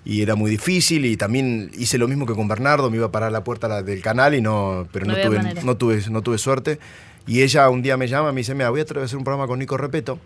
y 0.03 0.21
era 0.21 0.35
muy 0.35 0.49
difícil 0.49 1.05
y 1.05 1.17
también 1.17 1.69
hice 1.77 1.97
lo 1.97 2.07
mismo 2.07 2.25
que 2.25 2.33
con 2.33 2.47
Bernardo, 2.47 2.89
me 2.89 2.97
iba 2.97 3.07
a 3.07 3.11
parar 3.11 3.31
la 3.31 3.43
puerta 3.43 3.81
del 3.83 4.01
canal 4.01 4.33
y 4.33 4.41
no, 4.41 4.87
pero 4.91 5.05
no, 5.05 5.13
tuve, 5.15 5.39
no, 5.63 5.77
tuve, 5.77 6.01
no 6.09 6.21
tuve 6.21 6.37
suerte. 6.37 6.79
Y 7.27 7.43
ella 7.43 7.69
un 7.69 7.81
día 7.81 7.97
me 7.97 8.07
llama 8.07 8.31
me 8.31 8.39
dice, 8.39 8.55
mira, 8.55 8.69
voy 8.69 8.79
a 8.79 8.83
hacer 8.83 9.17
un 9.17 9.23
programa 9.23 9.47
con 9.47 9.59
Nico 9.59 9.77
Repeto. 9.77 10.17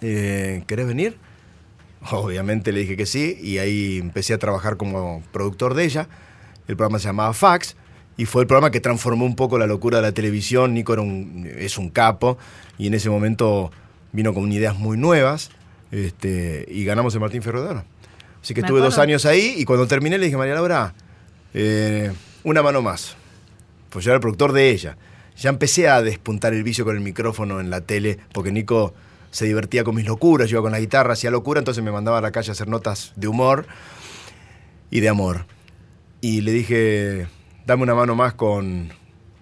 Eh, 0.00 0.64
¿Querés 0.66 0.86
venir? 0.86 1.16
Obviamente 2.10 2.72
le 2.72 2.80
dije 2.80 2.96
que 2.96 3.06
sí 3.06 3.38
y 3.40 3.58
ahí 3.58 3.98
empecé 3.98 4.34
a 4.34 4.38
trabajar 4.38 4.76
como 4.76 5.22
productor 5.32 5.74
de 5.74 5.84
ella. 5.84 6.08
El 6.68 6.76
programa 6.76 6.98
se 6.98 7.06
llamaba 7.06 7.32
Fax 7.32 7.76
y 8.16 8.26
fue 8.26 8.42
el 8.42 8.46
programa 8.46 8.70
que 8.70 8.80
transformó 8.80 9.24
un 9.24 9.36
poco 9.36 9.58
la 9.58 9.66
locura 9.66 9.98
de 9.98 10.02
la 10.02 10.12
televisión. 10.12 10.74
Nico 10.74 10.92
era 10.92 11.02
un, 11.02 11.50
es 11.56 11.78
un 11.78 11.90
capo 11.90 12.38
y 12.78 12.86
en 12.86 12.94
ese 12.94 13.10
momento 13.10 13.70
vino 14.12 14.32
con 14.34 14.50
ideas 14.52 14.78
muy 14.78 14.96
nuevas 14.96 15.50
este, 15.90 16.66
y 16.68 16.84
ganamos 16.84 17.14
el 17.14 17.20
Martín 17.20 17.42
Ferrodero. 17.42 17.84
Así 18.42 18.52
que 18.52 18.60
estuve 18.60 18.80
dos 18.80 18.98
años 18.98 19.24
ahí 19.24 19.54
y 19.56 19.64
cuando 19.64 19.86
terminé 19.86 20.18
le 20.18 20.26
dije, 20.26 20.36
María 20.36 20.54
Laura, 20.54 20.94
eh, 21.54 22.12
una 22.42 22.62
mano 22.62 22.82
más. 22.82 23.16
Pues 23.88 24.04
yo 24.04 24.10
era 24.10 24.16
el 24.16 24.20
productor 24.20 24.52
de 24.52 24.70
ella. 24.70 24.98
Ya 25.36 25.48
empecé 25.48 25.88
a 25.88 26.02
despuntar 26.02 26.52
el 26.52 26.62
vicio 26.62 26.84
con 26.84 26.94
el 26.94 27.00
micrófono 27.00 27.60
en 27.60 27.70
la 27.70 27.80
tele, 27.80 28.18
porque 28.32 28.52
Nico 28.52 28.92
se 29.34 29.46
divertía 29.46 29.82
con 29.82 29.96
mis 29.96 30.06
locuras, 30.06 30.48
yo 30.48 30.58
iba 30.58 30.62
con 30.62 30.70
la 30.70 30.78
guitarra, 30.78 31.14
hacía 31.14 31.28
locura, 31.28 31.58
entonces 31.58 31.82
me 31.82 31.90
mandaba 31.90 32.18
a 32.18 32.20
la 32.20 32.30
calle 32.30 32.50
a 32.50 32.52
hacer 32.52 32.68
notas 32.68 33.12
de 33.16 33.26
humor 33.26 33.66
y 34.92 35.00
de 35.00 35.08
amor. 35.08 35.46
Y 36.20 36.42
le 36.42 36.52
dije, 36.52 37.26
dame 37.66 37.82
una 37.82 37.96
mano 37.96 38.14
más 38.14 38.34
con, 38.34 38.92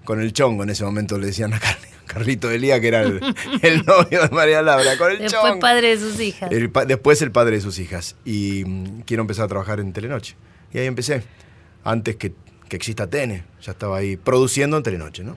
con 0.04 0.18
el 0.22 0.32
chongo, 0.32 0.62
en 0.62 0.70
ese 0.70 0.82
momento 0.82 1.18
le 1.18 1.26
decían 1.26 1.52
a 1.52 1.60
Carlito 2.06 2.50
Elía, 2.50 2.80
que 2.80 2.88
era 2.88 3.02
el, 3.62 3.84
novio 3.84 4.22
de 4.22 4.28
María 4.30 4.62
Laura, 4.62 4.96
con 4.96 5.12
el 5.12 5.18
Después 5.18 5.56
padre 5.60 5.88
de 5.88 5.98
sus 5.98 6.18
hijas. 6.20 6.48
después 6.86 7.20
el 7.20 7.30
padre 7.30 7.56
de 7.56 7.60
sus 7.60 7.78
hijas. 7.78 8.16
Y 8.24 8.64
mm, 8.64 9.02
quiero 9.02 9.20
empezar 9.20 9.44
a 9.44 9.48
trabajar 9.48 9.78
en 9.78 9.92
Telenoche. 9.92 10.36
Y 10.72 10.78
ahí 10.78 10.86
empecé, 10.86 11.22
antes 11.84 12.16
que, 12.16 12.32
que 12.66 12.76
exista 12.76 13.10
Tene, 13.10 13.44
ya 13.60 13.72
estaba 13.72 13.98
ahí 13.98 14.16
produciendo 14.16 14.78
en 14.78 14.84
Telenoche, 14.84 15.22
¿no? 15.22 15.36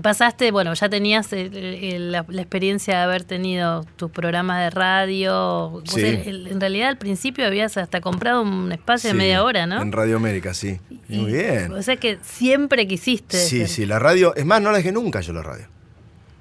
Pasaste, 0.00 0.50
bueno, 0.50 0.74
ya 0.74 0.88
tenías 0.88 1.28
la, 1.30 2.18
experiencia 2.18 2.96
de 2.96 3.02
haber 3.04 3.22
tenido 3.22 3.84
tus 3.96 4.10
programas 4.10 4.60
de 4.64 4.70
radio. 4.70 5.82
en 5.94 6.60
realidad 6.60 6.88
al 6.88 6.98
principio 6.98 7.46
habías 7.46 7.76
hasta 7.76 8.00
comprado 8.00 8.42
un 8.42 8.72
espacio 8.72 9.10
de 9.10 9.14
media 9.14 9.44
hora, 9.44 9.66
¿no? 9.66 9.80
En 9.80 9.92
Radio 9.92 10.16
América, 10.16 10.52
sí. 10.52 10.80
Muy 11.08 11.32
bien. 11.32 11.72
O 11.72 11.82
sea 11.82 11.96
que 11.96 12.18
siempre 12.22 12.88
quisiste. 12.88 13.38
Sí, 13.38 13.68
sí, 13.68 13.86
la 13.86 14.00
radio. 14.00 14.34
Es 14.34 14.44
más, 14.44 14.60
no 14.60 14.72
la 14.72 14.78
dejé 14.78 14.90
nunca 14.90 15.20
yo 15.20 15.32
la 15.32 15.42
radio. 15.42 15.66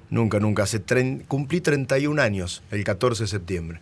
Nunca, 0.09 0.39
nunca. 0.39 0.63
Hace 0.63 0.81
cumplí 1.27 1.61
31 1.61 2.19
años 2.19 2.63
el 2.71 2.83
14 2.83 3.25
de 3.25 3.27
septiembre. 3.27 3.79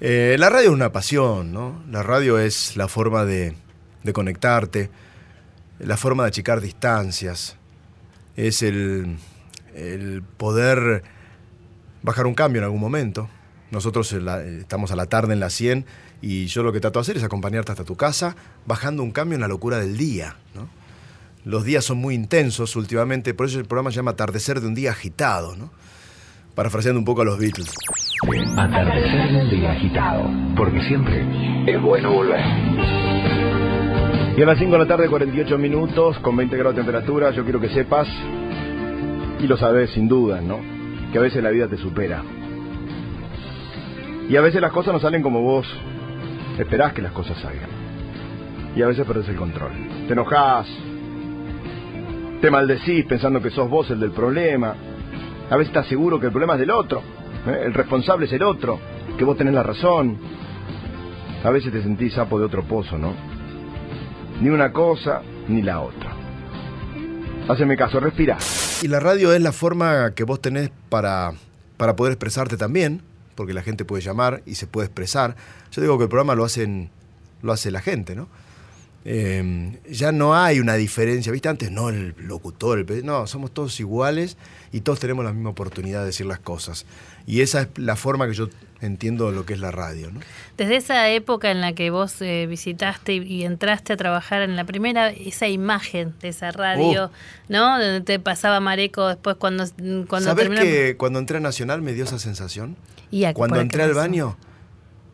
Eh, 0.00 0.36
la 0.38 0.48
radio 0.48 0.68
es 0.68 0.74
una 0.74 0.92
pasión, 0.92 1.52
¿no? 1.52 1.82
La 1.90 2.02
radio 2.02 2.38
es 2.38 2.74
la 2.76 2.88
forma 2.88 3.26
de, 3.26 3.54
de 4.02 4.12
conectarte, 4.14 4.88
la 5.78 5.98
forma 5.98 6.22
de 6.22 6.28
achicar 6.28 6.62
distancias 6.62 7.58
es 8.36 8.62
el, 8.62 9.16
poder 10.36 11.02
bajar 12.02 12.26
un 12.26 12.34
cambio 12.34 12.60
en 12.60 12.64
algún 12.64 12.80
momento. 12.80 13.28
Nosotros 13.70 14.12
estamos 14.12 14.92
a 14.92 14.96
la 14.96 15.06
tarde 15.06 15.32
en 15.32 15.40
la 15.40 15.50
100 15.50 15.84
y 16.22 16.46
yo 16.46 16.62
lo 16.62 16.72
que 16.72 16.80
trato 16.80 16.98
de 16.98 17.02
hacer 17.02 17.16
es 17.16 17.24
acompañarte 17.24 17.72
hasta 17.72 17.84
tu 17.84 17.96
casa, 17.96 18.36
bajando 18.64 19.02
un 19.02 19.10
cambio 19.10 19.34
en 19.34 19.40
la 19.40 19.48
locura 19.48 19.78
del 19.78 19.96
día. 19.96 20.36
Los 21.44 21.64
días 21.64 21.84
son 21.84 21.98
muy 21.98 22.14
intensos 22.14 22.76
últimamente, 22.76 23.34
por 23.34 23.46
eso 23.46 23.58
el 23.58 23.66
programa 23.66 23.90
se 23.90 23.96
llama 23.96 24.12
Atardecer 24.12 24.60
de 24.60 24.66
un 24.66 24.74
día 24.74 24.90
agitado, 24.92 25.56
¿no? 25.56 25.70
parafraseando 26.56 26.98
un 26.98 27.04
poco 27.04 27.22
a 27.22 27.24
los 27.24 27.38
Beatles. 27.38 27.72
Atardecer 28.56 29.30
de 29.30 29.42
un 29.42 29.50
día 29.50 29.72
agitado, 29.72 30.30
porque 30.56 30.80
siempre 30.88 31.22
es 31.66 31.80
bueno 31.80 32.12
volver. 32.12 33.45
Y 34.36 34.42
a 34.42 34.44
las 34.44 34.58
5 34.58 34.70
de 34.70 34.78
la 34.78 34.86
tarde, 34.86 35.08
48 35.08 35.56
minutos, 35.56 36.18
con 36.18 36.36
20 36.36 36.54
grados 36.58 36.76
de 36.76 36.82
temperatura, 36.82 37.30
yo 37.30 37.42
quiero 37.42 37.58
que 37.58 37.70
sepas, 37.70 38.06
y 39.40 39.46
lo 39.46 39.56
sabes 39.56 39.88
sin 39.92 40.08
duda, 40.08 40.42
¿no? 40.42 40.58
Que 41.10 41.16
a 41.16 41.22
veces 41.22 41.42
la 41.42 41.48
vida 41.48 41.68
te 41.68 41.78
supera. 41.78 42.22
Y 44.28 44.36
a 44.36 44.42
veces 44.42 44.60
las 44.60 44.72
cosas 44.72 44.92
no 44.92 45.00
salen 45.00 45.22
como 45.22 45.40
vos 45.40 45.66
esperás 46.58 46.92
que 46.92 47.00
las 47.00 47.12
cosas 47.12 47.38
salgan. 47.38 47.70
Y 48.76 48.82
a 48.82 48.86
veces 48.86 49.06
perdés 49.06 49.26
el 49.30 49.36
control. 49.36 49.72
Te 50.06 50.12
enojás, 50.12 50.68
te 52.42 52.50
maldecís 52.50 53.06
pensando 53.06 53.40
que 53.40 53.48
sos 53.48 53.70
vos 53.70 53.90
el 53.90 54.00
del 54.00 54.10
problema. 54.10 54.74
A 55.48 55.56
veces 55.56 55.68
estás 55.68 55.86
seguro 55.86 56.20
que 56.20 56.26
el 56.26 56.32
problema 56.32 56.54
es 56.54 56.60
del 56.60 56.72
otro, 56.72 57.00
¿eh? 57.46 57.62
el 57.64 57.72
responsable 57.72 58.26
es 58.26 58.32
el 58.34 58.42
otro, 58.42 58.78
que 59.16 59.24
vos 59.24 59.38
tenés 59.38 59.54
la 59.54 59.62
razón. 59.62 60.18
A 61.42 61.48
veces 61.48 61.72
te 61.72 61.80
sentís 61.80 62.12
sapo 62.12 62.38
de 62.38 62.44
otro 62.44 62.64
pozo, 62.64 62.98
¿no? 62.98 63.35
Ni 64.40 64.48
una 64.48 64.72
cosa 64.72 65.22
ni 65.48 65.62
la 65.62 65.80
otra. 65.80 66.14
Haceme 67.48 67.76
caso, 67.76 68.00
respira. 68.00 68.38
Y 68.82 68.88
la 68.88 69.00
radio 69.00 69.32
es 69.32 69.40
la 69.40 69.52
forma 69.52 70.12
que 70.14 70.24
vos 70.24 70.40
tenés 70.40 70.70
para, 70.88 71.32
para 71.76 71.96
poder 71.96 72.12
expresarte 72.12 72.56
también, 72.56 73.02
porque 73.34 73.54
la 73.54 73.62
gente 73.62 73.84
puede 73.84 74.02
llamar 74.02 74.42
y 74.46 74.56
se 74.56 74.66
puede 74.66 74.86
expresar. 74.86 75.36
Yo 75.70 75.80
digo 75.80 75.96
que 75.98 76.04
el 76.04 76.10
programa 76.10 76.34
lo, 76.34 76.44
hacen, 76.44 76.90
lo 77.42 77.52
hace 77.52 77.70
la 77.70 77.80
gente, 77.80 78.16
¿no? 78.16 78.28
Em, 79.08 79.76
ya 79.88 80.10
no 80.10 80.34
hay 80.34 80.58
una 80.58 80.74
diferencia, 80.74 81.30
¿viste? 81.30 81.48
Antes 81.48 81.70
no, 81.70 81.90
el 81.90 82.16
locutor, 82.18 82.80
el... 82.80 83.06
no, 83.06 83.28
somos 83.28 83.52
todos 83.52 83.78
iguales 83.78 84.36
y 84.72 84.80
todos 84.80 84.98
tenemos 84.98 85.24
la 85.24 85.32
misma 85.32 85.50
oportunidad 85.50 86.00
de 86.00 86.06
decir 86.06 86.26
las 86.26 86.40
cosas. 86.40 86.86
Y 87.24 87.40
esa 87.40 87.62
es 87.62 87.68
la 87.76 87.94
forma 87.94 88.26
que 88.26 88.34
yo 88.34 88.48
entiendo 88.80 89.30
lo 89.30 89.46
que 89.46 89.52
es 89.52 89.60
la 89.60 89.70
radio. 89.70 90.10
¿no? 90.10 90.18
Desde 90.56 90.74
esa 90.74 91.08
época 91.08 91.52
en 91.52 91.60
la 91.60 91.72
que 91.72 91.90
vos 91.90 92.20
eh, 92.20 92.46
visitaste 92.48 93.14
y, 93.14 93.44
entraste 93.44 93.92
a 93.92 93.96
trabajar 93.96 94.42
en 94.42 94.56
la 94.56 94.64
primera, 94.64 95.10
esa 95.10 95.46
imagen 95.46 96.12
de 96.20 96.30
esa 96.30 96.50
radio, 96.50 97.04
uh. 97.06 97.10
¿no? 97.48 97.78
Donde 97.78 98.00
te 98.00 98.18
pasaba 98.18 98.58
Mareco 98.58 99.06
después 99.06 99.36
cuando, 99.36 99.66
cuando 100.08 100.30
¿Sabés 100.30 100.48
que 100.48 100.96
cuando 100.96 101.20
entré 101.20 101.36
a 101.36 101.40
Nacional 101.40 101.80
me 101.80 101.92
dio 101.92 102.02
esa 102.02 102.18
sensación? 102.18 102.74
¿Y 103.12 103.24
cuando 103.34 103.60
entré 103.60 103.84
al 103.84 103.94
baño, 103.94 104.36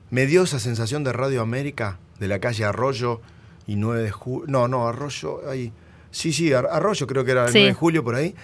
me 0.08 0.24
dio 0.24 0.44
esa 0.44 0.60
sensación 0.60 1.04
de 1.04 1.12
Radio 1.12 1.42
América, 1.42 1.98
de 2.18 2.28
la 2.28 2.38
calle 2.38 2.64
Arroyo 2.64 3.20
y 3.66 3.76
9 3.76 4.02
de 4.02 4.10
julio. 4.10 4.46
No, 4.48 4.68
no, 4.68 4.88
Arroyo, 4.88 5.48
ahí. 5.48 5.72
Sí, 6.10 6.32
sí, 6.32 6.52
Arroyo 6.52 7.06
creo 7.06 7.24
que 7.24 7.30
era 7.32 7.46
el 7.46 7.52
9 7.52 7.68
de 7.68 7.74
julio 7.74 8.04
por 8.04 8.14
ahí 8.14 8.34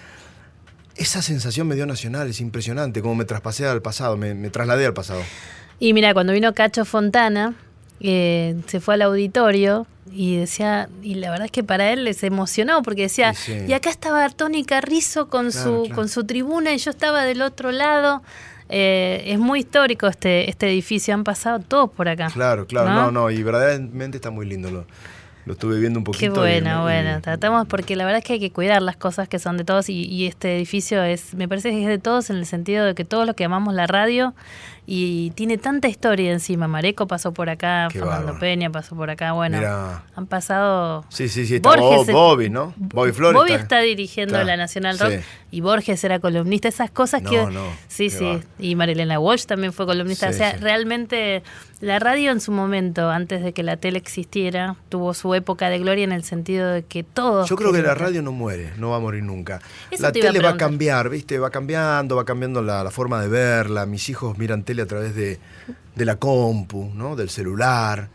esa 0.98 1.22
sensación 1.22 1.66
me 1.66 1.76
dio 1.76 1.86
Nacional, 1.86 2.28
es 2.28 2.40
impresionante, 2.40 3.00
como 3.00 3.14
me 3.14 3.24
traspasé 3.24 3.66
al 3.66 3.80
pasado, 3.80 4.16
me, 4.16 4.34
trasladé 4.50 4.84
al 4.84 4.94
pasado. 4.94 5.22
Y 5.78 5.92
mira, 5.92 6.12
cuando 6.12 6.32
vino 6.32 6.52
Cacho 6.54 6.84
Fontana, 6.84 7.54
eh, 8.00 8.56
se 8.66 8.80
fue 8.80 8.94
al 8.94 9.02
auditorio 9.02 9.86
y 10.10 10.36
decía, 10.36 10.88
y 11.02 11.14
la 11.14 11.30
verdad 11.30 11.46
es 11.46 11.52
que 11.52 11.62
para 11.62 11.92
él 11.92 12.04
les 12.04 12.22
emocionó 12.24 12.82
porque 12.82 13.02
decía, 13.02 13.32
y 13.66 13.72
acá 13.72 13.90
estaba 13.90 14.28
Tony 14.30 14.64
Carrizo 14.64 15.28
con, 15.28 15.52
su, 15.52 15.88
con 15.94 16.08
su 16.08 16.24
tribuna 16.24 16.74
y 16.74 16.78
yo 16.78 16.90
estaba 16.90 17.24
del 17.24 17.42
otro 17.42 17.70
lado. 17.70 18.22
Eh, 18.68 19.24
es 19.26 19.38
muy 19.38 19.60
histórico 19.60 20.06
este, 20.06 20.50
este 20.50 20.68
edificio, 20.68 21.14
han 21.14 21.24
pasado 21.24 21.60
todos 21.60 21.90
por 21.90 22.08
acá. 22.08 22.28
Claro, 22.32 22.66
claro, 22.66 22.90
no, 22.90 23.10
no, 23.10 23.30
y 23.30 23.42
verdaderamente 23.42 24.18
está 24.18 24.30
muy 24.30 24.46
lindo. 24.46 24.70
Lo, 24.70 24.84
lo 25.48 25.54
estuve 25.54 25.80
viendo 25.80 25.98
un 25.98 26.04
poquito. 26.04 26.34
Qué 26.34 26.38
bueno, 26.38 26.82
bueno. 26.82 27.22
Tratamos 27.22 27.66
porque 27.66 27.96
la 27.96 28.04
verdad 28.04 28.18
es 28.18 28.24
que 28.24 28.34
hay 28.34 28.40
que 28.40 28.52
cuidar 28.52 28.82
las 28.82 28.96
cosas 28.96 29.28
que 29.28 29.38
son 29.38 29.56
de 29.56 29.64
todos 29.64 29.88
y, 29.88 30.26
este 30.26 30.56
edificio 30.56 31.02
es, 31.02 31.34
me 31.34 31.48
parece 31.48 31.70
que 31.70 31.82
es 31.82 31.88
de 31.88 31.98
todos 31.98 32.28
en 32.28 32.36
el 32.36 32.44
sentido 32.44 32.84
de 32.84 32.94
que 32.94 33.06
todos 33.06 33.26
los 33.26 33.34
que 33.34 33.44
amamos 33.44 33.72
la 33.74 33.86
radio 33.86 34.34
y 34.90 35.32
tiene 35.32 35.58
tanta 35.58 35.86
historia 35.86 36.32
encima. 36.32 36.66
Mareco 36.66 37.06
pasó 37.06 37.34
por 37.34 37.50
acá, 37.50 37.88
Fernando 37.92 38.38
Peña 38.38 38.70
pasó 38.70 38.96
por 38.96 39.10
acá. 39.10 39.32
Bueno, 39.32 39.58
han 40.16 40.26
pasado. 40.26 41.04
Sí, 41.10 41.28
sí, 41.28 41.44
sí. 41.44 41.56
Está 41.56 41.76
Borges, 41.76 42.10
Bobby, 42.10 42.48
¿no? 42.48 42.72
Bobby 42.78 43.12
Flores. 43.12 43.38
Bobby 43.38 43.52
está, 43.52 43.80
dirigiendo 43.80 44.42
la 44.42 44.56
Nacional 44.56 44.98
Rock 44.98 45.20
y 45.50 45.60
Borges 45.60 46.02
era 46.04 46.20
columnista. 46.20 46.68
Esas 46.68 46.90
cosas 46.90 47.20
que. 47.20 47.36
No, 47.36 47.64
sí, 47.86 48.08
sí. 48.08 48.40
Y 48.58 48.76
Marilena 48.76 49.20
Walsh 49.20 49.44
también 49.44 49.74
fue 49.74 49.84
columnista. 49.84 50.30
o 50.30 50.32
sea, 50.32 50.56
realmente 50.56 51.42
la 51.80 51.98
radio 51.98 52.32
en 52.32 52.40
su 52.40 52.50
momento, 52.50 53.10
antes 53.10 53.42
de 53.42 53.52
que 53.52 53.62
la 53.62 53.76
tele 53.76 53.98
existiera, 53.98 54.76
tuvo 54.88 55.12
su 55.12 55.34
época 55.34 55.68
de 55.68 55.78
gloria 55.78 56.04
en 56.04 56.12
el 56.12 56.24
sentido 56.24 56.66
de 56.70 56.82
que 56.82 57.02
todos. 57.02 57.48
Yo 57.48 57.56
creo 57.56 57.74
que 57.74 57.82
la 57.82 57.94
radio 57.94 58.22
no 58.22 58.32
muere, 58.32 58.72
no 58.78 58.90
va 58.90 58.96
a 58.96 59.00
morir 59.00 59.22
nunca. 59.22 59.60
la 59.98 60.12
tele 60.12 60.40
va 60.40 60.50
a 60.50 60.56
cambiar, 60.56 61.10
¿viste? 61.10 61.38
Va 61.38 61.50
cambiando, 61.50 62.16
va 62.16 62.24
cambiando 62.24 62.62
la, 62.62 62.82
la 62.82 62.90
forma 62.90 63.20
de 63.20 63.28
verla. 63.28 63.84
Mis 63.84 64.08
hijos 64.08 64.38
miran 64.38 64.62
tele 64.62 64.77
a 64.82 64.86
través 64.86 65.14
de, 65.14 65.38
la 65.96 66.16
compu, 66.16 66.90
¿no? 66.94 67.16
del 67.16 67.30
celular. 67.30 68.08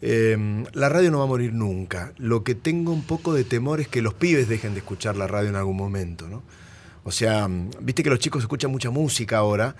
Em, 0.00 0.64
la 0.72 0.88
radio 0.88 1.10
no 1.10 1.18
va 1.18 1.24
a 1.24 1.28
morir 1.28 1.52
nunca. 1.52 2.12
Lo 2.18 2.44
que 2.44 2.54
tengo 2.54 2.92
un 2.92 3.04
poco 3.04 3.32
de 3.32 3.44
temor 3.44 3.80
es 3.80 3.88
que 3.88 4.02
los 4.02 4.14
pibes 4.14 4.48
dejen 4.48 4.74
de 4.74 4.80
escuchar 4.80 5.16
la 5.16 5.26
radio 5.26 5.48
en 5.48 5.56
algún 5.56 5.76
momento. 5.76 6.28
¿no? 6.28 6.42
O 7.04 7.12
sea, 7.12 7.48
viste 7.80 8.02
que 8.02 8.10
los 8.10 8.18
chicos 8.18 8.42
escuchan 8.42 8.70
mucha 8.70 8.90
música 8.90 9.38
ahora. 9.38 9.76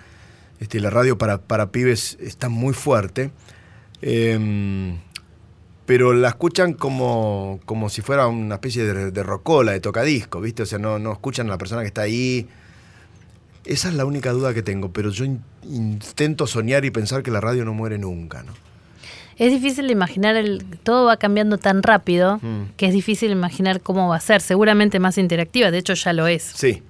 Este, 0.59 0.79
la 0.79 0.89
radio 0.89 1.17
para, 1.17 1.41
para 1.41 1.71
pibes 1.71 2.17
está 2.19 2.49
muy 2.49 2.73
fuerte. 2.73 3.31
Em, 4.01 4.97
pero 5.85 6.13
la 6.13 6.29
escuchan 6.29 6.73
como, 6.73 7.59
como 7.65 7.89
si 7.89 8.01
fuera 8.01 8.27
una 8.27 8.55
especie 8.55 8.83
de, 8.83 9.11
de 9.11 9.23
rocola, 9.23 9.73
de 9.73 9.79
tocadisco, 9.79 10.41
¿viste? 10.41 10.63
O 10.63 10.65
sea, 10.65 10.79
no, 10.79 10.97
no 10.97 11.11
escuchan 11.11 11.47
a 11.47 11.51
la 11.51 11.57
persona 11.57 11.81
que 11.81 11.87
está 11.87 12.01
ahí 12.01 12.47
Esa 13.65 13.89
es 13.89 13.95
la 13.95 14.05
única 14.05 14.31
duda 14.31 14.53
que 14.53 14.61
tengo, 14.61 14.91
pero 14.91 15.09
yo 15.09 15.25
in- 15.25 15.41
intento 15.69 16.45
soñar 16.47 16.85
y 16.85 16.91
pensar 16.91 17.23
que 17.23 17.31
la 17.31 17.41
radio 17.41 17.65
no 17.65 17.73
muere 17.73 17.97
nunca, 17.97 18.43
¿no? 18.43 18.53
Es 19.37 19.51
difícil 19.51 19.87
de 19.87 19.91
imaginar, 19.93 20.35
el, 20.37 20.63
todo 20.83 21.05
va 21.07 21.17
cambiando 21.17 21.57
tan 21.57 21.83
rápido 21.83 22.37
Mm. 22.41 22.71
que 22.77 22.85
es 22.87 22.93
difícil 22.93 23.31
imaginar 23.31 23.81
cómo 23.81 24.07
va 24.07 24.15
a 24.17 24.19
ser. 24.21 24.41
Seguramente 24.41 24.99
más 24.99 25.17
interactiva, 25.17 25.71
de 25.71 25.79
hecho 25.79 25.93
ya 25.93 26.13
lo 26.13 26.27
es, 26.27 26.43
Sí, 26.43 26.81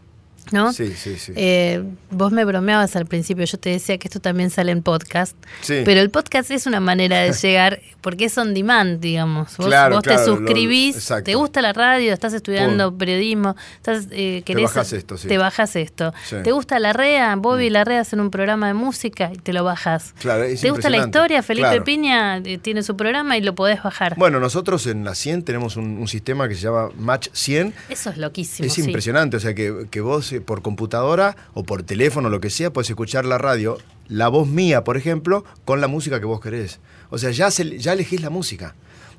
¿no? 0.52 0.74
sí, 0.74 0.94
sí, 0.96 1.18
sí. 1.18 1.34
Eh, 1.36 1.84
vos 2.12 2.32
me 2.32 2.46
bromeabas 2.46 2.96
al 2.96 3.06
principio, 3.06 3.46
yo 3.46 3.58
te 3.58 3.70
decía 3.72 3.98
que 3.98 4.08
esto 4.08 4.20
también 4.20 4.50
sale 4.50 4.72
en 4.72 4.82
podcast, 4.82 5.36
Sí. 5.62 5.82
pero 5.86 6.02
el 6.02 6.10
podcast 6.10 6.52
es 6.52 6.66
una 6.68 6.80
manera 6.80 7.20
de 7.22 7.32
llegar, 7.42 7.80
porque 8.02 8.26
es 8.26 8.38
on 8.38 8.54
demand, 8.54 9.00
digamos. 9.00 9.58
Vos, 9.58 9.68
Claro, 9.68 9.96
vos 9.96 10.04
claro, 10.04 10.20
te 10.20 10.26
suscribís, 10.26 11.12
te 11.24 11.36
gusta 11.36 11.62
la 11.62 11.74
radio, 11.74 12.14
estás 12.14 12.34
estudiando 12.34 12.90
Pum. 12.92 12.98
periodismo, 13.00 13.56
estás, 13.78 14.08
eh, 14.12 14.44
querés- 14.46 14.64
bajás 14.64 14.94
esto, 14.94 15.18
sí. 15.18 15.28
te 15.28 15.38
bajás 15.38 15.76
esto. 15.76 16.14
Sí. 16.28 16.36
Mm. 16.36 16.44
¿Te 16.44 16.52
gusta 16.52 16.80
la 16.80 16.94
REA? 16.94 17.36
Bobby 17.36 17.66
y 17.66 17.70
la 17.70 17.84
REA 17.84 18.02
hacen 18.02 18.20
un 18.20 18.30
programa 18.32 18.68
de 18.68 18.74
música 18.74 19.32
y 19.34 19.38
te 19.38 19.54
lo 19.54 19.64
bajas. 19.64 20.14
Claro, 20.20 20.44
es 20.44 20.62
¿Te 20.62 20.70
gusta 20.72 20.90
la 20.90 20.98
historia? 20.98 21.42
Felipe 21.44 21.68
Claro. 21.68 21.84
Piña 21.84 22.38
eh, 22.38 22.58
tiene 22.58 22.84
su 22.84 22.96
programa 22.96 23.38
y 23.38 23.42
lo 23.42 23.56
podés 23.56 23.82
bajar. 23.82 24.16
Bueno, 24.18 24.40
nosotros 24.40 24.86
en 24.88 25.04
la 25.04 25.16
100 25.16 25.44
tenemos 25.44 25.76
un, 25.78 25.98
un 25.98 26.08
sistema 26.08 26.48
que 26.48 26.56
se 26.56 26.62
llama 26.62 26.90
Match 26.98 27.30
100. 27.34 27.74
Eso 27.90 28.10
es 28.10 28.18
loquísimo. 28.18 28.68
Es 28.68 28.74
sí. 28.74 28.82
impresionante, 28.82 29.38
o 29.38 29.40
sea 29.40 29.54
que, 29.54 29.88
que 29.90 30.02
vos 30.02 30.35
por 30.42 30.62
computadora 30.62 31.36
o 31.54 31.64
por 31.64 31.84
teléfono, 31.84 32.30
lo 32.30 32.40
que 32.42 32.50
sea, 32.50 32.72
puedes 32.72 32.90
escuchar 32.90 33.26
la 33.26 33.38
radio, 33.38 33.78
la 34.08 34.28
voz 34.28 34.48
mía, 34.48 34.84
por 34.84 34.98
ejemplo, 34.98 35.44
con 35.66 35.82
la 35.82 35.88
música 35.88 36.20
que 36.20 36.26
vos 36.26 36.40
querés. 36.42 36.80
O 37.10 37.18
sea, 37.18 37.32
ya, 37.32 37.52
se- 37.52 37.78
ya 37.80 37.94
elegís 37.94 38.22
la 38.22 38.30
música. 38.30 38.76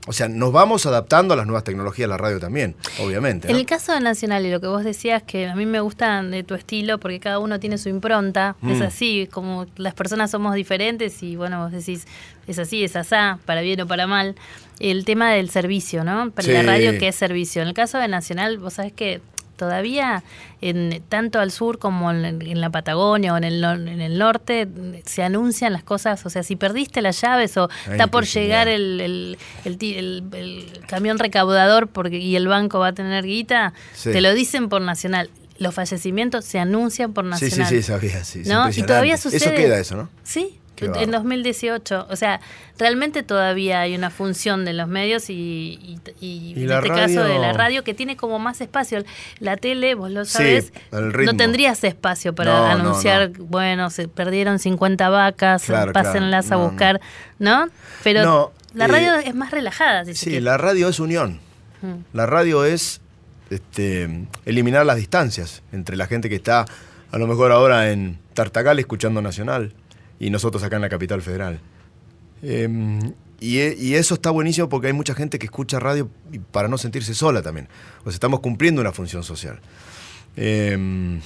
O 0.09 0.12
sea, 0.12 0.29
nos 0.29 0.53
vamos 0.53 0.87
adaptando 0.87 1.35
a 1.35 1.37
las 1.37 1.47
nuevas 1.47 1.64
tecnologías 1.64 2.05
de 2.07 2.11
la 2.11 2.17
radio 2.17 2.39
también, 2.39 2.77
obviamente. 3.03 3.51
En 3.51 3.57
el 3.57 3.67
caso 3.67 3.93
de 3.93 3.99
Nacional 3.99 4.47
y 4.47 4.53
lo 4.53 4.61
que 4.61 4.69
vos 4.69 4.85
decías, 4.85 5.25
que 5.25 5.49
a 5.49 5.57
mí 5.57 5.67
me 5.67 5.81
gusta 5.81 6.23
de 6.23 6.45
tu 6.45 6.55
estilo 6.55 6.99
porque 7.01 7.19
cada 7.19 7.41
uno 7.41 7.59
tiene 7.59 7.77
su 7.77 7.89
impronta, 7.89 8.55
es 8.69 8.79
Mm. 8.79 8.83
así, 8.83 9.29
como 9.33 9.67
las 9.77 9.95
personas 9.95 10.31
somos 10.31 10.55
diferentes 10.55 11.25
y 11.25 11.35
bueno, 11.35 11.61
vos 11.64 11.73
decís, 11.73 12.07
es 12.47 12.59
así, 12.61 12.85
es 12.85 12.95
asá, 12.95 13.41
para 13.47 13.62
bien 13.62 13.81
o 13.81 13.89
para 13.89 14.07
mal. 14.07 14.37
El 14.79 15.05
tema 15.05 15.33
del 15.33 15.51
servicio, 15.51 16.05
¿no? 16.05 16.31
Para 16.31 16.49
la 16.53 16.62
radio, 16.62 16.97
que 17.01 17.09
es 17.09 17.17
servicio? 17.17 17.62
En 17.62 17.69
el 17.69 17.75
caso 17.75 17.99
de 17.99 18.07
Nacional, 18.07 18.59
vos 18.59 18.75
sabés 18.75 18.93
que 18.93 19.21
todavía 19.57 20.23
en 20.61 21.03
tanto 21.09 21.41
al 21.41 21.51
sur 21.51 21.79
como 21.79 22.11
en, 22.11 22.25
en 22.43 22.61
la 22.61 22.71
Patagonia 22.71 23.35
o 23.35 23.37
en 23.37 23.45
el, 23.45 23.63
en 23.65 24.01
el 24.01 24.19
norte 24.19 24.67
se 25.05 25.23
anuncian 25.23 25.73
las 25.73 25.83
cosas, 25.83 26.25
o 26.27 26.31
sea, 26.31 26.43
si 26.43 26.57
perdiste 26.57 27.03
las 27.03 27.21
llaves 27.21 27.57
o 27.57 27.69
Ay, 27.87 27.93
está 27.93 28.07
por 28.07 28.25
llegar 28.25 28.69
el, 28.69 29.01
el, 29.01 29.39
el 29.65 30.81
camión 30.89 31.19
recaudador 31.19 31.89
porque, 31.89 32.19
y 32.19 32.37
el 32.37 32.49
banco 32.49 32.79
va 32.79 32.89
a 32.89 32.93
tener 32.93 33.25
guita, 33.25 33.73
Sí. 33.95 34.13
te 34.13 34.21
lo 34.21 34.33
dicen 34.35 34.69
por 34.69 34.81
Nacional. 34.83 35.31
Los 35.59 35.75
fallecimientos 35.75 36.45
se 36.45 36.59
anuncian 36.59 37.15
por 37.15 37.25
Sí, 37.39 37.51
sí, 37.51 37.59
Nacional. 37.61 37.69
sí, 37.69 37.83
sabía, 37.83 38.25
sí. 38.25 38.41
es 38.43 38.47
¿no? 38.49 38.69
Y 38.71 38.83
todavía 38.83 39.17
sucede. 39.17 39.39
Eso 39.39 39.55
queda 39.55 39.79
eso, 39.79 39.97
¿no? 39.97 40.11
Sí, 40.23 40.59
en 40.85 40.91
bárbaro. 40.93 41.12
2018. 41.12 42.07
O 42.11 42.16
sea, 42.16 42.41
realmente 42.79 43.22
todavía 43.22 43.81
hay 43.81 43.97
una 43.97 44.11
función 44.11 44.64
de 44.66 44.74
los 44.74 44.87
medios 44.87 45.31
y, 45.31 45.35
y- 45.83 45.99
y 46.20 46.53
Y 46.57 46.64
en 46.64 46.70
este 46.70 46.89
caso 46.91 47.24
de 47.24 47.39
la 47.39 47.53
radio- 47.55 47.83
que 47.83 47.95
tiene 47.95 48.16
como 48.16 48.39
más 48.39 48.61
espacio. 48.61 49.03
La 49.41 49.57
tele, 49.57 49.95
vos 49.95 50.11
lo 50.11 50.24
Sí, 50.24 50.33
sabés, 50.33 50.72
ritmo. 50.93 51.33
no 51.33 51.37
tendrías 51.39 51.83
espacio 51.85 52.35
para 52.35 52.53
No, 52.53 52.61
no, 52.61 52.66
anunciar, 52.91 53.31
bueno, 53.39 53.89
se 53.91 54.09
perdieron 54.09 54.59
50 54.59 55.09
vacas, 55.09 55.64
Claro, 55.64 55.93
pásenlas 55.93 56.47
claro. 56.47 56.62
a 56.62 56.66
buscar, 56.68 57.01
¿no? 57.39 57.68
Pero 58.05 58.53
la 58.74 58.85
eh, 58.85 58.89
radio 58.89 59.14
es 59.16 59.35
más 59.35 59.51
relajada, 59.51 60.05
si 60.05 60.14
Sí, 60.14 60.41
la 60.41 60.57
radio 60.59 60.89
es 60.89 61.01
unión. 61.01 61.41
Mm. 61.83 61.95
La 62.12 62.27
radio 62.27 62.64
es 62.64 63.01
este, 63.51 64.27
eliminar 64.45 64.85
las 64.87 64.97
distancias 64.97 65.62
entre 65.72 65.97
la 65.97 66.07
gente 66.07 66.29
que 66.29 66.35
está 66.35 66.66
a 67.12 67.18
lo 67.18 67.27
mejor 67.29 67.53
ahora 67.53 67.91
en 67.93 68.18
Tartagal 68.35 68.79
escuchando 68.81 69.22
Nacional 69.22 69.72
y 70.19 70.31
nosotros 70.31 70.62
acá 70.62 70.77
en 70.77 70.83
la 70.83 70.89
capital 70.89 71.23
federal. 71.23 71.61
Y, 73.39 73.59
e- 73.59 73.77
y 73.79 73.95
eso 73.95 74.14
está 74.14 74.31
buenísimo 74.31 74.69
porque 74.69 74.87
hay 74.89 74.93
mucha 74.93 75.14
gente 75.14 75.39
que 75.39 75.47
escucha 75.47 75.79
radio 75.79 76.09
para 76.53 76.69
no 76.69 76.79
sentirse 76.79 77.14
sola 77.14 77.43
también. 77.43 77.69
O 78.01 78.05
sea, 78.05 78.14
estamos 78.14 78.41
cumpliendo 78.41 78.81
una 78.81 78.93
función 78.93 79.23
social. 79.23 79.61
Eh, 80.37 81.19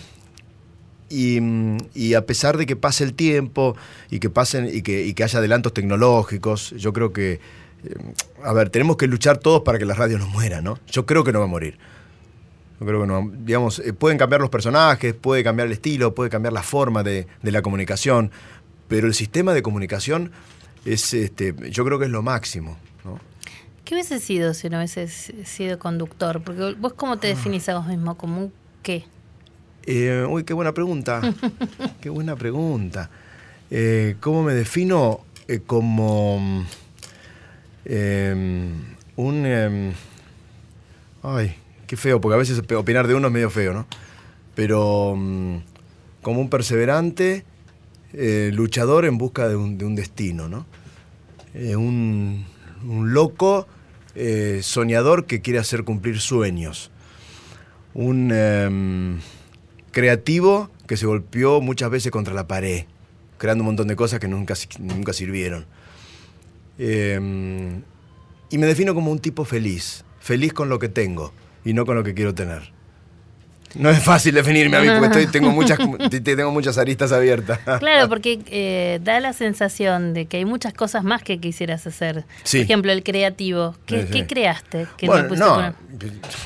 y, 1.11 2.15
a 2.15 2.25
pesar 2.25 2.57
de 2.57 2.67
que 2.67 2.77
pase 2.77 3.03
el 3.03 3.15
tiempo 3.15 3.77
y 4.11 4.21
que 4.21 4.31
pasen 4.31 4.71
y 4.73 4.83
que, 4.83 5.05
y 5.05 5.13
que 5.13 5.25
haya 5.25 5.41
adelantos 5.41 5.75
tecnológicos, 5.75 6.71
yo 6.71 6.93
creo 6.93 7.13
que, 7.13 7.33
eh, 7.33 7.41
a 8.45 8.53
ver, 8.53 8.71
tenemos 8.71 8.97
que 8.97 9.09
luchar 9.09 9.39
todos 9.39 9.63
para 9.63 9.79
que 9.79 9.85
la 9.85 9.95
radio 9.95 10.19
no 10.19 10.29
muera, 10.29 10.63
¿no? 10.63 10.79
Yo 10.87 11.07
creo 11.07 11.25
que 11.25 11.33
no 11.33 11.41
va 11.41 11.47
a 11.47 11.49
morir. 11.49 11.79
Yo 12.79 12.87
creo 12.87 13.01
que 13.01 13.07
no, 13.09 13.29
digamos, 13.45 13.81
eh, 13.81 13.93
pueden 13.93 14.19
cambiar 14.19 14.41
los 14.41 14.51
personajes, 14.51 15.13
puede 15.13 15.43
cambiar 15.43 15.67
el 15.67 15.73
estilo, 15.73 16.15
puede 16.15 16.31
cambiar 16.31 16.53
la 16.53 16.63
forma 16.63 17.03
de 17.03 17.27
la 17.43 17.61
comunicación, 17.61 18.31
pero 18.91 19.07
el 19.07 19.15
sistema 19.15 19.55
de 19.55 19.63
comunicación 19.63 20.33
es, 20.85 21.15
este, 21.15 21.55
yo 21.71 21.85
creo 21.85 22.01
que 22.01 22.07
es 22.07 22.11
lo 22.11 22.23
máximo, 22.23 22.77
¿no? 23.05 23.21
¿Qué 23.85 23.95
hubiese 23.95 24.19
sido 24.19 24.53
si 24.53 24.69
no 24.69 24.79
hubieses 24.79 25.33
sido 25.45 25.79
conductor? 25.79 26.43
Porque 26.43 26.75
vos 26.75 26.95
cómo 26.95 27.17
te 27.17 27.29
definís 27.29 27.69
a 27.69 27.79
vos 27.79 27.87
mismo, 27.87 28.17
como 28.19 28.41
un 28.41 28.53
qué. 28.83 29.05
Eh, 29.87 30.27
uy, 30.29 30.43
qué 30.43 30.55
buena 30.55 30.75
pregunta. 30.75 31.21
qué 32.01 32.11
buena 32.11 32.35
pregunta. 32.35 33.11
Eh, 33.71 34.17
¿Cómo 34.21 34.43
me 34.43 34.55
defino? 34.55 35.21
Eh, 35.47 35.61
como 35.65 36.67
em, 37.85 38.73
un... 39.15 39.47
em, 39.47 39.93
ay, 41.23 41.55
qué 41.87 41.97
feo, 41.97 42.21
porque 42.21 42.35
a 42.35 42.39
veces 42.39 42.61
opinar 42.77 43.07
de 43.07 43.15
uno 43.15 43.29
es 43.29 43.33
medio 43.33 43.51
feo, 43.51 43.73
¿no? 43.73 43.87
Pero 44.57 45.15
mm, 45.17 45.57
como 46.23 46.41
un 46.41 46.51
perseverante, 46.51 47.45
eh, 48.13 48.51
luchador 48.53 49.05
en 49.05 49.19
busca 49.19 49.49
de 49.49 49.57
un, 49.57 49.79
de 49.79 49.85
un 49.85 49.95
destino, 49.95 50.49
¿no? 50.49 50.67
Eh, 51.55 51.77
un, 51.77 52.47
loco 52.85 53.67
eh, 54.15 54.61
soñador 54.63 55.27
que 55.27 55.41
quiere 55.41 55.59
hacer 55.59 55.85
cumplir 55.85 56.21
sueños. 56.21 56.91
Un 57.93 58.31
em, 58.33 59.21
creativo 59.93 60.71
que 60.87 60.97
se 60.97 61.07
golpeó 61.07 61.61
muchas 61.61 61.91
veces 61.91 62.11
contra 62.11 62.33
la 62.35 62.47
pared, 62.47 62.85
creando 63.39 63.63
un 63.63 63.67
montón 63.67 63.89
de 63.89 63.97
cosas 63.97 64.19
que 64.19 64.29
nunca, 64.29 64.55
nunca 64.79 65.13
sirvieron. 65.13 65.67
Em, 66.79 67.83
y 68.49 68.59
me 68.59 68.67
defino 68.67 68.95
como 68.95 69.13
un 69.13 69.19
tipo 69.19 69.45
feliz, 69.45 70.05
feliz 70.21 70.53
con 70.53 70.69
lo 70.69 70.79
que 70.79 70.89
tengo 70.89 71.33
y 71.65 71.75
no 71.75 71.85
con 71.85 71.97
lo 71.97 72.03
que 72.03 72.15
quiero 72.15 72.35
tener. 72.35 72.73
No 73.75 73.89
es 73.91 74.03
fácil 74.03 74.35
definirme 74.35 74.77
a 74.77 74.81
mí 74.81 74.89
porque 74.89 75.07
estoy- 75.21 75.27
tengo, 75.29 75.51
muchas, 75.51 75.79
te- 76.11 76.21
tengo 76.21 76.51
muchas 76.51 76.77
aristas 76.79 77.13
abiertas. 77.13 77.59
Claro, 77.79 78.09
porque 78.09 78.41
eh, 78.47 78.99
da 79.03 79.21
la 79.21 79.33
sensación 79.33 80.13
de 80.13 80.27
que 80.27 80.39
hay 80.39 80.45
muchas 80.45 80.73
cosas 80.75 81.05
más 81.05 81.23
que 81.23 81.39
quisieras 81.39 81.87
hacer. 81.87 82.25
Sí. 82.43 82.59
Por 82.59 82.65
ejemplo, 82.65 82.93
el 82.93 83.03
creativo. 83.03 83.77
¿Qué, 83.87 84.01
Sí, 84.03 84.07
sí. 84.07 84.13
qué 84.13 84.27
creaste? 84.27 84.87
que 84.97 85.07
Bueno, 85.07 85.29
pudiste 85.29 85.47
no? 85.49 85.75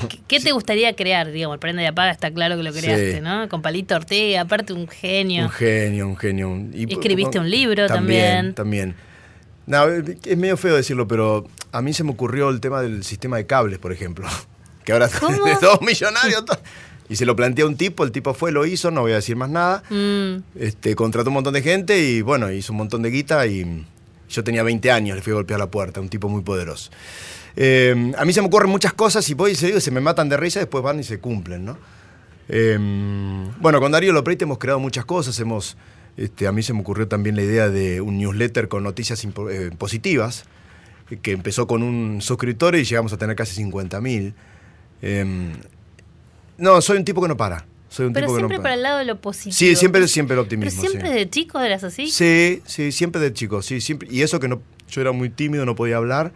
¿Qué, 0.07 0.19
qué 0.27 0.39
te 0.39 0.51
gustaría 0.51 0.95
crear? 0.95 1.31
Digamos, 1.31 1.55
el 1.55 1.59
prenda 1.59 1.81
y 1.81 1.85
apaga 1.85 2.11
está 2.11 2.29
claro 2.31 2.57
que 2.57 2.63
lo 2.63 2.71
creaste. 2.71 3.21
¿no? 3.21 3.49
Con 3.49 3.61
Palito 3.61 3.95
Ortega, 3.95 4.41
aparte 4.41 4.73
un 4.73 4.87
genio. 4.87 5.45
Un 5.45 5.51
genio, 5.51 6.07
un 6.07 6.17
genio. 6.17 6.55
y- 6.73 6.91
Escribiste 6.93 7.39
un 7.39 7.49
libro 7.49 7.87
También, 7.87 8.53
también. 8.53 8.95
No, 9.65 9.87
es 9.87 10.37
medio 10.37 10.57
feo 10.57 10.75
decirlo, 10.75 11.07
pero 11.07 11.47
a 11.71 11.81
mí 11.81 11.91
se 11.91 12.03
me 12.03 12.11
ocurrió 12.11 12.49
el 12.51 12.59
tema 12.61 12.81
del 12.83 13.03
sistema 13.03 13.37
de 13.37 13.47
cables, 13.47 13.79
por 13.79 13.91
ejemplo. 13.91 14.27
Que 14.85 14.91
ahora 14.93 15.09
¿Cómo? 15.19 15.37
todos 15.59 15.81
millonarios. 15.81 16.43
Y 17.07 17.17
se 17.17 17.25
lo 17.25 17.35
planteó 17.35 17.67
un 17.67 17.77
tipo, 17.77 18.03
el 18.03 18.11
tipo 18.11 18.33
fue, 18.33 18.51
lo 18.51 18.65
hizo, 18.65 18.89
no 18.89 19.01
voy 19.01 19.11
a 19.11 19.15
decir 19.15 19.35
más 19.35 19.49
nada. 19.49 19.83
Mm, 19.89 20.43
Este, 20.59 20.95
contrató 20.95 21.29
un 21.29 21.35
montón 21.35 21.53
de 21.53 21.61
gente 21.61 22.01
y 22.03 22.21
bueno, 22.21 22.51
hizo 22.51 22.73
un 22.73 22.77
montón 22.77 23.03
de 23.03 23.11
guita 23.11 23.45
y 23.45 23.85
yo 24.29 24.43
tenía 24.43 24.63
20 24.63 24.91
años, 24.91 25.15
le 25.15 25.21
fui 25.21 25.31
a 25.31 25.35
golpear 25.35 25.59
la 25.59 25.69
puerta, 25.69 26.01
un 26.01 26.09
tipo 26.09 26.29
muy 26.29 26.41
poderoso. 26.41 26.89
Eh, 27.55 28.11
a 28.17 28.25
mí 28.25 28.33
se 28.33 28.41
me 28.41 28.47
ocurren 28.47 28.69
muchas 28.69 28.93
cosas 28.93 29.29
y 29.29 29.33
voy 29.33 29.51
y 29.51 29.55
se 29.55 29.67
digo, 29.67 29.79
se 29.79 29.91
me 29.91 30.01
matan 30.01 30.29
de 30.29 30.37
risa, 30.37 30.59
después 30.59 30.83
van 30.83 30.99
y 30.99 31.03
se 31.03 31.19
cumplen, 31.19 31.63
¿no? 31.63 31.77
Eh, 32.49 32.77
bueno, 33.59 33.79
con 33.79 33.91
Darío 33.91 34.11
Lopreite 34.11 34.43
hemos 34.43 34.57
creado 34.57 34.79
muchas 34.79 35.05
cosas, 35.05 35.39
hemos, 35.39 35.77
este, 36.17 36.47
a 36.47 36.51
mí 36.51 36.63
se 36.63 36.73
me 36.73 36.81
ocurrió 36.81 37.07
también 37.07 37.35
la 37.35 37.43
idea 37.43 37.69
de 37.69 38.01
un 38.01 38.17
newsletter 38.17 38.67
con 38.67 38.83
noticias 38.83 39.23
eh, 39.23 39.71
positivas, 39.77 40.45
que 41.21 41.31
empezó 41.31 41.67
con 41.67 41.83
un 41.83 42.21
suscriptor 42.21 42.75
y 42.75 42.83
llegamos 42.83 43.13
a 43.13 43.17
tener 43.17 43.35
casi 43.35 43.63
50.000. 43.63 44.33
Eh, 45.03 45.53
no, 46.57 46.81
soy 46.81 46.97
un 46.97 47.05
tipo 47.05 47.21
que 47.21 47.27
no 47.27 47.37
para. 47.37 47.65
Soy 47.89 48.07
un 48.07 48.13
pero 48.13 48.27
tipo 48.27 48.35
que 48.35 48.41
no 48.41 48.47
siempre 48.47 48.57
para. 48.57 48.63
para 48.63 48.75
el 48.75 48.83
lado 48.83 48.97
de 48.99 49.05
lo 49.05 49.21
positivo. 49.21 49.55
Sí, 49.55 49.75
siempre, 49.75 50.07
siempre 50.07 50.33
el 50.33 50.39
optimismo. 50.39 50.81
Pero 50.81 50.91
siempre 50.91 51.11
sí. 51.11 51.17
de 51.17 51.29
chicos 51.29 51.63
eras 51.63 51.83
así. 51.83 52.09
Sí, 52.09 52.61
sí, 52.65 52.91
siempre 52.91 53.21
de 53.21 53.33
chico, 53.33 53.61
sí, 53.61 53.81
siempre. 53.81 54.07
Y 54.11 54.21
eso 54.21 54.39
que 54.39 54.47
no, 54.47 54.61
yo 54.89 55.01
era 55.01 55.11
muy 55.11 55.29
tímido, 55.29 55.65
no 55.65 55.75
podía 55.75 55.97
hablar. 55.97 56.33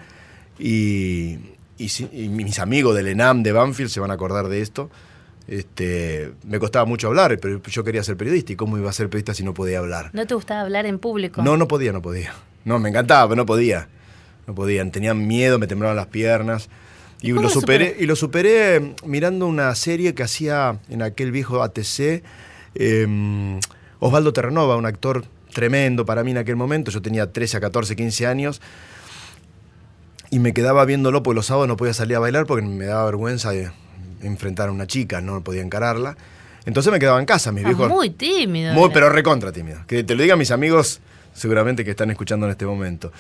Y, 0.58 1.38
y 1.78 2.30
mis 2.30 2.60
amigos 2.60 2.96
del 2.96 3.08
ENAM 3.08 3.44
de 3.44 3.52
Banfield 3.52 3.90
se 3.90 4.00
van 4.00 4.12
a 4.12 4.16
acordar 4.16 4.48
de 4.48 4.62
esto. 4.62 4.90
Este, 5.50 6.32
me 6.44 6.60
costaba 6.60 6.86
mucho 6.86 7.08
hablar, 7.08 7.40
pero 7.42 7.60
yo 7.64 7.84
quería 7.84 8.04
ser 8.04 8.16
periodista. 8.18 8.54
¿Y 8.54 8.56
cómo 8.56 8.78
iba 8.78 8.90
a 8.90 8.94
ser 8.94 9.10
periodista 9.10 9.34
si 9.34 9.44
no 9.44 9.54
podía 9.54 9.80
hablar? 9.80 10.12
¿No 10.14 10.28
te 10.28 10.36
gustaba 10.36 10.62
hablar 10.62 10.86
en 10.86 11.00
público? 11.00 11.42
No, 11.42 11.58
no 11.58 11.68
podía, 11.68 11.92
no 11.92 12.02
podía. 12.04 12.34
No, 12.66 12.78
me 12.78 12.90
encantaba, 12.90 13.28
pero 13.30 13.38
no 13.38 13.46
podía. 13.48 13.88
No 14.46 14.54
podían. 14.54 14.92
Tenían 14.92 15.28
miedo, 15.28 15.58
me 15.58 15.66
temblaban 15.66 15.96
las 15.96 16.08
piernas. 16.08 16.70
Y 17.22 17.30
¿Y 17.30 17.32
cómo 17.32 17.42
lo 17.44 17.50
superé, 17.50 17.96
y 18.00 18.06
lo 18.06 18.16
superé 18.16 18.76
eh, 18.78 18.96
mirando 19.06 19.46
una 19.48 19.74
serie 19.76 20.14
que 20.14 20.24
hacía 20.24 20.80
en 20.90 21.02
aquel 21.02 21.32
viejo 21.32 21.62
ATC 21.64 22.24
Eh, 22.76 23.60
Osvaldo 24.00 24.32
Terranova, 24.32 24.78
un 24.78 24.86
actor 24.86 25.26
tremendo 25.54 26.06
para 26.06 26.24
mí 26.24 26.32
en 26.32 26.38
aquel 26.38 26.56
momento, 26.56 26.92
yo 26.92 27.02
tenía 27.02 27.32
13 27.34 27.58
a 27.58 27.60
14, 27.60 27.96
15 27.96 28.28
años, 28.28 28.62
y 30.30 30.40
me 30.40 30.54
quedaba 30.54 30.86
viéndolo 30.86 31.24
porque 31.24 31.36
los 31.36 31.48
sábados 31.48 31.68
no 31.68 31.76
podía 31.76 31.94
salir 31.94 32.16
a 32.16 32.20
bailar 32.20 32.46
porque 32.46 32.66
me 32.66 32.86
daba 32.86 33.06
vergüenza 33.06 33.52
de 33.52 33.72
enfrentar 34.22 34.70
a 34.70 34.72
una 34.72 34.86
chica, 34.88 35.20
no 35.22 35.44
podía 35.44 35.62
encararla. 35.62 36.16
Entonces 36.66 36.92
me 36.94 37.00
quedaba 37.00 37.20
en 37.20 37.26
casa, 37.26 37.52
mis 37.52 37.66
Ah, 37.66 37.70
viejos... 37.70 37.90
muy 37.90 38.12
tímido. 38.12 38.74
Muy, 38.74 38.92
pero 38.94 39.10
recontra 39.10 39.52
tímido. 39.52 39.80
Que 39.88 40.04
te 40.04 40.14
lo 40.16 40.22
digan 40.22 40.38
mis 40.38 40.52
amigos, 40.52 41.00
seguramente 41.34 41.84
que 41.84 41.92
están 41.92 42.12
escuchando 42.12 42.46
en 42.46 42.52
este 42.52 42.66
momento. 42.66 43.12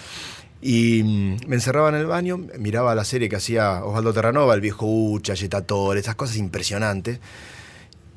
Y 0.62 1.04
mm, 1.04 1.48
me 1.48 1.56
encerraba 1.56 1.90
en 1.90 1.96
el 1.96 2.06
baño, 2.06 2.38
miraba 2.58 2.94
la 2.96 3.06
serie 3.06 3.30
que 3.30 3.38
hacía 3.38 3.84
Osvaldo 3.84 4.14
Terranova, 4.14 4.54
el 4.54 4.62
viejo 4.62 4.86
Ucha, 4.86 5.34
Yetator, 5.34 5.98
esas 5.98 6.16
cosas 6.16 6.38
impresionantes. 6.38 7.20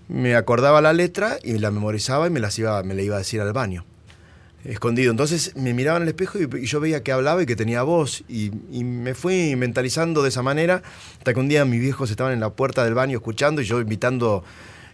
Me 0.09 0.34
acordaba 0.34 0.80
la 0.80 0.93
letra 0.93 1.38
y 1.43 1.59
la 1.59 1.70
memorizaba 1.70 2.26
y 2.26 2.30
me 2.30 2.40
iba, 2.40 2.82
me 2.82 2.95
la 2.95 3.03
iba 3.03 3.16
a 3.16 3.18
decir 3.18 3.40
al 3.40 3.53
baño. 3.53 3.84
Escondido. 4.64 5.11
Entonces 5.11 5.57
me 5.57 5.74
miraba 5.74 5.97
en 5.97 6.05
el 6.05 6.09
espejo 6.11 6.38
y, 6.38 6.66
yo 6.66 6.78
veía 6.80 7.03
que 7.03 7.11
hablaba 7.11 7.43
y 7.43 7.47
que 7.47 7.57
tenía 7.57 7.82
voz. 7.82 8.22
Y, 8.28 8.53
y 8.70 8.84
me 8.84 9.14
fui 9.14 9.57
mentalizando 9.57 10.22
de 10.22 10.28
esa 10.28 10.43
manera 10.43 10.82
hasta 11.18 11.34
que 11.34 11.40
un 11.40 11.49
día 11.49 11.64
mis 11.64 11.80
viejos 11.80 12.11
estaban 12.11 12.32
en 12.32 12.40
la 12.40 12.51
puerta 12.51 12.84
del 12.84 12.95
baño 12.95 13.16
escuchando 13.16 13.62
y 13.62 13.64
yo 13.64 13.80
invitando 13.80 14.45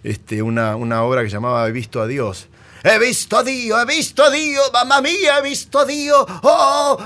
este, 0.05 0.43
una, 0.43 0.77
una 0.77 1.03
obra 1.03 1.23
que 1.23 1.29
llamaba 1.29 1.67
He 1.69 1.73
visto 1.73 2.01
a 2.01 2.07
Dios. 2.07 2.49
He 2.85 2.99
visto 2.99 3.37
a 3.37 3.43
Dios, 3.43 3.83
he 3.83 3.87
visto 3.87 4.23
a 4.23 4.31
Dios, 4.31 4.71
mamá 4.73 5.03
mía, 5.03 5.39
he 5.39 5.43
visto 5.43 5.81
a 5.81 5.85
Dios. 5.85 6.25
Oh. 6.43 6.99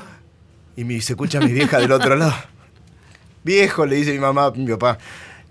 Y 0.77 0.85
mi- 0.85 1.01
se 1.01 1.13
escucha 1.13 1.41
mi 1.41 1.53
vieja 1.53 1.79
del 1.79 1.93
otro 1.93 2.17
lado. 2.17 2.35
Viejo, 3.45 3.87
le 3.87 3.97
dice 3.97 4.13
mi 4.13 4.19
mamá 4.19 4.47
a 4.47 4.51
mi 4.53 4.67
papá. 4.71 4.99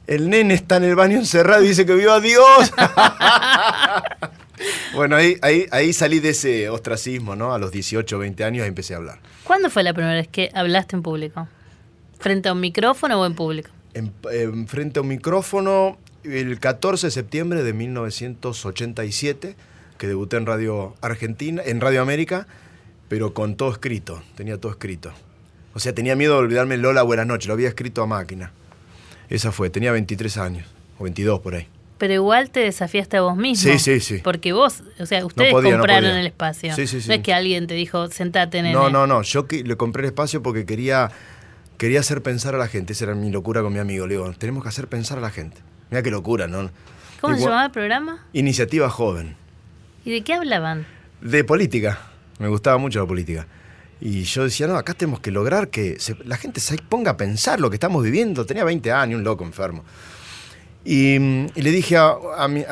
El 0.07 0.30
nene 0.30 0.55
está 0.55 0.78
en 0.78 0.84
el 0.86 0.95
baño 0.95 1.17
encerrado 1.17 1.63
y 1.63 1.69
dice 1.69 1.86
que 1.86 1.93
vio 1.93 2.11
a 2.11 2.19
Dios. 2.19 2.74
bueno, 4.93 5.15
ahí, 5.15 5.38
ahí, 5.41 5.65
ahí 5.72 5.93
salí 5.93 6.19
de 6.19 6.30
ese 6.30 6.69
ostracismo, 6.69 7.36
¿no? 7.36 7.53
A 7.53 7.59
los 7.59 7.72
18, 7.72 8.17
20 8.19 8.43
años 8.43 8.67
empecé 8.67 8.93
a 8.93 8.97
hablar. 8.97 9.19
¿Cuándo 9.43 9.69
fue 9.69 9.84
la 9.84 9.93
primera 9.93 10.15
vez 10.15 10.28
que 10.28 10.49
hablaste 10.53 10.95
en 10.95 11.03
público? 11.03 11.47
¿Frente 12.19 12.49
a 12.49 12.53
un 12.53 12.59
micrófono 12.59 13.19
o 13.22 13.26
en 13.26 13.36
público? 13.36 13.69
En, 13.93 14.13
en 14.32 14.67
frente 14.67 14.99
a 14.99 15.01
un 15.01 15.07
micrófono 15.09 15.97
el 16.24 16.59
14 16.59 17.07
de 17.07 17.11
septiembre 17.11 17.63
de 17.63 17.74
1987, 17.74 19.55
que 19.97 20.07
debuté 20.07 20.38
en 20.38 20.45
Radio 20.45 20.95
Argentina, 21.01 21.61
en 21.65 21.82
Radio 21.82 22.01
América, 22.01 22.47
pero 23.12 23.34
con 23.34 23.57
todo 23.57 23.70
escrito, 23.70 24.24
tenía 24.36 24.57
todo 24.57 24.72
escrito. 24.72 25.12
O 25.74 25.82
sea, 25.82 25.93
tenía 25.93 26.16
miedo 26.16 26.36
de 26.36 26.39
olvidarme 26.39 26.76
el 26.76 26.82
Lola 26.82 27.03
Buenas 27.03 27.28
noches, 27.28 27.45
lo 27.47 27.53
había 27.55 27.68
escrito 27.68 28.01
a 28.01 28.07
máquina. 28.07 28.53
Esa 29.28 29.51
fue, 29.51 29.70
tenía 29.70 29.91
23 29.91 30.38
años, 30.38 30.66
o 30.97 31.03
22 31.03 31.41
por 31.41 31.55
ahí. 31.55 31.68
Pero 31.97 32.14
igual 32.14 32.51
te 32.51 32.62
desafiaste 32.62 33.18
a 33.18 33.22
vos 33.24 33.36
mismo. 33.36 33.70
Sí, 33.70 33.80
sí, 33.80 33.99
sí. 33.99 34.20
Porque 34.24 34.53
vos, 34.53 34.82
o 34.97 35.05
sea, 35.05 35.26
ustedes 35.26 35.51
podía, 35.51 35.74
compraron 35.74 36.12
el 36.12 36.26
espacio. 36.26 36.74
Sí, 36.74 36.88
sí, 36.88 37.01
sí. 37.01 37.09
No 37.09 37.16
es 37.16 37.20
que 37.20 37.34
alguien 37.34 37.68
te 37.68 37.74
dijo, 37.74 38.07
sentate, 38.07 38.62
nene. 38.62 38.74
No, 38.74 38.89
no, 38.89 39.05
no, 39.05 39.24
yo 39.24 39.45
le 39.49 39.76
compré 39.76 40.03
el 40.03 40.07
espacio 40.07 40.41
porque 40.41 40.66
quería, 40.66 41.12
quería 41.76 41.99
hacer 41.99 42.22
pensar 42.22 42.55
a 42.55 42.59
la 42.59 42.70
gente, 42.70 42.93
esa 42.93 43.03
era 43.03 43.14
mi 43.14 43.30
locura 43.30 43.62
con 43.62 43.74
mi 43.74 43.80
amigo, 43.80 44.07
le 44.07 44.14
digo, 44.14 44.32
tenemos 44.38 44.64
que 44.64 44.70
hacer 44.70 44.88
pensar 44.88 45.18
a 45.18 45.22
la 45.22 45.32
gente. 45.32 45.57
Mira 45.89 46.01
qué 46.01 46.12
locura, 46.12 46.47
¿no? 46.47 46.72
¿Cómo 47.20 47.36
se 47.36 47.41
llamaba 47.41 47.66
el 47.66 47.72
programa? 47.72 48.26
Iniciativa 48.32 48.89
Joven. 48.89 49.36
¿Y 50.05 50.12
de 50.12 50.22
qué 50.22 50.34
hablaban? 50.34 50.88
De 51.20 51.43
política. 51.43 52.11
Me 52.41 52.47
gustaba 52.47 52.77
mucho 52.77 52.99
la 52.99 53.05
política. 53.05 53.45
Y 53.99 54.23
yo 54.23 54.43
decía, 54.43 54.65
no, 54.65 54.75
acá 54.75 54.95
tenemos 54.95 55.19
que 55.19 55.29
lograr 55.29 55.69
que 55.69 55.97
la 56.25 56.37
gente 56.37 56.59
se 56.59 56.75
ponga 56.77 57.11
a 57.11 57.17
pensar 57.17 57.59
lo 57.59 57.69
que 57.69 57.75
estamos 57.75 58.03
viviendo. 58.03 58.47
Tenía 58.47 58.63
20 58.63 58.91
años, 58.91 59.19
un 59.19 59.23
loco 59.23 59.43
enfermo. 59.43 59.83
Y, 60.83 61.19
mm, 61.19 61.45
le 61.53 61.71
dije 61.71 61.97
a, 61.97 62.17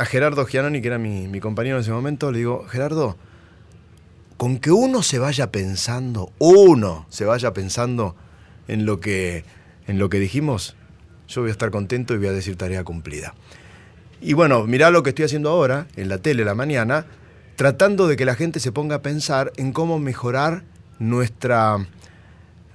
Gerardo 0.05 0.43
Giannoni, 0.45 0.81
que 0.81 0.87
era 0.87 0.97
mi, 0.97 1.27
mi 1.27 1.39
compañero 1.39 1.77
en 1.77 1.81
ese 1.81 1.91
momento, 1.91 2.31
le 2.31 2.39
digo, 2.39 2.65
Gerardo, 2.67 3.15
con 4.37 4.57
que 4.57 4.71
uno 4.71 5.03
se 5.03 5.19
vaya 5.19 5.51
pensando, 5.51 6.31
uno 6.39 7.05
se 7.09 7.25
vaya 7.25 7.53
pensando 7.53 8.15
en 8.67 8.87
lo 8.87 8.99
que, 8.99 9.43
en 9.85 9.99
lo 9.99 10.09
que 10.09 10.19
dijimos, 10.19 10.75
yo 11.27 11.41
voy 11.41 11.49
a 11.49 11.51
estar 11.51 11.69
contento 11.69 12.15
y 12.15 12.17
voy 12.17 12.27
a 12.27 12.31
decir 12.31 12.55
tarea 12.55 12.83
cumplida. 12.83 13.35
Y 14.19 14.33
bueno, 14.33 14.65
mirá 14.65 14.89
lo 14.89 15.03
que 15.03 15.09
estoy 15.09 15.25
haciendo 15.25 15.49
ahora, 15.49 15.87
en 15.95 16.09
la 16.09 16.17
tele, 16.17 16.43
la 16.43 16.55
mañana, 16.55 17.05
tratando 17.59 18.07
de 18.07 18.15
que 18.15 18.23
la 18.23 18.35
gente 18.35 18.61
se 18.61 18.71
ponga 18.71 18.95
a 18.95 19.01
pensar 19.01 19.51
en 19.57 19.73
cómo 19.73 19.99
mejorar 19.99 20.63
nuestra, 20.97 21.85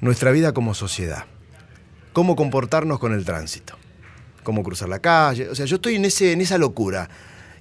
nuestra 0.03 0.31
vida 0.31 0.53
como 0.53 0.75
sociedad. 0.75 1.25
Cómo 2.13 2.37
comportarnos 2.37 2.99
con 2.99 3.15
el 3.15 3.25
tránsito. 3.25 3.79
Cómo 4.43 4.63
cruzar 4.63 4.91
la 4.91 4.99
calle. 4.99 5.49
O 5.49 5.55
sea, 5.55 5.65
yo 5.65 5.77
estoy 5.77 5.95
en, 5.95 6.05
ese, 6.05 6.33
en 6.33 6.43
esa 6.43 6.59
locura. 6.59 7.09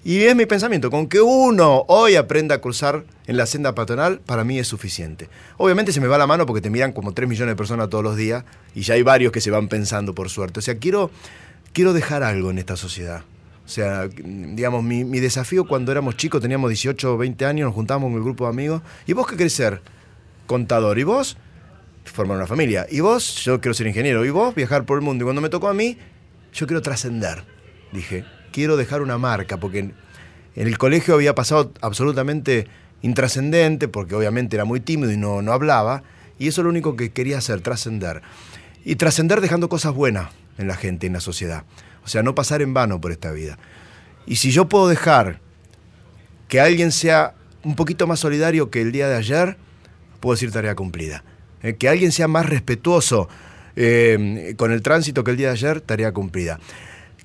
Y 0.04 0.24
es 0.24 0.36
mi 0.36 0.46
pensamiento, 0.46 0.92
con 0.92 1.08
que 1.08 1.22
uno 1.22 1.86
hoy 1.88 2.18
aprenda 2.18 2.56
a 2.56 2.58
cruzar 2.58 3.06
en 3.26 3.38
la 3.38 3.46
senda 3.46 3.74
patronal, 3.74 4.20
para 4.20 4.44
mí 4.44 4.60
es 4.60 4.68
suficiente. 4.68 5.30
Obviamente 5.56 5.94
se 5.94 6.02
me 6.02 6.08
va 6.08 6.18
la 6.18 6.28
mano 6.28 6.46
porque 6.46 6.60
te 6.60 6.70
miran 6.70 6.92
como 6.92 7.14
3 7.14 7.30
millones 7.30 7.54
de 7.54 7.56
personas 7.56 7.88
todos 7.88 8.04
los 8.04 8.18
días 8.18 8.44
y 8.76 8.82
ya 8.82 8.96
hay 8.96 9.02
varios 9.02 9.32
que 9.32 9.40
se 9.40 9.50
van 9.50 9.70
pensando 9.70 10.14
por 10.14 10.30
suerte. 10.30 10.60
O 10.60 10.62
sea, 10.62 10.76
quiero, 10.76 11.10
quiero 11.72 11.94
dejar 11.94 12.22
algo 12.22 12.52
en 12.52 12.58
esta 12.58 12.76
sociedad. 12.76 13.24
O 13.66 13.70
sea, 13.70 14.08
digamos, 14.08 14.84
mi, 14.84 15.04
desafío 15.20 15.66
cuando 15.66 15.92
éramos 15.92 16.18
chicos, 16.18 16.42
teníamos 16.42 16.70
18 16.70 17.14
o 17.14 17.18
20 17.18 17.46
años, 17.46 17.68
nos 17.68 17.76
juntábamos 17.76 18.10
con 18.10 18.18
el 18.18 18.24
grupo 18.24 18.44
de 18.46 18.50
amigos. 18.50 18.82
¿Y 19.08 19.14
vos 19.14 19.26
qué 19.26 19.38
querés 19.38 19.54
ser? 19.54 19.82
Contador. 20.48 21.00
¿Y 21.00 21.04
vos? 21.04 21.38
Formar 22.04 22.38
una 22.38 22.48
familia. 22.48 22.86
¿Y 22.90 23.00
vos? 23.00 23.36
Yo 23.44 23.62
quiero 23.62 23.74
ser 23.74 23.88
ingeniero. 23.88 24.26
¿Y 24.26 24.30
vos? 24.30 24.54
Viajar 24.54 24.86
por 24.86 24.98
el 24.98 25.04
mundo. 25.04 25.24
Y 25.24 25.26
cuando 25.26 25.42
me 25.42 25.50
tocó 25.50 25.70
a 25.70 25.74
mí, 25.74 25.98
yo 26.54 26.68
quiero 26.68 26.82
trascender. 26.82 27.44
Dije, 27.94 28.26
quiero 28.52 28.76
dejar 28.76 29.02
una 29.02 29.18
marca, 29.18 29.58
porque 29.58 29.80
en, 29.80 29.94
en 30.56 30.68
el 30.68 30.78
colegio 30.78 31.14
había 31.14 31.34
pasado 31.34 31.72
absolutamente 31.80 32.68
intrascendente, 33.02 33.88
porque 33.88 34.16
obviamente 34.16 34.56
era 34.58 34.66
muy 34.66 34.82
tímido 34.82 35.12
y 35.12 35.18
no, 35.18 35.42
no 35.42 35.54
hablaba. 35.54 36.04
Y 36.38 36.48
eso 36.50 36.62
es 36.62 36.64
lo 36.64 36.70
único 36.70 36.98
que 36.98 37.12
quería 37.12 37.38
hacer, 37.38 37.62
trascender. 37.62 38.22
Y 38.84 38.96
trascender 38.96 39.40
dejando 39.40 39.70
cosas 39.70 39.94
buenas 39.94 40.32
en 40.58 40.68
la 40.68 40.76
gente, 40.76 41.08
en 41.08 41.14
la 41.14 41.22
sociedad. 41.22 41.64
O 42.04 42.08
sea, 42.08 42.24
no 42.24 42.36
pasar 42.36 42.62
en 42.62 42.74
vano 42.74 43.00
por 43.00 43.12
esta 43.12 43.32
vida. 43.32 43.58
Y 44.26 44.38
si 44.38 44.52
yo 44.52 44.68
puedo 44.68 44.88
dejar 44.88 45.40
que 46.48 46.60
alguien 46.60 46.92
sea 46.92 47.34
un 47.64 47.76
poquito 47.76 48.08
más 48.08 48.20
solidario 48.20 48.70
que 48.70 48.82
el 48.82 48.92
día 48.92 49.08
de 49.08 49.16
ayer, 49.16 49.58
puedo 50.20 50.36
decir 50.36 50.52
tarea 50.52 50.76
cumplida. 50.76 51.24
Eh, 51.62 51.76
que 51.76 51.90
alguien 51.90 52.12
sea 52.12 52.28
más 52.28 52.46
respetuoso 52.46 53.30
eh, 53.76 54.54
con 54.58 54.72
el 54.72 54.82
tránsito 54.82 55.24
que 55.24 55.32
el 55.32 55.38
día 55.38 55.48
de 55.48 55.54
ayer, 55.54 55.82
tarea 55.82 56.12
cumplida. 56.12 56.60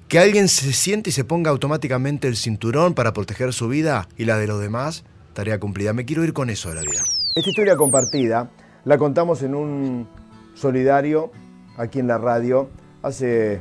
Que 0.07 0.19
alguien 0.19 0.49
se 0.49 0.73
siente 0.73 1.11
y 1.11 1.13
se 1.13 1.25
ponga 1.25 1.51
automáticamente 1.51 2.29
el 2.29 2.37
cinturón 2.37 2.95
para 2.95 3.13
proteger 3.13 3.53
su 3.53 3.69
vida 3.69 4.09
y 4.17 4.25
la 4.25 4.39
de 4.39 4.47
los 4.47 4.61
demás, 4.61 5.05
tarea 5.35 5.61
cumplida. 5.61 5.93
Me 5.93 6.05
quiero 6.05 6.25
ir 6.25 6.33
con 6.33 6.51
eso 6.51 6.71
de 6.71 6.77
la 6.77 6.83
vida. 6.83 7.03
Esta 7.35 7.51
historia 7.51 7.77
compartida 7.77 8.51
la 8.85 8.97
contamos 8.97 9.43
en 9.43 9.55
un 9.55 10.09
solidario 10.55 11.31
aquí 11.77 11.99
en 11.99 12.09
la 12.09 12.19
radio 12.19 12.71
hace 13.03 13.61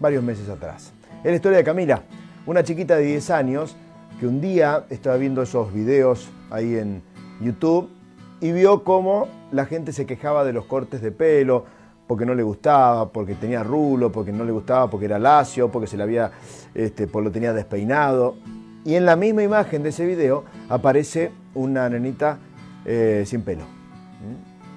varios 0.00 0.22
meses 0.22 0.48
atrás. 0.48 0.92
Es 1.24 1.30
la 1.30 1.36
historia 1.36 1.58
de 1.58 1.64
Camila, 1.64 2.02
una 2.46 2.62
chiquita 2.62 2.96
de 2.96 3.04
10 3.04 3.30
años 3.30 3.76
que 4.20 4.26
un 4.26 4.40
día 4.40 4.84
estaba 4.90 5.16
viendo 5.16 5.42
esos 5.42 5.72
videos 5.72 6.28
ahí 6.50 6.76
en 6.76 7.02
YouTube 7.40 7.90
y 8.40 8.52
vio 8.52 8.84
cómo 8.84 9.28
la 9.52 9.66
gente 9.66 9.92
se 9.92 10.06
quejaba 10.06 10.44
de 10.44 10.52
los 10.52 10.66
cortes 10.66 11.00
de 11.00 11.12
pelo, 11.12 11.64
porque 12.06 12.24
no 12.24 12.34
le 12.34 12.42
gustaba, 12.42 13.10
porque 13.10 13.34
tenía 13.34 13.62
rulo, 13.62 14.12
porque 14.12 14.32
no 14.32 14.44
le 14.44 14.52
gustaba, 14.52 14.88
porque 14.88 15.06
era 15.06 15.18
lacio, 15.18 15.70
porque 15.70 15.86
se 15.86 15.96
le 15.96 16.02
había, 16.02 16.30
este, 16.74 17.06
pues 17.06 17.24
lo 17.24 17.32
tenía 17.32 17.52
despeinado. 17.52 18.36
Y 18.84 18.94
en 18.94 19.04
la 19.04 19.16
misma 19.16 19.42
imagen 19.42 19.82
de 19.82 19.88
ese 19.88 20.06
video 20.06 20.44
aparece 20.68 21.32
una 21.54 21.88
nenita 21.88 22.38
eh, 22.84 23.24
sin 23.26 23.42
pelo, 23.42 23.64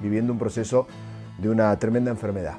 viviendo 0.02 0.34
un 0.34 0.40
proceso 0.40 0.88
de 1.38 1.50
una 1.50 1.78
tremenda 1.78 2.10
enfermedad. 2.10 2.58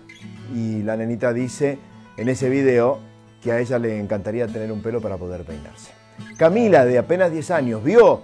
Y 0.54 0.82
la 0.82 0.96
nenita 0.96 1.32
dice 1.32 1.78
en 2.20 2.28
ese 2.28 2.50
video 2.50 3.00
que 3.42 3.50
a 3.50 3.58
ella 3.60 3.78
le 3.78 3.98
encantaría 3.98 4.46
tener 4.46 4.70
un 4.70 4.82
pelo 4.82 5.00
para 5.00 5.16
poder 5.16 5.42
peinarse. 5.44 5.90
Camila, 6.36 6.84
de 6.84 6.98
apenas 6.98 7.32
10 7.32 7.50
años, 7.50 7.82
vio 7.82 8.20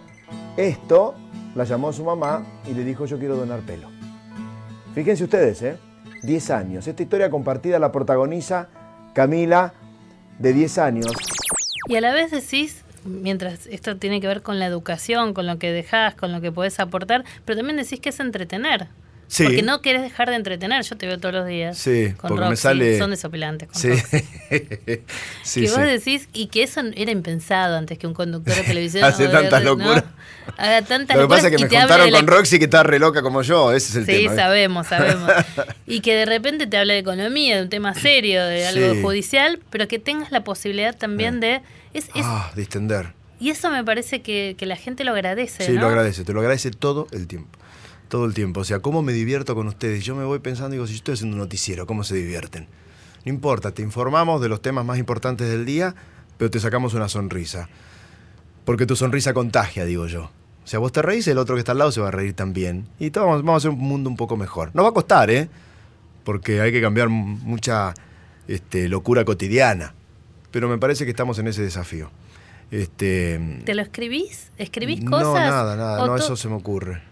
esto, 0.58 1.14
la 1.54 1.64
llamó 1.64 1.94
su 1.94 2.04
mamá 2.04 2.44
y 2.68 2.74
le 2.74 2.84
dijo 2.84 3.06
yo 3.06 3.18
quiero 3.18 3.36
donar 3.36 3.60
pelo. 3.60 3.88
Fíjense 4.94 5.24
ustedes, 5.24 5.62
¿eh? 5.62 5.78
10 6.22 6.50
años. 6.50 6.86
Esta 6.86 7.02
historia 7.02 7.30
compartida 7.30 7.78
la 7.78 7.90
protagoniza 7.90 8.68
Camila, 9.14 9.72
de 10.38 10.52
10 10.52 10.78
años. 10.78 11.06
Y 11.88 11.96
a 11.96 12.02
la 12.02 12.12
vez 12.12 12.30
decís, 12.30 12.84
mientras 13.06 13.66
esto 13.66 13.96
tiene 13.96 14.20
que 14.20 14.26
ver 14.26 14.42
con 14.42 14.58
la 14.58 14.66
educación, 14.66 15.32
con 15.32 15.46
lo 15.46 15.58
que 15.58 15.72
dejás, 15.72 16.14
con 16.14 16.32
lo 16.32 16.42
que 16.42 16.52
podés 16.52 16.80
aportar, 16.80 17.24
pero 17.46 17.56
también 17.56 17.78
decís 17.78 18.00
que 18.00 18.10
es 18.10 18.20
entretener. 18.20 18.88
Sí. 19.28 19.42
Porque 19.44 19.62
no 19.62 19.82
querés 19.82 20.02
dejar 20.02 20.28
de 20.30 20.36
entretener, 20.36 20.82
yo 20.84 20.96
te 20.96 21.06
veo 21.06 21.18
todos 21.18 21.34
los 21.34 21.46
días. 21.46 21.76
Sí, 21.76 22.12
con 22.16 22.28
porque 22.28 22.40
me 22.44 22.48
Roxy, 22.50 22.62
sale- 22.62 22.98
Son 22.98 23.10
desopilantes. 23.10 23.68
Con 23.68 23.80
Sí. 23.80 23.90
Sí, 25.42 25.60
que 25.62 25.68
sí. 25.68 25.74
vos 25.74 25.78
decís, 25.80 26.28
y 26.32 26.46
que 26.46 26.62
eso 26.62 26.80
era 26.94 27.10
impensado 27.10 27.76
antes 27.76 27.98
que 27.98 28.06
un 28.06 28.14
conductor 28.14 28.54
de 28.54 28.62
televisión 28.62 29.04
Hace 29.04 29.28
tantas 29.28 29.62
¿no? 29.64 29.70
locuras. 29.76 30.04
haga 30.56 30.82
tantas 30.82 31.16
Lo 31.16 31.22
que 31.24 31.28
pasa 31.28 31.48
es 31.48 31.56
que 31.56 31.64
me 31.64 31.70
la- 31.70 32.10
con 32.18 32.26
Roxy 32.26 32.58
que 32.58 32.64
está 32.66 32.82
re 32.82 32.98
loca 32.98 33.22
como 33.22 33.42
yo, 33.42 33.72
ese 33.72 33.90
es 33.90 33.96
el 33.96 34.06
Sí, 34.06 34.22
tema. 34.22 34.32
¿eh? 34.32 34.36
sabemos, 34.36 34.86
sabemos. 34.86 35.30
y 35.86 36.00
que 36.00 36.14
de 36.14 36.26
repente 36.26 36.66
te 36.66 36.76
habla 36.76 36.92
de 36.94 37.00
economía, 37.00 37.56
de 37.56 37.62
un 37.62 37.68
tema 37.68 37.94
serio, 37.94 38.44
de 38.44 38.66
algo 38.66 38.94
Sí. 38.94 39.02
judicial, 39.02 39.60
pero 39.70 39.88
que 39.88 39.98
tengas 39.98 40.30
la 40.32 40.44
posibilidad 40.44 40.96
también 40.96 41.40
de... 41.40 41.62
Es, 41.94 42.04
es- 42.14 42.22
Ah, 42.24 42.52
distender. 42.54 43.12
Y 43.38 43.50
eso 43.50 43.70
me 43.70 43.84
parece 43.84 44.22
que, 44.22 44.54
que 44.56 44.64
la 44.66 44.76
gente 44.76 45.04
lo 45.04 45.12
agradece. 45.12 45.66
Sí, 45.66 45.72
¿no? 45.72 45.82
lo 45.82 45.86
agradece, 45.88 46.24
te 46.24 46.32
lo 46.32 46.40
agradece 46.40 46.70
todo 46.70 47.06
el 47.12 47.26
tiempo. 47.26 47.58
Todo 48.08 48.24
el 48.24 48.34
tiempo. 48.34 48.60
O 48.60 48.64
sea, 48.64 48.80
cómo 48.80 49.02
me 49.02 49.12
divierto 49.12 49.54
con 49.54 49.66
ustedes. 49.66 50.04
Yo 50.04 50.14
me 50.14 50.24
voy 50.24 50.38
pensando, 50.38 50.72
digo, 50.72 50.86
si 50.86 50.94
yo 50.94 50.98
estoy 50.98 51.14
haciendo 51.14 51.34
un 51.34 51.40
noticiero, 51.40 51.86
¿cómo 51.86 52.04
se 52.04 52.14
divierten? 52.14 52.68
No 53.24 53.30
importa, 53.32 53.72
te 53.72 53.82
informamos 53.82 54.40
de 54.40 54.48
los 54.48 54.62
temas 54.62 54.84
más 54.84 54.98
importantes 54.98 55.48
del 55.48 55.66
día, 55.66 55.94
pero 56.38 56.50
te 56.50 56.60
sacamos 56.60 56.94
una 56.94 57.08
sonrisa. 57.08 57.68
Porque 58.64 58.86
tu 58.86 58.94
sonrisa 58.94 59.34
contagia, 59.34 59.84
digo 59.84 60.06
yo. 60.06 60.30
O 60.64 60.68
sea, 60.68 60.78
vos 60.78 60.92
te 60.92 61.02
reís, 61.02 61.26
el 61.28 61.38
otro 61.38 61.54
que 61.54 61.60
está 61.60 61.72
al 61.72 61.78
lado 61.78 61.92
se 61.92 62.00
va 62.00 62.08
a 62.08 62.10
reír 62.12 62.34
también. 62.34 62.88
Y 62.98 63.10
todos 63.10 63.26
vamos, 63.26 63.42
vamos 63.42 63.54
a 63.54 63.56
hacer 63.58 63.70
un 63.70 63.86
mundo 63.86 64.10
un 64.10 64.16
poco 64.16 64.36
mejor. 64.36 64.70
Nos 64.74 64.84
va 64.84 64.90
a 64.90 64.92
costar, 64.92 65.30
¿eh? 65.30 65.48
Porque 66.24 66.60
hay 66.60 66.72
que 66.72 66.80
cambiar 66.80 67.08
mucha 67.08 67.94
este, 68.48 68.88
locura 68.88 69.24
cotidiana. 69.24 69.94
Pero 70.50 70.68
me 70.68 70.78
parece 70.78 71.04
que 71.04 71.10
estamos 71.10 71.38
en 71.38 71.48
ese 71.48 71.62
desafío. 71.62 72.10
Este, 72.70 73.62
¿Te 73.64 73.74
lo 73.74 73.82
escribís? 73.82 74.50
¿Escribís 74.58 75.02
no, 75.02 75.10
cosas? 75.10 75.34
nada, 75.34 75.76
nada. 75.76 76.02
¿O 76.02 76.06
No, 76.06 76.16
eso 76.16 76.36
se 76.36 76.48
me 76.48 76.54
ocurre. 76.54 77.02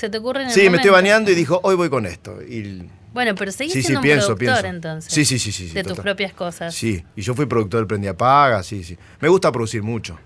¿Se 0.00 0.08
te 0.08 0.16
ocurre 0.16 0.40
en 0.42 0.48
el 0.48 0.54
Sí, 0.54 0.70
me 0.70 0.78
estoy 0.78 0.90
bañando 0.90 1.30
y 1.30 1.34
dijo, 1.34 1.60
hoy 1.62 1.74
voy 1.76 1.90
con 1.90 2.06
esto. 2.06 2.40
Y 2.42 2.88
Bueno, 3.12 3.34
pero 3.34 3.52
seguís 3.52 3.74
Sí, 3.74 3.80
sí, 3.80 3.86
siendo 3.88 4.00
un 4.00 4.02
pienso, 4.04 4.26
productor 4.34 4.62
pienso. 4.62 4.66
entonces. 4.76 5.12
Sí, 5.12 5.26
sí, 5.26 5.38
sí, 5.38 5.52
sí, 5.52 5.68
sí, 5.68 5.74
De 5.74 5.84
tus 5.84 5.98
propias 5.98 6.32
cosas. 6.32 6.74
Sí, 6.74 7.04
y 7.16 7.20
yo 7.20 7.34
fui 7.34 7.44
productor 7.44 7.80
del 7.80 7.86
Prendi 7.86 8.08
Apaga, 8.08 8.62
sí, 8.62 8.82
sí. 8.82 8.96
Me 9.20 9.28
gusta 9.28 9.52
producir 9.52 9.82
mucho. 9.82 10.18